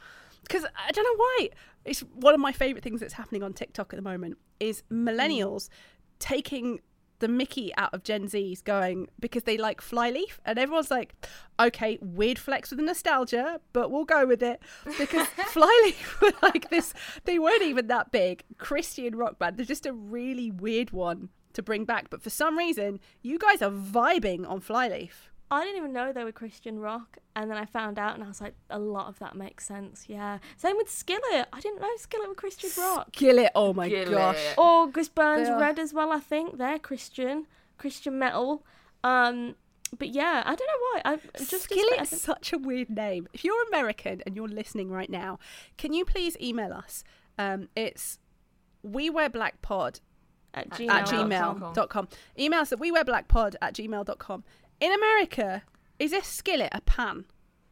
Because 0.43 0.65
I 0.65 0.93
don't 0.93 1.05
know 1.05 1.17
why. 1.17 1.51
It's 1.85 2.01
one 2.01 2.35
of 2.35 2.41
my 2.41 2.53
favorite 2.53 2.83
things 2.83 3.01
that's 3.01 3.15
happening 3.15 3.43
on 3.43 3.53
TikTok 3.53 3.93
at 3.93 3.97
the 3.97 4.03
moment 4.03 4.39
is 4.59 4.83
millennials 4.91 5.69
taking 6.19 6.81
the 7.19 7.29
Mickey 7.29 7.73
out 7.77 7.95
of 7.95 8.03
Gen 8.03 8.29
Z's 8.29 8.61
going 8.61 9.09
because 9.19 9.45
they 9.45 9.57
like 9.57 9.81
Flyleaf, 9.81 10.39
and 10.45 10.59
everyone's 10.59 10.91
like, 10.91 11.15
okay, 11.59 11.99
weird 12.03 12.39
flex 12.39 12.71
with 12.71 12.79
the 12.79 12.85
nostalgia, 12.85 13.61
but 13.73 13.91
we'll 13.91 14.05
go 14.05 14.27
with 14.27 14.43
it 14.43 14.61
because 14.99 15.27
Flyleaf 15.49 16.21
were 16.21 16.33
like 16.43 16.69
this. 16.69 16.93
They 17.25 17.39
weren't 17.39 17.63
even 17.63 17.87
that 17.87 18.13
big 18.13 18.45
Christian 18.59 19.17
rock 19.17 19.39
band. 19.39 19.57
They're 19.57 19.65
just 19.65 19.87
a 19.87 19.93
really 19.93 20.51
weird 20.51 20.91
one 20.91 21.31
to 21.57 21.63
bring 21.63 21.85
back. 21.85 22.09
But 22.09 22.23
for 22.23 22.31
some 22.31 22.57
reason, 22.57 23.01
you 23.23 23.39
guys 23.39 23.61
are 23.61 23.71
vibing 23.71 24.49
on 24.49 24.61
Flyleaf. 24.61 25.31
I 25.51 25.63
didn't 25.65 25.77
even 25.77 25.93
know 25.93 26.13
they 26.13 26.25
were 26.25 26.33
Christian 26.33 26.81
rock, 26.81 27.19
and 27.37 27.49
then 27.49 27.57
I 27.57 27.67
found 27.67 28.01
out, 28.01 28.15
and 28.17 28.25
I 28.25 28.27
was 28.27 28.41
like, 28.41 28.55
a 28.69 28.81
lot 28.81 29.07
of 29.09 29.21
that 29.21 29.37
makes 29.37 29.65
sense. 29.65 30.07
Yeah. 30.09 30.39
Same 30.57 30.77
with 30.77 30.91
Skillet. 30.91 31.47
I 31.53 31.61
didn't 31.61 31.81
know 31.81 31.89
Skillet 31.99 32.29
were 32.29 32.35
Christian 32.35 32.71
rock. 32.79 33.11
Skillet, 33.15 33.53
oh 33.55 33.73
my 33.73 33.89
Skillet. 33.89 34.11
gosh. 34.11 34.55
August 34.57 35.15
Burns 35.15 35.49
They. 35.49 35.55
Red 35.55 35.79
as 35.79 35.95
well. 35.95 36.11
I 36.11 36.19
think 36.19 36.59
they're 36.59 36.81
Christian, 36.81 37.47
Christian 37.79 38.19
metal. 38.19 38.65
Um, 39.05 39.55
but 39.97 40.09
yeah, 40.09 40.43
I 40.45 40.57
don't 40.57 40.67
know 40.67 40.83
why. 40.93 41.03
I 41.05 41.45
just 41.45 41.65
Skillet's 41.65 42.21
such 42.21 42.53
a 42.53 42.59
weird 42.59 42.91
name. 42.91 43.29
If 43.33 43.45
you're 43.45 43.63
American 43.69 44.23
and 44.27 44.35
you're 44.35 44.49
listening 44.49 44.91
right 44.91 45.09
now, 45.11 45.39
can 45.79 45.93
you 45.93 46.05
please 46.05 46.37
email 46.41 46.73
us? 46.73 47.05
Um, 47.39 47.69
it's 47.77 48.19
we 48.83 49.11
wear 49.11 49.29
black 49.29 49.63
pod 49.63 50.01
at 50.57 50.67
at 50.67 50.73
gmail. 50.73 50.91
at 50.91 51.07
gmail.com. 51.07 51.61
gmail.com. 51.75 52.09
Email 52.39 52.61
us 52.61 52.73
at 52.73 52.81
we 52.81 52.91
wear 52.91 53.05
black 53.05 53.29
pod 53.29 53.57
at 53.63 53.75
gmail.com. 53.75 54.45
In 54.81 54.93
America, 54.93 55.63
is 55.99 56.11
this 56.11 56.27
skillet 56.27 56.71
a 56.73 56.81
pan? 56.81 57.25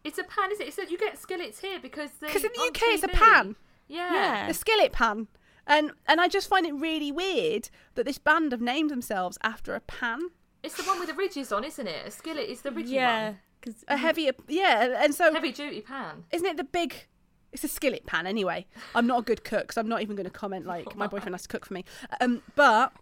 It's 0.05 0.19
a 0.19 0.25
pan, 0.25 0.53
is 0.53 0.61
it? 0.61 0.69
It 0.69 0.75
said 0.75 0.91
you 0.91 0.99
get 0.99 1.19
skillets 1.19 1.61
here 1.61 1.79
because 1.81 2.11
Because 2.21 2.45
in 2.45 2.51
the 2.55 2.61
on 2.61 2.69
UK 2.69 2.83
it's 2.95 3.03
a 3.03 3.09
pan, 3.09 3.57
Yeah. 3.89 4.13
Yeah. 4.13 4.49
a 4.49 4.55
skillet 4.55 4.93
pan. 4.93 5.29
And 5.67 5.93
and 6.07 6.21
I 6.21 6.29
just 6.29 6.49
find 6.49 6.67
it 6.67 6.75
really 6.75 7.11
weird 7.11 7.71
that 7.95 8.05
this 8.05 8.19
band 8.19 8.53
have 8.53 8.61
named 8.61 8.91
themselves 8.91 9.39
after 9.43 9.75
a 9.75 9.81
pan, 9.81 10.21
It's 10.63 10.77
the 10.77 10.83
one 10.83 10.99
with 10.99 11.09
the 11.09 11.15
ridges 11.15 11.53
on, 11.53 11.65
isn't 11.65 11.87
it? 11.87 12.07
A 12.07 12.11
skillet 12.11 12.49
is 12.51 12.61
the 12.61 12.71
ridgy 12.71 12.91
Yeah, 12.93 13.25
one. 13.29 13.39
because 13.61 13.83
a 13.89 13.97
heavier 13.97 14.33
yeah. 14.47 15.03
And 15.03 15.15
so 15.15 15.33
Heavy 15.33 15.53
duty 15.53 15.81
pan. 15.81 16.25
isn't 16.33 16.47
it 16.47 16.57
the 16.59 16.65
big 16.65 17.07
it's 17.55 17.65
a 17.65 17.69
skillet 17.69 18.05
pan 18.05 18.27
anyway 18.27 18.67
i'm 18.95 19.07
not 19.07 19.21
a 19.21 19.23
good 19.23 19.43
cook 19.45 19.73
so 19.73 19.81
i'm 19.81 19.89
not 19.89 20.03
even 20.03 20.15
going 20.17 20.25
to 20.25 20.31
comment 20.31 20.67
like 20.67 20.95
my 20.97 21.07
boyfriend 21.07 21.35
has 21.35 21.43
to 21.43 21.49
cook 21.49 21.65
for 21.65 21.73
me 21.73 21.85
um 22.21 22.43
but 22.55 22.93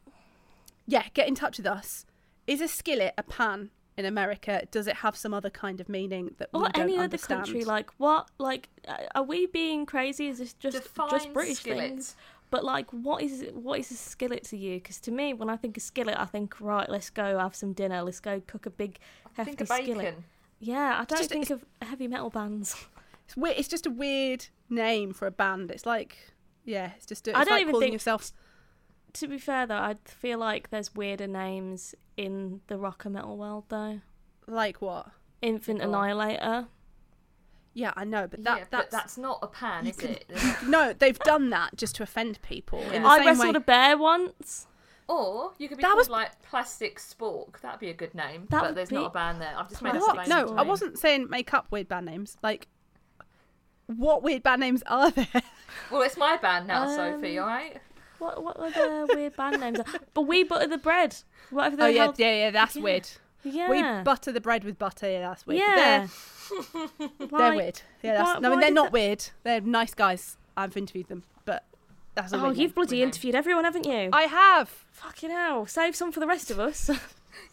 yeah 0.87 1.05
get 1.15 1.27
in 1.27 1.35
touch 1.35 1.57
with 1.57 1.67
us 1.67 2.05
is 2.47 2.61
a 2.61 2.69
skillet 2.69 3.15
a 3.19 3.23
pan 3.23 3.71
in 3.97 4.05
america 4.05 4.63
does 4.71 4.87
it 4.87 4.97
have 4.97 5.17
some 5.17 5.33
other 5.35 5.51
kind 5.51 5.81
of 5.81 5.89
meaning 5.89 6.35
that 6.39 6.49
we 6.53 6.61
or 6.61 6.69
don't 6.69 6.75
understand? 6.75 6.81
Or 6.81 6.83
any 6.85 6.95
other 6.95 7.05
understand 7.05 7.45
country, 7.45 7.65
like 7.65 7.91
what? 7.99 8.29
Like, 8.39 8.69
uh, 8.89 8.97
are 9.15 9.23
we 9.23 9.47
being 9.47 9.85
crazy? 9.85 10.29
Is 10.29 10.39
this 10.39 10.55
just 10.55 10.77
Define 10.83 11.11
just 11.11 11.33
British 11.35 11.59
skillet. 11.59 11.91
things? 11.91 12.17
But 12.51 12.65
like, 12.65 12.91
what 12.91 13.23
is 13.23 13.45
what 13.53 13.79
is 13.81 13.91
a 13.91 13.95
skillet 13.95 14.45
to 14.45 14.57
you? 14.57 14.77
Because 14.77 14.99
to 15.01 15.11
me, 15.11 15.35
when 15.35 15.51
I 15.51 15.57
think 15.57 15.77
of 15.77 15.83
skillet, 15.83 16.17
I 16.19 16.25
think 16.25 16.59
right, 16.61 16.89
let's 16.89 17.11
go 17.11 17.39
have 17.39 17.55
some 17.55 17.73
dinner. 17.75 18.03
Let's 18.03 18.21
go 18.21 18.41
cook 18.47 18.65
a 18.65 18.71
big 18.71 18.99
hefty 19.35 19.51
Think 19.51 19.61
of 19.61 19.69
bacon. 19.69 19.85
skillet. 19.85 20.19
Yeah, 20.61 20.99
I 21.01 21.05
don't 21.05 21.19
just- 21.19 21.31
think 21.31 21.51
of 21.51 21.65
heavy 21.83 22.09
metal 22.09 22.31
bands. 22.31 22.75
it's 23.33 23.37
weird 23.37 23.57
it's 23.59 23.69
just 23.69 23.87
a 23.87 23.91
weird 23.91 24.47
name 24.69 25.13
for 25.13 25.27
a 25.27 25.31
band 25.31 25.71
it's 25.71 25.87
like 25.87 26.33
yeah 26.65 26.91
it's 26.97 27.07
just 27.07 27.27
it's 27.29 27.37
I 27.37 27.45
don't 27.45 27.55
like 27.55 27.63
even 27.63 27.81
think- 27.81 27.93
yourself 27.93 28.33
to 29.15 29.29
be 29.29 29.37
fair 29.37 29.67
though, 29.67 29.75
I 29.77 29.97
feel 30.07 30.39
like 30.39 30.71
there's 30.71 30.95
weirder 30.95 31.27
names 31.27 31.95
in 32.17 32.63
the 32.69 32.79
rock 32.79 33.05
and 33.05 33.13
metal 33.15 33.37
world 33.37 33.65
though. 33.69 34.01
like 34.47 34.81
what 34.81 35.07
Infant 35.43 35.81
Go 35.81 35.85
on. 35.85 35.89
Annihilator. 35.91 36.69
yeah 37.75 37.93
i 37.97 38.05
know 38.05 38.27
but 38.27 38.43
that 38.45 38.59
yeah, 38.59 38.65
that's, 38.71 38.85
but 38.85 38.91
that's 38.91 39.19
not 39.19 39.39
a 39.43 39.49
pan, 39.49 39.87
is 39.87 39.97
can- 39.97 40.13
it? 40.13 40.31
no 40.67 40.93
they've 40.95 41.19
done 41.21 41.51
that 41.51 41.77
just 41.77 41.97
to 41.97 42.03
offend 42.03 42.41
people 42.43 42.81
in 42.91 43.03
the 43.03 43.09
I 43.09 43.19
same 43.19 43.27
wrestled 43.27 43.55
way 43.55 43.59
a 43.59 43.61
bear 43.61 43.97
once. 43.99 44.67
Or 45.09 45.53
you 45.59 45.69
could 45.69 45.77
be 45.79 45.83
That 45.83 45.89
called 45.89 45.99
was- 45.99 46.09
like 46.09 46.41
Plastic 46.43 46.99
Spork. 46.99 47.61
That'd 47.61 47.81
be 47.81 47.91
a 47.91 47.95
good 47.95 48.15
name. 48.15 48.47
That 48.51 48.63
but 48.63 48.75
there's 48.77 48.89
be- 48.89 48.95
not 48.95 49.07
a 49.07 49.11
band 49.11 49.43
there. 49.43 49.53
I've 49.59 49.69
just 49.69 49.83
made 49.83 49.91
Plastic 49.91 50.15
a 50.15 50.17
what? 50.17 50.29
No, 50.29 50.57
I 50.57 50.63
wasn't 50.63 50.97
saying 50.97 51.29
make 51.29 51.53
up 51.53 51.67
weird 51.71 51.89
band 51.89 52.07
names. 52.07 52.37
Like, 52.41 52.69
what 53.99 54.23
weird 54.23 54.43
band 54.43 54.61
names 54.61 54.83
are 54.87 55.11
there? 55.11 55.27
Well, 55.91 56.03
it's 56.03 56.17
my 56.17 56.37
band 56.37 56.67
now, 56.69 56.85
Um, 56.85 56.95
Sophie. 56.95 57.39
All 57.39 57.47
right. 57.47 57.81
What 58.19 58.43
what 58.43 58.57
are 58.59 58.71
the 59.07 59.15
weird 59.15 59.37
band 59.37 59.61
names? 59.61 59.79
But 60.15 60.23
we 60.23 60.45
butter 60.45 60.67
the 60.67 60.79
bread. 60.79 61.17
Whatever 61.51 61.83
oh 61.85 61.87
yeah, 61.87 62.13
yeah, 62.17 62.35
yeah. 62.35 62.51
That's 62.51 62.77
yeah. 62.77 62.83
weird. 62.83 63.09
yeah. 63.43 63.69
We 63.71 63.83
butter 64.05 64.31
the 64.33 64.41
bread 64.41 64.65
with 64.65 64.79
butter. 64.79 65.11
Yeah, 65.11 65.29
that's 65.29 65.47
weird. 65.47 65.61
Yeah. 65.61 66.07
they're, 66.73 67.29
they're 67.29 67.55
weird. 67.55 67.81
Yeah, 68.03 68.15
that's 68.15 68.35
why- 68.35 68.39
no, 68.41 68.51
why 68.55 68.61
they're 68.61 68.71
not 68.71 68.85
that- 68.87 68.93
weird. 68.93 69.25
They're 69.43 69.61
nice 69.61 69.95
guys. 69.95 70.37
I've 70.57 70.77
interviewed 70.77 71.09
them, 71.09 71.25
but 71.45 71.65
that's 72.15 72.33
a 72.33 72.37
Oh, 72.41 72.51
you've 72.51 72.75
bloody 72.75 73.03
interviewed 73.03 73.35
everyone, 73.35 73.65
haven't 73.65 73.87
you? 73.87 74.11
I 74.13 74.23
have. 74.25 74.69
Fucking 74.93 75.31
hell. 75.31 75.67
Save 75.67 75.97
some 75.97 76.13
for 76.13 76.21
the 76.21 76.27
rest 76.27 76.51
of 76.51 76.61
us. 76.61 76.91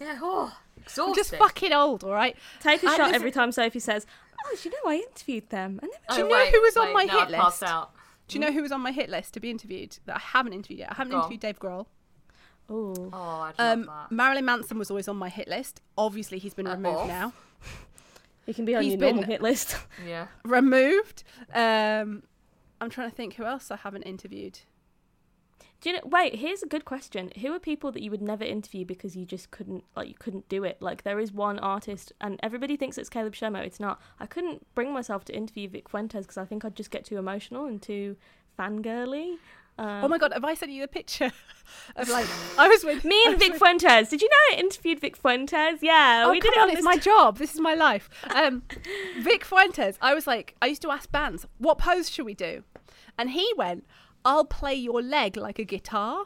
Yeah. 0.01 0.19
Oh, 0.21 0.53
I'm 0.77 0.83
exhausted. 0.83 1.15
just 1.15 1.35
fucking 1.35 1.71
old, 1.71 2.03
all 2.03 2.11
right. 2.11 2.35
Take 2.59 2.83
a 2.83 2.87
I- 2.87 2.97
shot 2.97 3.13
every 3.13 3.31
time 3.31 3.51
Sophie 3.53 3.79
says, 3.79 4.05
"Oh, 4.45 4.55
do 4.61 4.69
you 4.69 4.75
know 4.83 4.91
I 4.91 4.95
interviewed 4.95 5.49
them?" 5.49 5.79
And 5.81 5.91
then 5.91 5.99
Oh, 6.09 6.15
Do 6.15 6.21
you 6.23 6.27
know 6.29 6.35
wait, 6.35 6.53
who 6.53 6.61
was 6.61 6.77
on 6.77 6.85
wait, 6.87 6.93
my 6.93 7.03
no, 7.05 7.13
hit 7.25 7.33
I've 7.35 7.45
list? 7.45 7.63
out. 7.63 7.91
Do 8.27 8.35
you 8.37 8.45
know 8.45 8.51
who 8.51 8.61
was 8.61 8.71
on 8.71 8.81
my 8.81 8.91
hit 8.91 9.09
list 9.09 9.33
to 9.35 9.39
be 9.39 9.49
interviewed 9.49 9.97
that 10.05 10.15
I 10.17 10.19
haven't 10.19 10.53
interviewed 10.53 10.79
yet? 10.79 10.91
I 10.91 10.95
haven't 10.95 11.11
Go 11.11 11.17
on. 11.17 11.23
interviewed 11.23 11.41
Dave 11.41 11.59
Grohl. 11.59 11.87
oh, 12.69 13.09
Oh, 13.11 13.17
I'd 13.41 13.57
love 13.57 13.79
Um, 13.79 13.85
that. 13.85 14.11
Marilyn 14.11 14.45
Manson 14.45 14.77
was 14.77 14.91
always 14.91 15.07
on 15.07 15.15
my 15.17 15.29
hit 15.29 15.47
list. 15.47 15.81
Obviously, 15.97 16.37
he's 16.37 16.53
been 16.53 16.67
Uh, 16.67 16.75
removed 16.75 16.97
off. 16.99 17.07
now. 17.07 17.33
he 18.45 18.53
can 18.53 18.65
be 18.65 18.75
on 18.75 18.83
He's 18.83 18.93
your 18.93 19.01
normal 19.01 19.23
hit 19.23 19.41
list. 19.41 19.77
Yeah. 20.05 20.27
removed. 20.43 21.23
Um, 21.53 22.23
I'm 22.81 22.89
trying 22.89 23.09
to 23.09 23.15
think 23.15 23.33
who 23.35 23.45
else 23.45 23.71
I 23.71 23.75
haven't 23.77 24.03
interviewed. 24.03 24.59
Do 25.81 25.89
you 25.89 25.95
know? 25.95 26.01
Wait, 26.05 26.35
here's 26.35 26.61
a 26.61 26.67
good 26.67 26.83
question. 26.83 27.31
Who 27.41 27.53
are 27.53 27.59
people 27.59 27.91
that 27.93 28.01
you 28.01 28.11
would 28.11 28.21
never 28.21 28.43
interview 28.43 28.83
because 28.85 29.15
you 29.15 29.25
just 29.25 29.49
couldn't, 29.51 29.85
like, 29.95 30.09
you 30.09 30.15
couldn't 30.19 30.49
do 30.49 30.63
it? 30.65 30.81
Like, 30.81 31.03
there 31.03 31.19
is 31.19 31.31
one 31.31 31.57
artist, 31.59 32.11
and 32.19 32.37
everybody 32.43 32.75
thinks 32.75 32.97
it's 32.97 33.09
Caleb 33.09 33.33
Shomo. 33.33 33.59
It's 33.65 33.79
not. 33.79 34.01
I 34.19 34.25
couldn't 34.25 34.65
bring 34.75 34.91
myself 34.93 35.23
to 35.25 35.35
interview 35.35 35.69
Vic 35.69 35.87
Fuentes 35.87 36.25
because 36.25 36.37
I 36.37 36.43
think 36.45 36.65
I'd 36.65 36.75
just 36.75 36.91
get 36.91 37.05
too 37.05 37.17
emotional 37.17 37.65
and 37.65 37.81
too 37.81 38.17
fangirly. 38.57 39.35
Um, 39.77 40.03
oh 40.03 40.07
my 40.09 40.17
god, 40.17 40.33
have 40.33 40.43
I 40.43 40.55
sent 40.55 40.73
you 40.73 40.83
a 40.83 40.87
picture 40.87 41.31
of 41.95 42.09
like 42.09 42.27
I 42.57 42.67
was 42.67 42.83
with 42.83 43.05
Me 43.05 43.17
and 43.27 43.39
Vic 43.39 43.51
with- 43.53 43.59
Fuentes. 43.59 44.09
Did 44.09 44.21
you 44.21 44.27
know 44.27 44.57
I 44.57 44.59
interviewed 44.59 44.99
Vic 44.99 45.15
Fuentes? 45.15 45.79
Yeah, 45.81 46.25
Oh, 46.27 46.31
we 46.31 46.41
did 46.41 46.51
it 46.51 46.57
on, 46.57 46.69
on 46.69 46.75
it's 46.75 46.83
my 46.83 46.97
job. 46.97 47.37
This 47.37 47.53
is 47.53 47.61
my 47.61 47.73
life. 47.87 48.09
Um, 48.35 48.63
Vic 49.21 49.45
Fuentes. 49.45 49.97
I 50.01 50.13
was 50.13 50.27
like, 50.27 50.55
I 50.61 50.65
used 50.65 50.81
to 50.81 50.91
ask 50.91 51.09
bands, 51.09 51.47
what 51.59 51.77
pose 51.77 52.09
should 52.09 52.25
we 52.25 52.33
do? 52.33 52.63
And 53.17 53.29
he 53.31 53.49
went, 53.55 53.85
I'll 54.25 54.45
play 54.45 54.75
your 54.75 55.01
leg 55.01 55.37
like 55.37 55.59
a 55.59 55.63
guitar. 55.63 56.25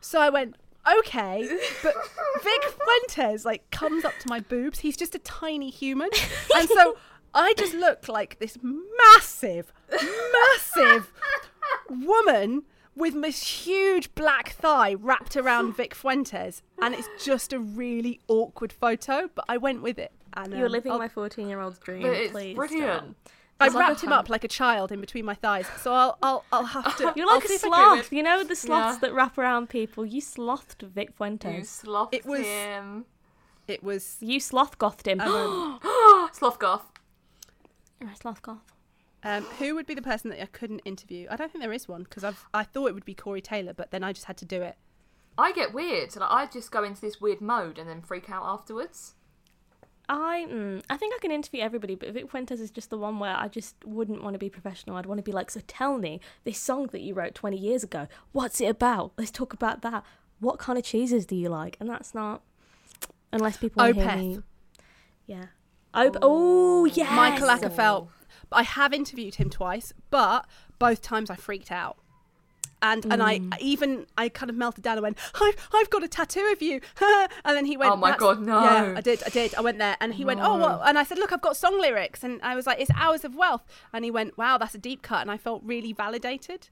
So 0.00 0.20
I 0.20 0.30
went, 0.30 0.56
okay, 0.98 1.58
but 1.82 1.94
Vic 2.42 2.62
Fuentes 2.64 3.44
like 3.44 3.68
comes 3.70 4.04
up 4.04 4.14
to 4.20 4.28
my 4.28 4.40
boobs. 4.40 4.80
He's 4.80 4.96
just 4.96 5.14
a 5.14 5.18
tiny 5.18 5.70
human, 5.70 6.08
and 6.56 6.68
so 6.68 6.96
I 7.34 7.52
just 7.54 7.74
look 7.74 8.08
like 8.08 8.38
this 8.38 8.56
massive, 8.62 9.72
massive 9.90 11.12
woman 11.90 12.62
with 12.94 13.20
this 13.22 13.42
huge 13.66 14.12
black 14.14 14.50
thigh 14.52 14.94
wrapped 14.94 15.36
around 15.36 15.76
Vic 15.76 15.94
Fuentes, 15.94 16.62
and 16.80 16.94
it's 16.94 17.08
just 17.22 17.52
a 17.52 17.58
really 17.58 18.20
awkward 18.28 18.72
photo. 18.72 19.28
But 19.34 19.44
I 19.48 19.56
went 19.56 19.82
with 19.82 19.98
it, 19.98 20.12
and 20.34 20.52
You're 20.52 20.66
um, 20.66 20.72
living 20.72 20.92
I'll- 20.92 20.98
my 20.98 21.08
14 21.08 21.48
year 21.48 21.60
old's 21.60 21.78
dream. 21.78 22.02
But 22.02 22.12
it's 22.12 22.32
please 22.32 22.56
brilliant. 22.56 22.86
don't. 23.02 23.16
I 23.60 23.66
It's 23.66 23.74
wrapped 23.74 24.02
him 24.02 24.12
up 24.12 24.28
like 24.28 24.44
a 24.44 24.48
child 24.48 24.92
in 24.92 25.00
between 25.00 25.24
my 25.24 25.34
thighs. 25.34 25.66
So 25.80 25.92
I'll, 25.92 26.16
I'll, 26.22 26.44
I'll 26.52 26.64
have 26.64 26.96
to. 26.98 27.12
You're 27.16 27.26
I'll 27.28 27.34
like 27.36 27.44
a 27.44 27.48
see 27.48 27.54
if 27.54 27.64
I 27.64 27.68
can- 27.68 27.96
sloth. 27.96 28.12
You 28.12 28.22
know 28.22 28.44
the 28.44 28.54
sloths 28.54 28.96
Yeah. 28.96 29.08
that 29.08 29.14
wrap 29.14 29.36
around 29.36 29.68
people. 29.68 30.06
You 30.06 30.20
slothed 30.20 30.82
Vic 30.82 31.12
Fuentes. 31.16 31.44
You 31.46 31.50
Fuentes. 31.52 31.70
slothed 31.70 32.14
It 32.14 32.24
was- 32.24 32.46
him. 32.46 33.04
It 33.66 33.82
was. 33.82 34.16
You 34.20 34.38
sloth 34.40 34.78
gothed 34.78 35.06
him. 35.08 35.20
Um, 35.20 35.80
Sloth 36.32 36.58
goth. 36.58 36.90
You're 38.00 38.10
a 38.10 38.16
sloth 38.16 38.40
goth. 38.42 38.62
um, 39.24 39.42
who 39.58 39.74
would 39.74 39.86
be 39.86 39.94
the 39.94 40.02
person 40.02 40.30
that 40.30 40.40
I 40.40 40.46
couldn't 40.46 40.78
interview? 40.84 41.26
I 41.30 41.36
don't 41.36 41.50
think 41.50 41.62
there 41.62 41.72
is 41.72 41.88
one 41.88 42.04
because 42.04 42.22
I've 42.24 42.46
I 42.54 42.62
thought 42.62 42.86
it 42.86 42.94
would 42.94 43.04
be 43.04 43.14
Corey 43.14 43.40
Taylor, 43.40 43.74
but 43.74 43.90
then 43.90 44.04
I 44.04 44.12
just 44.12 44.26
had 44.26 44.36
to 44.38 44.44
do 44.44 44.62
it. 44.62 44.76
I 45.36 45.52
get 45.52 45.74
weird. 45.74 46.14
Like 46.16 46.30
I 46.30 46.46
just 46.46 46.70
go 46.70 46.82
into 46.84 47.00
this 47.00 47.20
weird 47.20 47.40
mode 47.40 47.78
and 47.78 47.88
then 47.88 48.00
freak 48.02 48.30
out 48.30 48.44
afterwards. 48.46 49.14
I 50.08 50.46
mm, 50.48 50.82
I 50.88 50.96
think 50.96 51.14
I 51.14 51.18
can 51.18 51.30
interview 51.30 51.60
everybody, 51.60 51.94
but 51.94 52.12
Vic 52.12 52.30
Fuentes 52.30 52.60
is 52.60 52.70
just 52.70 52.90
the 52.90 52.96
one 52.96 53.18
where 53.18 53.36
I 53.36 53.48
just 53.48 53.76
wouldn't 53.84 54.22
want 54.22 54.34
to 54.34 54.38
be 54.38 54.48
professional. 54.48 54.96
I'd 54.96 55.06
want 55.06 55.18
to 55.18 55.22
be 55.22 55.32
like, 55.32 55.50
so 55.50 55.60
tell 55.66 55.98
me 55.98 56.20
this 56.44 56.58
song 56.58 56.86
that 56.92 57.00
you 57.00 57.14
wrote 57.14 57.34
20 57.34 57.56
years 57.56 57.84
ago. 57.84 58.08
What's 58.32 58.60
it 58.60 58.66
about? 58.66 59.12
Let's 59.18 59.30
talk 59.30 59.52
about 59.52 59.82
that. 59.82 60.04
What 60.40 60.58
kind 60.58 60.78
of 60.78 60.84
cheeses 60.84 61.26
do 61.26 61.36
you 61.36 61.48
like? 61.48 61.76
And 61.78 61.90
that's 61.90 62.14
not 62.14 62.42
unless 63.32 63.58
people 63.58 63.82
want 63.82 63.96
to 63.96 64.02
hear 64.02 64.16
me. 64.16 64.42
Yeah. 65.26 65.46
Op- 65.92 66.16
oh 66.22 66.86
yes. 66.86 67.10
Mikael 67.10 67.48
Åkerfeldt. 67.48 68.08
I 68.50 68.62
have 68.62 68.94
interviewed 68.94 69.34
him 69.34 69.50
twice, 69.50 69.92
but 70.10 70.46
both 70.78 71.02
times 71.02 71.28
I 71.28 71.36
freaked 71.36 71.70
out. 71.70 71.98
And 72.80 73.04
and 73.10 73.22
I 73.22 73.38
Mm. 73.38 73.58
even 73.60 74.06
I 74.16 74.28
kind 74.28 74.50
of 74.50 74.56
melted 74.56 74.84
down 74.84 74.98
and 74.98 75.02
went, 75.02 75.18
I've 75.34 75.68
I've 75.74 75.90
got 75.90 76.02
a 76.04 76.08
tattoo 76.08 76.48
of 76.52 76.62
you, 76.62 76.80
and 77.44 77.56
then 77.56 77.64
he 77.64 77.76
went, 77.76 77.92
Oh 77.92 77.96
my 77.96 78.16
God, 78.16 78.40
no. 78.40 78.62
Yeah, 78.62 78.94
I 78.96 79.00
did, 79.00 79.22
I 79.24 79.30
did. 79.30 79.54
I 79.54 79.60
went 79.60 79.78
there, 79.78 79.96
and 80.00 80.14
he 80.14 80.24
went, 80.24 80.40
oh, 80.40 80.56
No. 80.56 80.64
what? 80.78 80.88
And 80.88 80.96
I 80.98 81.02
said, 81.02 81.18
look, 81.18 81.32
I've 81.32 81.40
got 81.40 81.56
song 81.56 81.80
lyrics, 81.80 82.22
and 82.22 82.40
I 82.42 82.54
was 82.54 82.66
like, 82.66 82.78
it's 82.80 82.90
hours 82.94 83.24
of 83.24 83.34
wealth, 83.34 83.64
and 83.92 84.04
he 84.04 84.10
went, 84.10 84.38
wow, 84.38 84.58
that's 84.58 84.74
a 84.74 84.78
deep 84.78 85.02
cut, 85.02 85.22
and 85.22 85.30
I 85.30 85.36
felt 85.36 85.62
really 85.64 85.92
validated. 85.92 86.68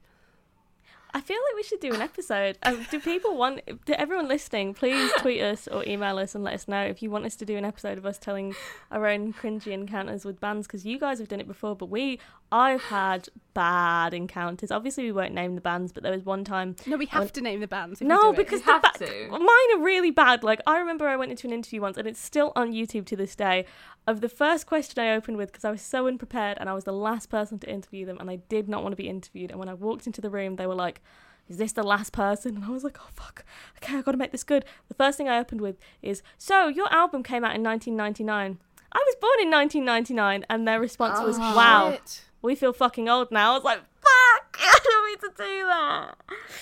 I 1.17 1.21
feel 1.21 1.37
like 1.37 1.55
we 1.55 1.63
should 1.63 1.79
do 1.79 1.93
an 1.95 2.01
episode. 2.11 2.59
Um, 2.61 2.85
do 2.91 2.99
people 2.99 3.35
want? 3.35 3.61
Do 3.85 3.93
everyone 3.93 4.27
listening, 4.27 4.75
please 4.75 5.11
tweet 5.17 5.41
us 5.41 5.67
or 5.67 5.83
email 5.87 6.19
us 6.19 6.35
and 6.35 6.43
let 6.43 6.53
us 6.53 6.67
know 6.67 6.83
if 6.83 7.01
you 7.01 7.09
want 7.09 7.25
us 7.25 7.35
to 7.37 7.45
do 7.45 7.57
an 7.57 7.65
episode 7.65 7.97
of 7.97 8.05
us 8.05 8.19
telling 8.19 8.53
our 8.91 9.07
own 9.07 9.33
cringy 9.33 9.71
encounters 9.71 10.25
with 10.25 10.39
bands 10.39 10.67
because 10.67 10.85
you 10.85 10.99
guys 10.99 11.17
have 11.17 11.27
done 11.27 11.39
it 11.39 11.47
before, 11.47 11.75
but 11.75 11.87
we, 11.89 12.19
I've 12.51 12.83
had 12.83 13.29
bad 13.55 14.13
encounters. 14.13 14.69
Obviously, 14.69 15.05
we 15.05 15.11
won't 15.11 15.33
name 15.33 15.55
the 15.55 15.61
bands, 15.61 15.91
but 15.91 16.03
there 16.03 16.11
was 16.11 16.23
one 16.23 16.43
time. 16.43 16.75
No, 16.85 16.97
we 16.97 17.07
have 17.07 17.23
When- 17.23 17.29
to 17.31 17.41
name 17.41 17.61
the 17.61 17.67
bands. 17.67 17.99
No, 17.99 18.31
because 18.31 18.61
the 18.61 18.79
ba- 18.79 19.05
to. 19.05 19.27
mine 19.31 19.41
are 19.75 19.79
really 19.83 20.11
bad. 20.11 20.43
Like 20.43 20.61
I 20.67 20.77
remember, 20.77 21.07
I 21.07 21.15
went 21.15 21.31
into 21.31 21.47
an 21.47 21.53
interview 21.53 21.81
once, 21.81 21.97
and 21.97 22.07
it's 22.07 22.21
still 22.21 22.53
on 22.55 22.73
YouTube 22.73 23.07
to 23.07 23.15
this 23.15 23.35
day. 23.35 23.65
Of 24.05 24.21
the 24.21 24.29
first 24.29 24.67
question 24.67 25.03
I 25.03 25.13
opened 25.15 25.35
with, 25.35 25.51
because 25.51 25.65
I 25.65 25.71
was 25.71 25.81
so 25.81 26.07
unprepared, 26.07 26.57
and 26.61 26.69
I 26.69 26.73
was 26.73 26.85
the 26.85 26.93
last 26.93 27.29
person 27.29 27.59
to 27.59 27.69
interview 27.69 28.05
them, 28.05 28.17
and 28.19 28.29
I 28.29 28.37
did 28.47 28.69
not 28.69 28.81
want 28.83 28.93
to 28.93 28.95
be 28.95 29.09
interviewed. 29.09 29.49
And 29.51 29.59
when 29.59 29.67
I 29.67 29.73
walked 29.73 30.07
into 30.07 30.21
the 30.21 30.29
room, 30.29 30.55
they 30.55 30.65
were 30.67 30.75
like, 30.75 31.01
"Is 31.47 31.57
this 31.57 31.71
the 31.73 31.83
last 31.83 32.11
person?" 32.13 32.55
And 32.55 32.65
I 32.65 32.69
was 32.69 32.83
like, 32.83 32.97
"Oh 32.99 33.09
fuck, 33.13 33.43
okay, 33.77 33.97
I 33.97 34.01
got 34.01 34.11
to 34.11 34.17
make 34.17 34.31
this 34.31 34.43
good." 34.43 34.65
The 34.87 34.93
first 34.93 35.17
thing 35.17 35.27
I 35.29 35.39
opened 35.39 35.61
with 35.61 35.77
is, 36.01 36.21
"So 36.37 36.67
your 36.67 36.91
album 36.93 37.23
came 37.23 37.43
out 37.43 37.55
in 37.55 37.63
1999." 37.63 38.59
I 38.91 39.03
was 39.05 39.15
born 39.19 39.39
in 39.41 39.51
1999, 39.51 40.45
and 40.49 40.67
their 40.67 40.79
response 40.79 41.19
was, 41.19 41.37
Oh, 41.37 41.55
"Wow, 41.55 41.91
Shit. 41.91 42.23
we 42.41 42.55
feel 42.55 42.73
fucking 42.73 43.09
old 43.09 43.31
now." 43.31 43.51
I 43.51 43.55
was 43.55 43.63
like, 43.63 43.79
"Fuck, 44.01 44.57
I 44.61 44.79
don't 44.83 45.05
mean 45.05 45.17
to 45.19 45.31
do 45.37 45.65
that." 45.67 46.15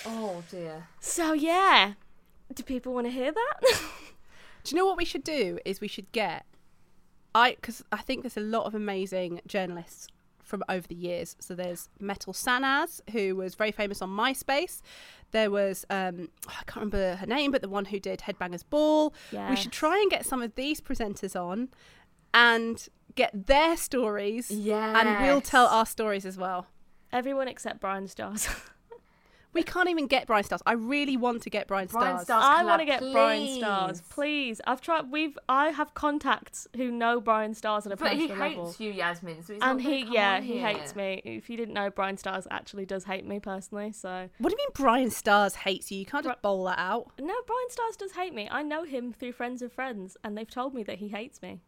Oh 0.06 0.44
dear. 0.50 0.88
So 1.00 1.34
yeah, 1.34 1.94
do 2.54 2.64
people 2.64 2.94
want 2.94 3.08
to 3.08 3.12
hear 3.12 3.32
that? 3.32 3.62
Do 4.64 4.76
you 4.76 4.82
know 4.82 4.88
what 4.88 4.98
we 4.98 5.06
should 5.06 5.24
do? 5.24 5.60
Is 5.64 5.80
we 5.80 5.88
should 5.88 6.12
get 6.12 6.44
I 7.36 7.56
because 7.56 7.84
I 7.92 7.98
think 7.98 8.24
there's 8.24 8.38
a 8.38 8.40
lot 8.40 8.66
of 8.66 8.74
amazing 8.74 9.42
journalists 9.46 10.08
from 10.46 10.64
over 10.70 10.88
the 10.88 10.96
years. 10.96 11.36
So 11.40 11.56
there's 11.56 11.90
Metal 12.00 12.32
Sanaz, 12.34 13.02
who 13.12 13.36
was 13.36 13.56
very 13.56 13.72
famous 13.72 14.02
on 14.02 14.10
MySpace. 14.10 14.82
There 15.32 15.52
was 15.52 15.86
um, 15.90 16.30
I 16.48 16.64
can't 16.66 16.78
remember 16.78 17.16
her 17.16 17.26
name, 17.28 17.52
but 17.52 17.62
the 17.62 17.70
one 17.70 17.86
who 17.86 18.00
did 18.00 18.20
Headbangers 18.22 18.64
Ball. 18.70 19.14
yeah. 19.32 19.50
We 19.50 19.56
should 19.56 19.72
try 19.74 19.98
and 20.00 20.10
get 20.10 20.26
some 20.26 20.42
of 20.42 20.56
these 20.56 20.80
presenters 20.80 21.36
on 21.40 21.70
and 22.34 22.88
get 23.16 23.48
their 23.48 23.76
stories, 23.78 24.52
Yeah. 24.52 25.00
and 25.00 25.26
we'll 25.26 25.42
tell 25.42 25.68
our 25.68 25.86
stories 25.86 26.26
as 26.26 26.38
well. 26.38 26.68
Everyone 27.12 27.48
except 27.48 27.80
Bryan 27.80 28.08
Stars. 28.08 28.48
We 29.56 29.64
can't 29.64 29.90
even 29.90 30.06
get 30.06 30.28
Bryan 30.28 30.44
Stars. 30.44 30.62
I 30.66 30.74
really 30.74 31.18
want 31.18 31.42
to 31.44 31.50
get 31.50 31.68
Bryan 31.68 31.88
Bryan 31.88 32.20
Stars. 32.20 32.26
Stars. 32.26 32.44
I 32.46 32.64
want 32.66 32.82
to 32.82 32.86
get 32.86 33.00
Bryan 33.12 33.58
Stars, 33.58 34.02
please. 34.02 34.14
please. 34.14 34.62
I've 34.68 34.82
tried. 34.82 35.10
We've. 35.12 35.36
I 35.50 35.70
have 35.70 35.94
contacts 35.96 36.68
who 36.76 36.92
know 36.92 37.20
Bryan 37.22 37.54
Stars 37.56 37.86
on 37.88 37.94
a 37.94 37.96
But 37.98 38.14
he 38.14 38.28
hates 38.28 38.38
level. 38.40 38.76
you, 38.78 38.92
Yasmin. 38.92 39.44
So 39.44 39.54
he's 39.54 39.64
and 39.64 39.82
not 39.82 39.92
he, 39.92 40.04
come 40.04 40.14
yeah, 40.14 40.36
on 40.36 40.44
he 40.44 40.54
here. 40.60 40.68
hates 40.68 40.96
me. 40.96 41.22
If 41.26 41.50
you 41.50 41.56
didn't 41.58 41.74
know, 41.74 41.90
Bryan 41.90 42.18
Stars 42.18 42.46
actually 42.52 42.86
does 42.86 43.06
hate 43.06 43.26
me 43.26 43.40
personally. 43.40 43.94
So 43.94 44.30
What 44.40 44.50
do 44.50 44.54
you 44.54 44.58
mean 44.58 44.74
Bryan 44.76 45.10
Stars 45.10 45.56
hates 45.56 45.90
you? 45.92 46.00
You 46.00 46.06
can't 46.06 46.26
just 46.26 46.42
Bri- 46.42 46.50
bowl 46.50 46.66
that 46.66 46.78
out. 46.78 47.12
no, 47.18 47.34
Bryan 47.48 47.70
Stars 47.70 47.96
does 47.96 48.12
hate 48.12 48.34
me. 48.34 48.50
I 48.52 48.62
know 48.62 48.84
him 48.84 49.14
through 49.14 49.32
friends 49.32 49.62
of 49.62 49.72
friends, 49.72 50.18
and 50.24 50.38
they've 50.38 50.50
told 50.50 50.74
me 50.74 50.84
that 50.84 50.98
he 51.00 51.08
hates 51.08 51.42
me. 51.42 51.62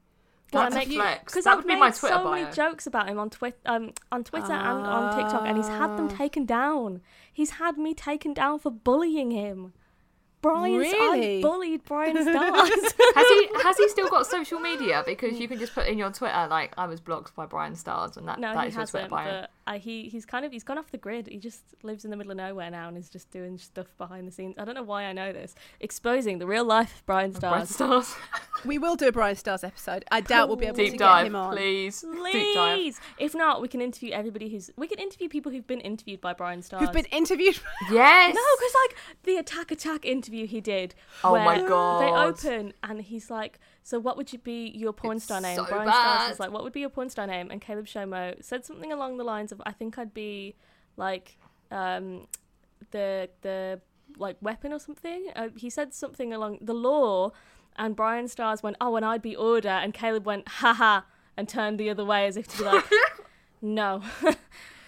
That's 0.52 0.76
make- 0.76 0.88
flex. 0.92 1.34
Because 1.34 1.44
That 1.44 1.58
I've 1.58 1.64
be 1.64 1.74
made 1.74 1.80
my 1.80 1.90
Twitter 1.92 2.16
so 2.16 2.24
bio. 2.24 2.32
many 2.32 2.52
jokes 2.56 2.88
about 2.88 3.08
him 3.10 3.20
on 3.20 3.30
Twitter, 3.30 3.58
um, 3.66 3.92
on 4.12 4.24
Twitter 4.24 4.54
and 4.54 4.88
on 4.88 5.16
TikTok, 5.18 5.44
and 5.46 5.58
he's 5.58 5.68
had 5.68 5.98
them 5.98 6.10
Ah. 6.12 6.16
taken 6.16 6.46
down. 6.46 7.02
He's 7.34 7.52
had 7.52 7.78
me 7.78 7.94
taken 7.94 8.34
down 8.34 8.60
for 8.60 8.72
bullying 8.72 9.32
him. 9.32 9.74
Bryan, 10.42 10.78
Really? 10.78 11.40
I 11.40 11.42
bullied 11.42 11.84
Bryan 11.84 12.16
Stars. 12.22 12.70
has 12.70 13.28
he 13.28 13.50
has 13.64 13.78
he 13.78 13.90
still 13.90 14.08
got 14.08 14.26
social 14.38 14.60
media? 14.60 15.04
Because 15.06 15.40
you 15.40 15.48
can 15.48 15.58
just 15.60 15.74
put 15.74 15.88
in 15.88 15.98
your 15.98 16.12
Twitter 16.12 16.48
like 16.50 16.74
I 16.78 16.86
was 16.86 17.02
blocked 17.02 17.36
by 17.36 17.46
Bryan 17.48 17.76
Stars, 17.76 18.18
and 18.18 18.28
that, 18.28 18.40
no, 18.40 18.54
that 18.54 18.68
is 18.68 18.76
your 18.76 18.86
Twitter 18.86 19.10
bio. 19.10 19.48
But 19.68 19.76
uh, 19.76 19.80
he 19.80 20.10
he's 20.10 20.26
kind 20.26 20.46
of 20.46 20.52
he's 20.52 20.64
gone 20.64 20.78
off 20.78 20.92
the 20.92 20.98
grid. 20.98 21.28
He 21.28 21.38
just 21.38 21.64
lives 21.84 22.06
in 22.06 22.12
the 22.12 22.18
middle 22.18 22.32
of 22.32 22.38
nowhere 22.38 22.72
now 22.72 22.88
and 22.88 22.98
is 22.98 23.10
just 23.10 23.30
doing 23.32 23.58
stuff 23.58 23.88
behind 23.98 24.28
the 24.28 24.32
scenes. 24.32 24.56
I 24.58 24.66
don't 24.66 24.76
know 24.76 24.84
why 24.84 25.04
I 25.04 25.14
know 25.14 25.34
this. 25.34 25.56
Exposing 25.80 26.40
the 26.40 26.48
real 26.48 26.66
life 26.66 27.04
Bryan 27.06 27.32
Bryan 27.32 27.66
Stars. 27.66 28.08
Stars. 28.08 28.16
We 28.66 28.78
will 28.78 28.96
do 28.96 29.08
a 29.08 29.12
Bryan 29.12 29.36
Stars 29.36 29.64
episode. 29.64 30.06
I 30.10 30.22
doubt 30.22 30.48
we'll 30.48 30.58
be 30.58 30.66
able 30.66 30.78
to 30.78 30.90
Deep 30.90 31.00
get 31.00 31.26
him 31.26 31.36
on. 31.36 31.54
please. 31.54 32.02
Deep 32.02 32.56
dive. 32.56 32.78
Please. 32.78 33.00
If 33.18 33.36
not, 33.36 33.62
we 33.62 33.68
can 33.68 33.82
interview 33.82 34.12
everybody 34.14 34.50
who's. 34.50 34.72
We 34.78 34.88
can 34.88 35.00
interview 35.00 35.30
people 35.30 35.52
who've 35.52 35.68
been 35.68 35.82
interviewed 35.82 36.22
by 36.22 36.34
Bryan 36.34 36.62
Stars. 36.62 36.84
Who've 36.84 36.94
been 36.94 37.06
interviewed? 37.06 37.60
Yes. 37.92 38.36
No, 38.36 38.42
because 38.60 38.74
like 38.84 38.98
the 39.24 39.38
attack 39.38 39.72
attack 39.72 40.06
interview 40.06 40.46
he 40.48 40.62
did. 40.62 40.94
Oh 41.24 41.34
where 41.34 41.44
my 41.46 41.58
They 41.58 41.68
open 41.68 42.74
and 42.84 43.02
he's 43.02 43.30
like, 43.30 43.60
"So 43.88 44.00
what 44.00 44.18
would 44.18 44.34
you 44.34 44.40
be 44.40 44.68
your 44.76 44.92
porn 44.92 45.16
It's 45.16 45.26
star 45.26 45.40
name?" 45.40 45.56
so 45.56 45.64
Bryan 45.64 45.88
Stars 45.88 46.20
bad. 46.20 46.30
was 46.30 46.40
like, 46.42 46.52
"What 46.52 46.64
would 46.64 46.74
be 46.74 46.82
your 46.82 46.90
porn 46.90 47.10
star 47.10 47.26
name?" 47.26 47.50
And 47.50 47.62
Caleb 47.62 47.86
Shomo 47.86 48.44
said 48.44 48.66
something 48.66 48.92
along 48.92 49.16
the 49.16 49.24
lines 49.24 49.54
of, 49.54 49.62
"I 49.66 49.72
think 49.72 49.98
I'd 49.98 50.14
be 50.14 50.56
like 50.98 51.38
um, 51.72 52.28
the 52.92 53.30
the 53.44 53.80
like 54.18 54.36
weapon 54.42 54.74
or 54.74 54.80
something." 54.80 55.32
Uh, 55.38 55.48
he 55.56 55.70
said 55.70 55.94
something 55.94 56.34
along 56.34 56.58
the 56.60 56.74
law, 56.74 57.32
and 57.78 57.96
Bryan 57.96 58.28
Stars 58.28 58.62
went, 58.62 58.76
"Oh, 58.82 58.98
and 58.98 59.06
I'd 59.06 59.22
be 59.22 59.38
order," 59.38 59.70
and 59.70 59.94
Caleb 59.94 60.26
went, 60.26 60.50
"Haha," 60.50 61.04
and 61.38 61.48
turned 61.48 61.80
the 61.80 61.90
other 61.90 62.04
way 62.04 62.28
as 62.28 62.36
if 62.36 62.46
to 62.50 62.58
be 62.58 62.64
like, 62.66 62.84
"No." 63.62 64.04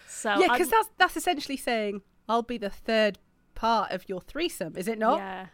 so 0.09 0.39
yeah, 0.41 0.47
because 0.51 0.69
that's 0.69 0.89
that's 0.97 1.15
essentially 1.15 1.55
saying 1.55 2.01
I'll 2.27 2.43
be 2.43 2.57
the 2.57 2.69
third 2.69 3.17
part 3.55 3.91
of 3.91 4.09
your 4.09 4.19
threesome, 4.19 4.75
is 4.75 4.89
it 4.89 4.99
not? 4.99 5.19
yeah. 5.19 5.45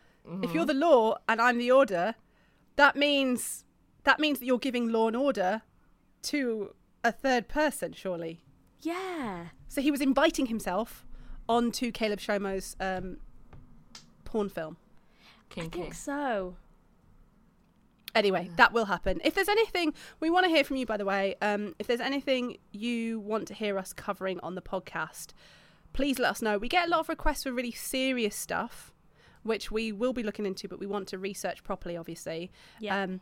If 0.41 0.56
you're 0.56 0.66
the 0.66 0.74
law 0.74 1.18
and 1.30 1.39
I'm 1.39 1.60
the 1.60 1.70
order, 1.72 2.16
that 2.76 2.95
means 2.95 3.65
that 4.03 4.19
means 4.19 4.39
that 4.39 4.45
you're 4.45 4.59
giving 4.59 4.91
law 4.91 5.07
and 5.07 5.15
order 5.15 5.63
to 6.23 6.73
a 7.03 7.11
third 7.11 7.47
person, 7.47 7.93
surely. 7.93 8.41
Yeah. 8.82 9.47
So 9.67 9.82
he 9.82 9.91
was 9.91 10.01
inviting 10.01 10.47
himself 10.47 11.05
onto 11.47 11.91
Caleb 11.91 12.19
Shomo's 12.19 12.76
um, 12.80 13.17
porn 14.23 14.49
film. 14.49 14.78
I 15.57 15.67
think 15.67 15.93
so. 15.93 16.57
Anyway, 18.13 18.49
that 18.55 18.71
will 18.71 18.86
happen. 18.86 19.19
If 19.23 19.34
there's 19.34 19.49
anything 19.49 19.93
we 20.19 20.30
want 20.30 20.45
to 20.45 20.49
hear 20.49 20.63
from 20.63 20.78
you, 20.78 20.86
by 20.86 20.97
the 20.97 21.05
way, 21.05 21.36
um, 21.41 21.76
if 21.80 21.88
there's 21.88 21.99
anything 21.99 22.57
you 22.71 23.19
want 23.19 23.47
to 23.49 23.53
hear 23.53 23.78
us 23.78 23.91
covering 23.91 24.39
on 24.41 24.55
the 24.55 24.61
podcast, 24.61 25.32
please 25.91 26.17
let 26.17 26.32
us 26.32 26.41
know. 26.41 26.57
We 26.57 26.69
get 26.69 26.88
a 26.88 26.89
lot 26.89 27.01
of 27.01 27.09
requests 27.09 27.43
for 27.43 27.51
really 27.51 27.71
serious 27.71 28.36
stuff, 28.36 28.93
which 29.46 29.72
we 29.72 29.91
will 29.91 30.12
be 30.12 30.24
looking 30.24 30.46
into, 30.46 30.68
but 30.68 30.80
we 30.80 30.88
want 30.88 31.08
to 31.10 31.18
research 31.18 31.64
properly, 31.64 31.96
obviously. 31.96 32.52
Yeah. 32.80 33.02
Um, 33.04 33.22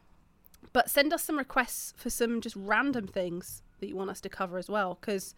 but 0.71 0.89
send 0.89 1.11
us 1.13 1.21
some 1.23 1.37
requests 1.37 1.93
for 1.97 2.09
some 2.09 2.39
just 2.39 2.55
random 2.55 3.05
things 3.07 3.61
that 3.79 3.87
you 3.89 3.95
want 3.97 4.09
us 4.09 4.21
to 4.21 4.29
cover 4.29 4.57
as 4.57 4.69
well, 4.69 4.97
because 4.99 5.35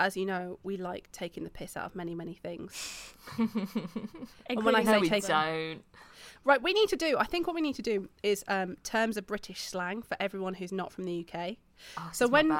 as 0.00 0.16
you 0.16 0.26
know, 0.26 0.58
we 0.64 0.76
like 0.76 1.10
taking 1.12 1.44
the 1.44 1.50
piss 1.50 1.76
out 1.76 1.84
of 1.84 1.94
many, 1.94 2.14
many 2.14 2.34
things. 2.34 3.14
And 4.48 4.64
when 4.64 4.74
I 4.74 4.84
say 4.84 4.92
no, 4.92 5.00
we 5.00 5.08
take- 5.08 5.26
don't. 5.26 5.82
Right, 6.44 6.60
we 6.60 6.72
need 6.72 6.88
to 6.88 6.96
do. 6.96 7.16
I 7.18 7.24
think 7.24 7.46
what 7.46 7.54
we 7.54 7.60
need 7.62 7.76
to 7.76 7.82
do 7.82 8.08
is 8.24 8.44
um, 8.48 8.76
terms 8.82 9.16
of 9.16 9.26
British 9.28 9.60
slang 9.60 10.02
for 10.02 10.16
everyone 10.18 10.54
who's 10.54 10.72
not 10.72 10.92
from 10.92 11.04
the 11.04 11.24
UK. 11.32 11.56
Oh, 11.96 12.10
So 12.12 12.26
when-. 12.26 12.50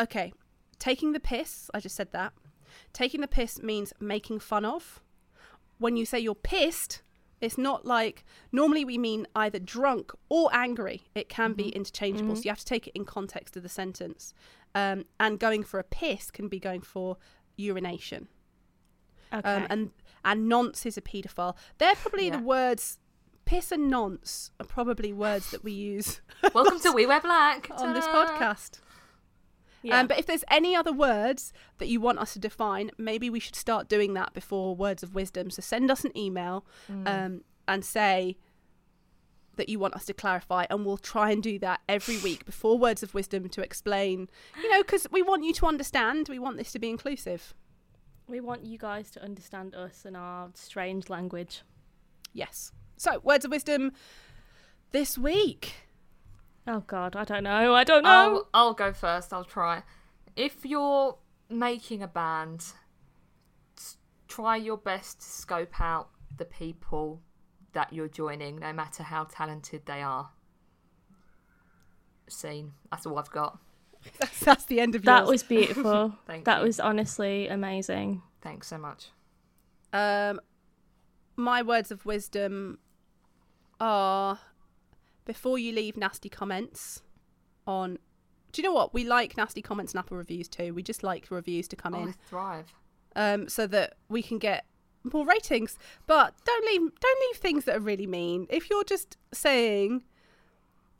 Okay, 0.00 0.32
taking 0.78 1.12
the 1.12 1.18
piss. 1.20 1.68
I 1.74 1.80
just 1.80 1.96
said 1.96 2.12
that. 2.12 2.32
Taking 2.92 3.20
the 3.20 3.26
piss 3.28 3.60
means 3.60 3.92
making 3.98 4.38
fun 4.38 4.64
of. 4.64 5.00
When 5.78 5.96
you 5.96 6.04
say 6.06 6.18
you're 6.18 6.34
pissed, 6.34 7.02
it's 7.40 7.56
not 7.58 7.86
like 7.86 8.24
normally 8.52 8.84
we 8.84 8.98
mean 8.98 9.26
either 9.36 9.58
drunk 9.58 10.12
or 10.28 10.50
angry. 10.52 11.02
It 11.14 11.28
can 11.28 11.52
be 11.52 11.68
interchangeable, 11.68 12.34
so 12.36 12.42
you 12.42 12.50
have 12.50 12.58
to 12.58 12.64
take 12.64 12.88
it 12.88 12.92
in 12.96 13.04
context 13.04 13.56
of 13.56 13.62
the 13.62 13.68
sentence. 13.68 14.34
Um, 14.74 15.04
and 15.20 15.38
going 15.38 15.62
for 15.64 15.78
a 15.80 15.84
piss 15.84 16.30
can 16.30 16.48
be 16.48 16.58
going 16.58 16.80
for 16.82 17.16
urination. 17.56 18.28
Okay. 19.32 19.48
Um, 19.48 19.66
and 19.70 19.90
and 20.24 20.48
nonce 20.48 20.84
is 20.84 20.96
a 20.96 21.00
paedophile. 21.02 21.56
They're 21.78 21.94
probably 21.94 22.26
Yeah. 22.28 22.36
the 22.38 22.42
words. 22.42 22.98
Piss 23.44 23.72
and 23.72 23.88
nonce 23.88 24.50
are 24.60 24.66
probably 24.66 25.10
words 25.12 25.50
that 25.52 25.64
we 25.64 25.72
use 25.72 26.20
Welcome 26.54 26.80
to 26.80 26.92
We 26.94 27.06
Wear 27.06 27.20
Black. 27.20 27.70
on 27.78 27.94
this 27.94 28.04
podcast. 28.06 28.80
Yeah. 29.82 30.00
Um, 30.00 30.06
but 30.06 30.18
if 30.18 30.26
there's 30.26 30.44
any 30.50 30.74
other 30.76 30.92
words 30.92 31.52
that 31.78 31.88
you 31.88 32.00
want 32.00 32.18
us 32.18 32.32
to 32.34 32.38
define, 32.38 32.90
maybe 32.98 33.30
we 33.30 33.40
should 33.40 33.56
start 33.56 33.88
doing 33.88 34.14
that 34.14 34.32
before 34.34 34.74
words 34.74 35.02
of 35.02 35.14
wisdom. 35.14 35.50
So 35.50 35.62
send 35.62 35.90
us 35.90 36.04
an 36.04 36.16
email 36.16 36.64
Mm. 36.90 37.06
um, 37.08 37.44
and 37.66 37.84
say 37.84 38.36
that 39.56 39.68
you 39.68 39.78
want 39.78 39.94
us 39.94 40.04
to 40.06 40.14
clarify, 40.14 40.66
and 40.70 40.86
we'll 40.86 40.96
try 40.96 41.30
and 41.32 41.42
do 41.42 41.58
that 41.58 41.80
every 41.88 42.16
week 42.18 42.44
before 42.46 42.78
words 42.78 43.02
of 43.02 43.12
wisdom 43.12 43.48
to 43.48 43.60
explain. 43.60 44.28
You 44.62 44.70
know, 44.70 44.82
because 44.82 45.06
we 45.10 45.20
want 45.22 45.42
you 45.44 45.52
to 45.54 45.66
understand. 45.66 46.28
We 46.28 46.38
want 46.38 46.56
this 46.58 46.70
to 46.72 46.78
be 46.78 46.88
inclusive. 46.90 47.54
we 48.28 48.40
want 48.40 48.64
you 48.66 48.76
guys 48.78 49.10
to 49.12 49.22
understand 49.24 49.74
us 49.74 50.04
and 50.04 50.14
our 50.16 50.50
strange 50.54 51.08
language. 51.08 51.62
Yes. 52.34 52.72
So 52.98 53.20
words 53.20 53.44
of 53.46 53.50
wisdom 53.50 53.92
this 54.92 55.16
week. 55.16 55.87
Oh 56.68 56.84
God, 56.86 57.16
I 57.16 57.24
don't 57.24 57.44
know. 57.44 57.74
I 57.74 57.82
don't 57.82 58.02
know. 58.02 58.10
I'll, 58.10 58.48
I'll 58.52 58.74
go 58.74 58.92
first. 58.92 59.32
I'll 59.32 59.44
try. 59.44 59.82
If 60.36 60.66
you're 60.66 61.16
making 61.48 62.02
a 62.02 62.06
band, 62.06 62.62
try 64.28 64.56
your 64.56 64.76
best 64.76 65.20
to 65.20 65.26
scope 65.26 65.80
out 65.80 66.10
the 66.36 66.44
people 66.44 67.22
that 67.72 67.94
you're 67.94 68.08
joining, 68.08 68.58
no 68.58 68.74
matter 68.74 69.02
how 69.02 69.24
talented 69.24 69.86
they 69.86 70.02
are. 70.02 70.28
Scene. 72.28 72.72
That's 72.90 73.06
all 73.06 73.18
I've 73.18 73.30
got. 73.30 73.58
That's, 74.20 74.40
that's 74.40 74.64
the 74.66 74.78
end 74.78 74.94
of 74.94 75.02
that 75.02 75.22
yours. 75.22 75.28
was 75.28 75.42
beautiful. 75.42 76.14
Thank 76.26 76.44
that 76.44 76.60
you. 76.60 76.66
was 76.66 76.78
honestly 76.78 77.48
amazing. 77.48 78.22
Thanks 78.42 78.68
so 78.68 78.78
much. 78.78 79.08
Um, 79.92 80.40
my 81.34 81.62
words 81.62 81.90
of 81.90 82.06
wisdom 82.06 82.78
are 83.80 84.38
before 85.28 85.58
you 85.60 85.70
leave 85.72 85.96
nasty 85.96 86.28
comments 86.28 87.02
on. 87.68 87.98
Do 88.50 88.62
you 88.62 88.66
know 88.66 88.72
what? 88.74 88.92
We 88.94 89.04
like 89.04 89.36
nasty 89.36 89.60
comments 89.62 89.92
and 89.92 90.00
Apple 90.00 90.16
reviews 90.16 90.48
too. 90.48 90.72
We 90.74 90.82
just 90.82 91.02
like 91.04 91.30
reviews 91.30 91.68
to 91.68 91.76
come 91.76 91.94
Oh, 91.94 92.02
in 92.02 92.08
I 92.08 92.12
thrive. 92.28 92.72
um, 93.14 93.46
so 93.48 93.66
that 93.68 93.94
we 94.08 94.22
can 94.22 94.38
get 94.38 94.64
more 95.04 95.26
ratings. 95.26 95.78
But 96.06 96.34
don't 96.44 96.64
leave 96.64 96.80
don't 96.98 97.20
leave 97.28 97.36
things 97.36 97.64
that 97.66 97.76
are 97.76 97.80
really 97.80 98.06
mean. 98.06 98.46
If 98.48 98.70
you're 98.70 98.84
just 98.84 99.18
saying, 99.32 100.02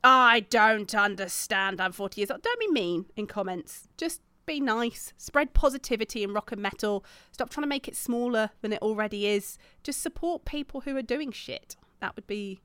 "I 0.03 0.41
don't 0.41 0.93
understand," 0.95 1.81
I'm 1.81 1.91
40 1.91 2.21
years 2.21 2.31
old. 2.31 2.41
Don't 2.43 2.59
be 2.59 2.69
mean 2.69 3.07
in 3.15 3.25
comments. 3.27 3.87
Just 3.97 4.21
be 4.45 4.59
nice. 4.59 5.13
Spread 5.17 5.53
positivity 5.53 6.23
in 6.23 6.33
rock 6.33 6.51
and 6.51 6.61
metal. 6.61 7.03
Stop 7.31 7.49
trying 7.49 7.63
to 7.63 7.67
make 7.67 7.87
it 7.87 7.95
smaller 7.95 8.51
than 8.61 8.73
it 8.73 8.81
already 8.81 9.25
is. 9.27 9.57
Just 9.83 10.01
support 10.01 10.45
people 10.45 10.81
who 10.81 10.95
are 10.95 11.01
doing 11.03 11.31
shit. 11.31 11.75
That 11.99 12.15
would 12.15 12.27
be. 12.27 12.61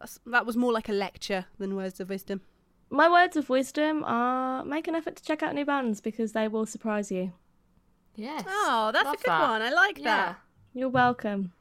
That's, 0.00 0.18
that 0.26 0.46
was 0.46 0.56
more 0.56 0.72
like 0.72 0.88
a 0.88 0.92
lecture 0.92 1.46
than 1.58 1.76
words 1.76 2.00
of 2.00 2.08
wisdom. 2.08 2.40
My 2.90 3.08
words 3.08 3.36
of 3.36 3.48
wisdom 3.48 4.02
are 4.04 4.64
make 4.64 4.88
an 4.88 4.94
effort 4.96 5.14
to 5.16 5.22
check 5.22 5.42
out 5.42 5.54
new 5.54 5.64
bands 5.64 6.00
because 6.00 6.32
they 6.32 6.48
will 6.48 6.66
surprise 6.66 7.12
you. 7.12 7.32
Yes. 8.16 8.44
Oh, 8.48 8.90
that's 8.92 9.04
Love 9.04 9.14
a 9.14 9.18
good 9.18 9.26
that. 9.30 9.48
one. 9.48 9.62
I 9.62 9.70
like 9.70 9.98
Yeah. 9.98 10.04
that. 10.04 10.40
You're 10.74 10.88
welcome. 10.88 11.52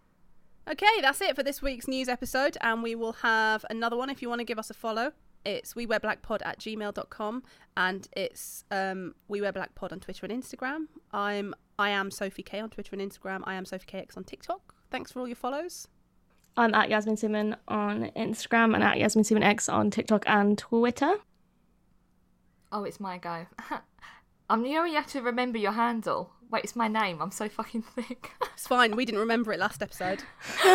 Okay, 0.70 1.02
that's 1.02 1.22
it 1.22 1.36
for 1.36 1.44
this 1.44 1.62
week's 1.62 1.88
news 1.88 2.08
episode, 2.08 2.58
and 2.62 2.82
we 2.84 2.94
will 2.96 3.14
have 3.14 3.66
another 3.70 3.98
one 3.98 4.10
if 4.10 4.22
you 4.22 4.30
want 4.30 4.40
to 4.40 4.46
give 4.46 4.60
us 4.60 4.70
a 4.70 4.74
follow. 4.74 5.12
It's 5.46 5.76
we 5.76 5.86
wear 5.86 6.00
black 6.00 6.22
pod 6.22 6.42
at 6.44 6.60
gmail.com 6.60 7.44
and 7.78 8.08
it's 8.12 8.66
um 8.72 9.16
we 9.30 9.40
wear 9.40 9.54
black 9.54 9.74
pod 9.74 9.94
on 9.94 10.00
Twitter 10.02 10.26
and 10.26 10.44
Instagram. 10.44 10.88
I'm 11.14 11.54
I 11.78 11.92
am 11.92 12.12
Sophie 12.12 12.44
K 12.44 12.60
on 12.60 12.70
Twitter 12.70 12.94
and 12.96 13.02
Instagram. 13.12 13.42
I 13.46 13.54
am 13.54 13.64
Sophie 13.66 13.86
KX 13.90 14.18
on 14.18 14.26
TikTok. 14.26 14.76
Thanks 14.92 15.12
for 15.14 15.22
all 15.22 15.28
your 15.30 15.38
follows. 15.38 15.88
I'm 16.60 16.74
at 16.76 16.90
Yasmin 16.90 17.16
Simon 17.16 17.56
on 17.70 18.12
Instagram 18.18 18.76
and 18.76 18.84
at 18.84 18.98
Yasmin 18.98 19.24
Simon 19.24 19.44
X 19.44 19.70
on 19.70 19.90
TikTok 19.90 20.26
and 20.28 20.58
Twitter. 20.58 21.14
Oh, 22.70 22.84
it's 22.84 23.00
my 23.00 23.18
go. 23.18 23.46
um, 24.50 24.66
you 24.66 24.74
know 24.74 24.84
you 24.84 24.96
have 24.96 25.08
to 25.08 25.22
remember 25.22 25.58
your 25.58 25.72
handle. 25.72 26.32
Wait, 26.52 26.66
it's 26.66 26.76
my 26.76 26.90
name. 26.90 27.22
I'm 27.22 27.32
so 27.32 27.48
fucking 27.48 27.84
thick. 27.84 28.32
It's 28.60 28.68
fine, 28.68 28.98
we 28.98 29.06
didn't 29.06 29.22
remember 29.22 29.54
it 29.54 29.60
last 29.60 29.82
episode. 29.82 30.22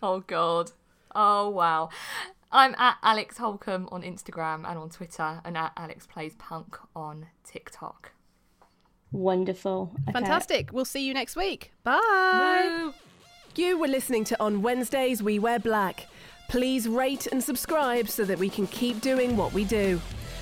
oh 0.00 0.22
god. 0.28 0.70
Oh 1.16 1.48
wow. 1.48 1.88
I'm 2.52 2.76
at 2.78 2.98
Alex 3.02 3.38
Holcomb 3.38 3.88
on 3.90 4.02
Instagram 4.02 4.64
and 4.68 4.78
on 4.78 4.88
Twitter, 4.88 5.40
and 5.44 5.56
at 5.56 5.72
Alex 5.76 6.06
Plays 6.06 6.36
Punk 6.36 6.78
on 6.94 7.26
TikTok. 7.42 8.12
Wonderful. 9.10 9.90
Okay. 10.02 10.12
Fantastic. 10.12 10.72
We'll 10.72 10.84
see 10.84 11.04
you 11.04 11.12
next 11.12 11.34
week. 11.34 11.72
Bye. 11.82 12.68
Woo! 12.84 12.94
You 13.54 13.78
were 13.78 13.88
listening 13.88 14.24
to 14.24 14.40
On 14.40 14.62
Wednesdays 14.62 15.22
We 15.22 15.38
Wear 15.38 15.58
Black. 15.58 16.06
Please 16.48 16.88
rate 16.88 17.26
and 17.26 17.42
subscribe 17.42 18.08
so 18.08 18.24
that 18.24 18.38
we 18.38 18.48
can 18.48 18.66
keep 18.68 19.00
doing 19.00 19.36
what 19.36 19.52
we 19.52 19.64
do. 19.64 20.00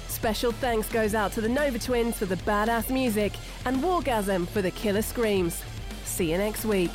Special 0.09 0.52
thanks 0.52 0.88
goes 0.88 1.14
out 1.14 1.32
to 1.32 1.40
the 1.40 1.48
Nova 1.48 1.78
Twins 1.78 2.18
for 2.18 2.26
the 2.26 2.36
badass 2.36 2.90
music 2.90 3.32
and 3.64 3.78
Wargasm 3.78 4.46
for 4.48 4.62
the 4.62 4.70
killer 4.70 5.02
screams. 5.02 5.62
See 6.04 6.30
you 6.30 6.38
next 6.38 6.64
week. 6.64 6.92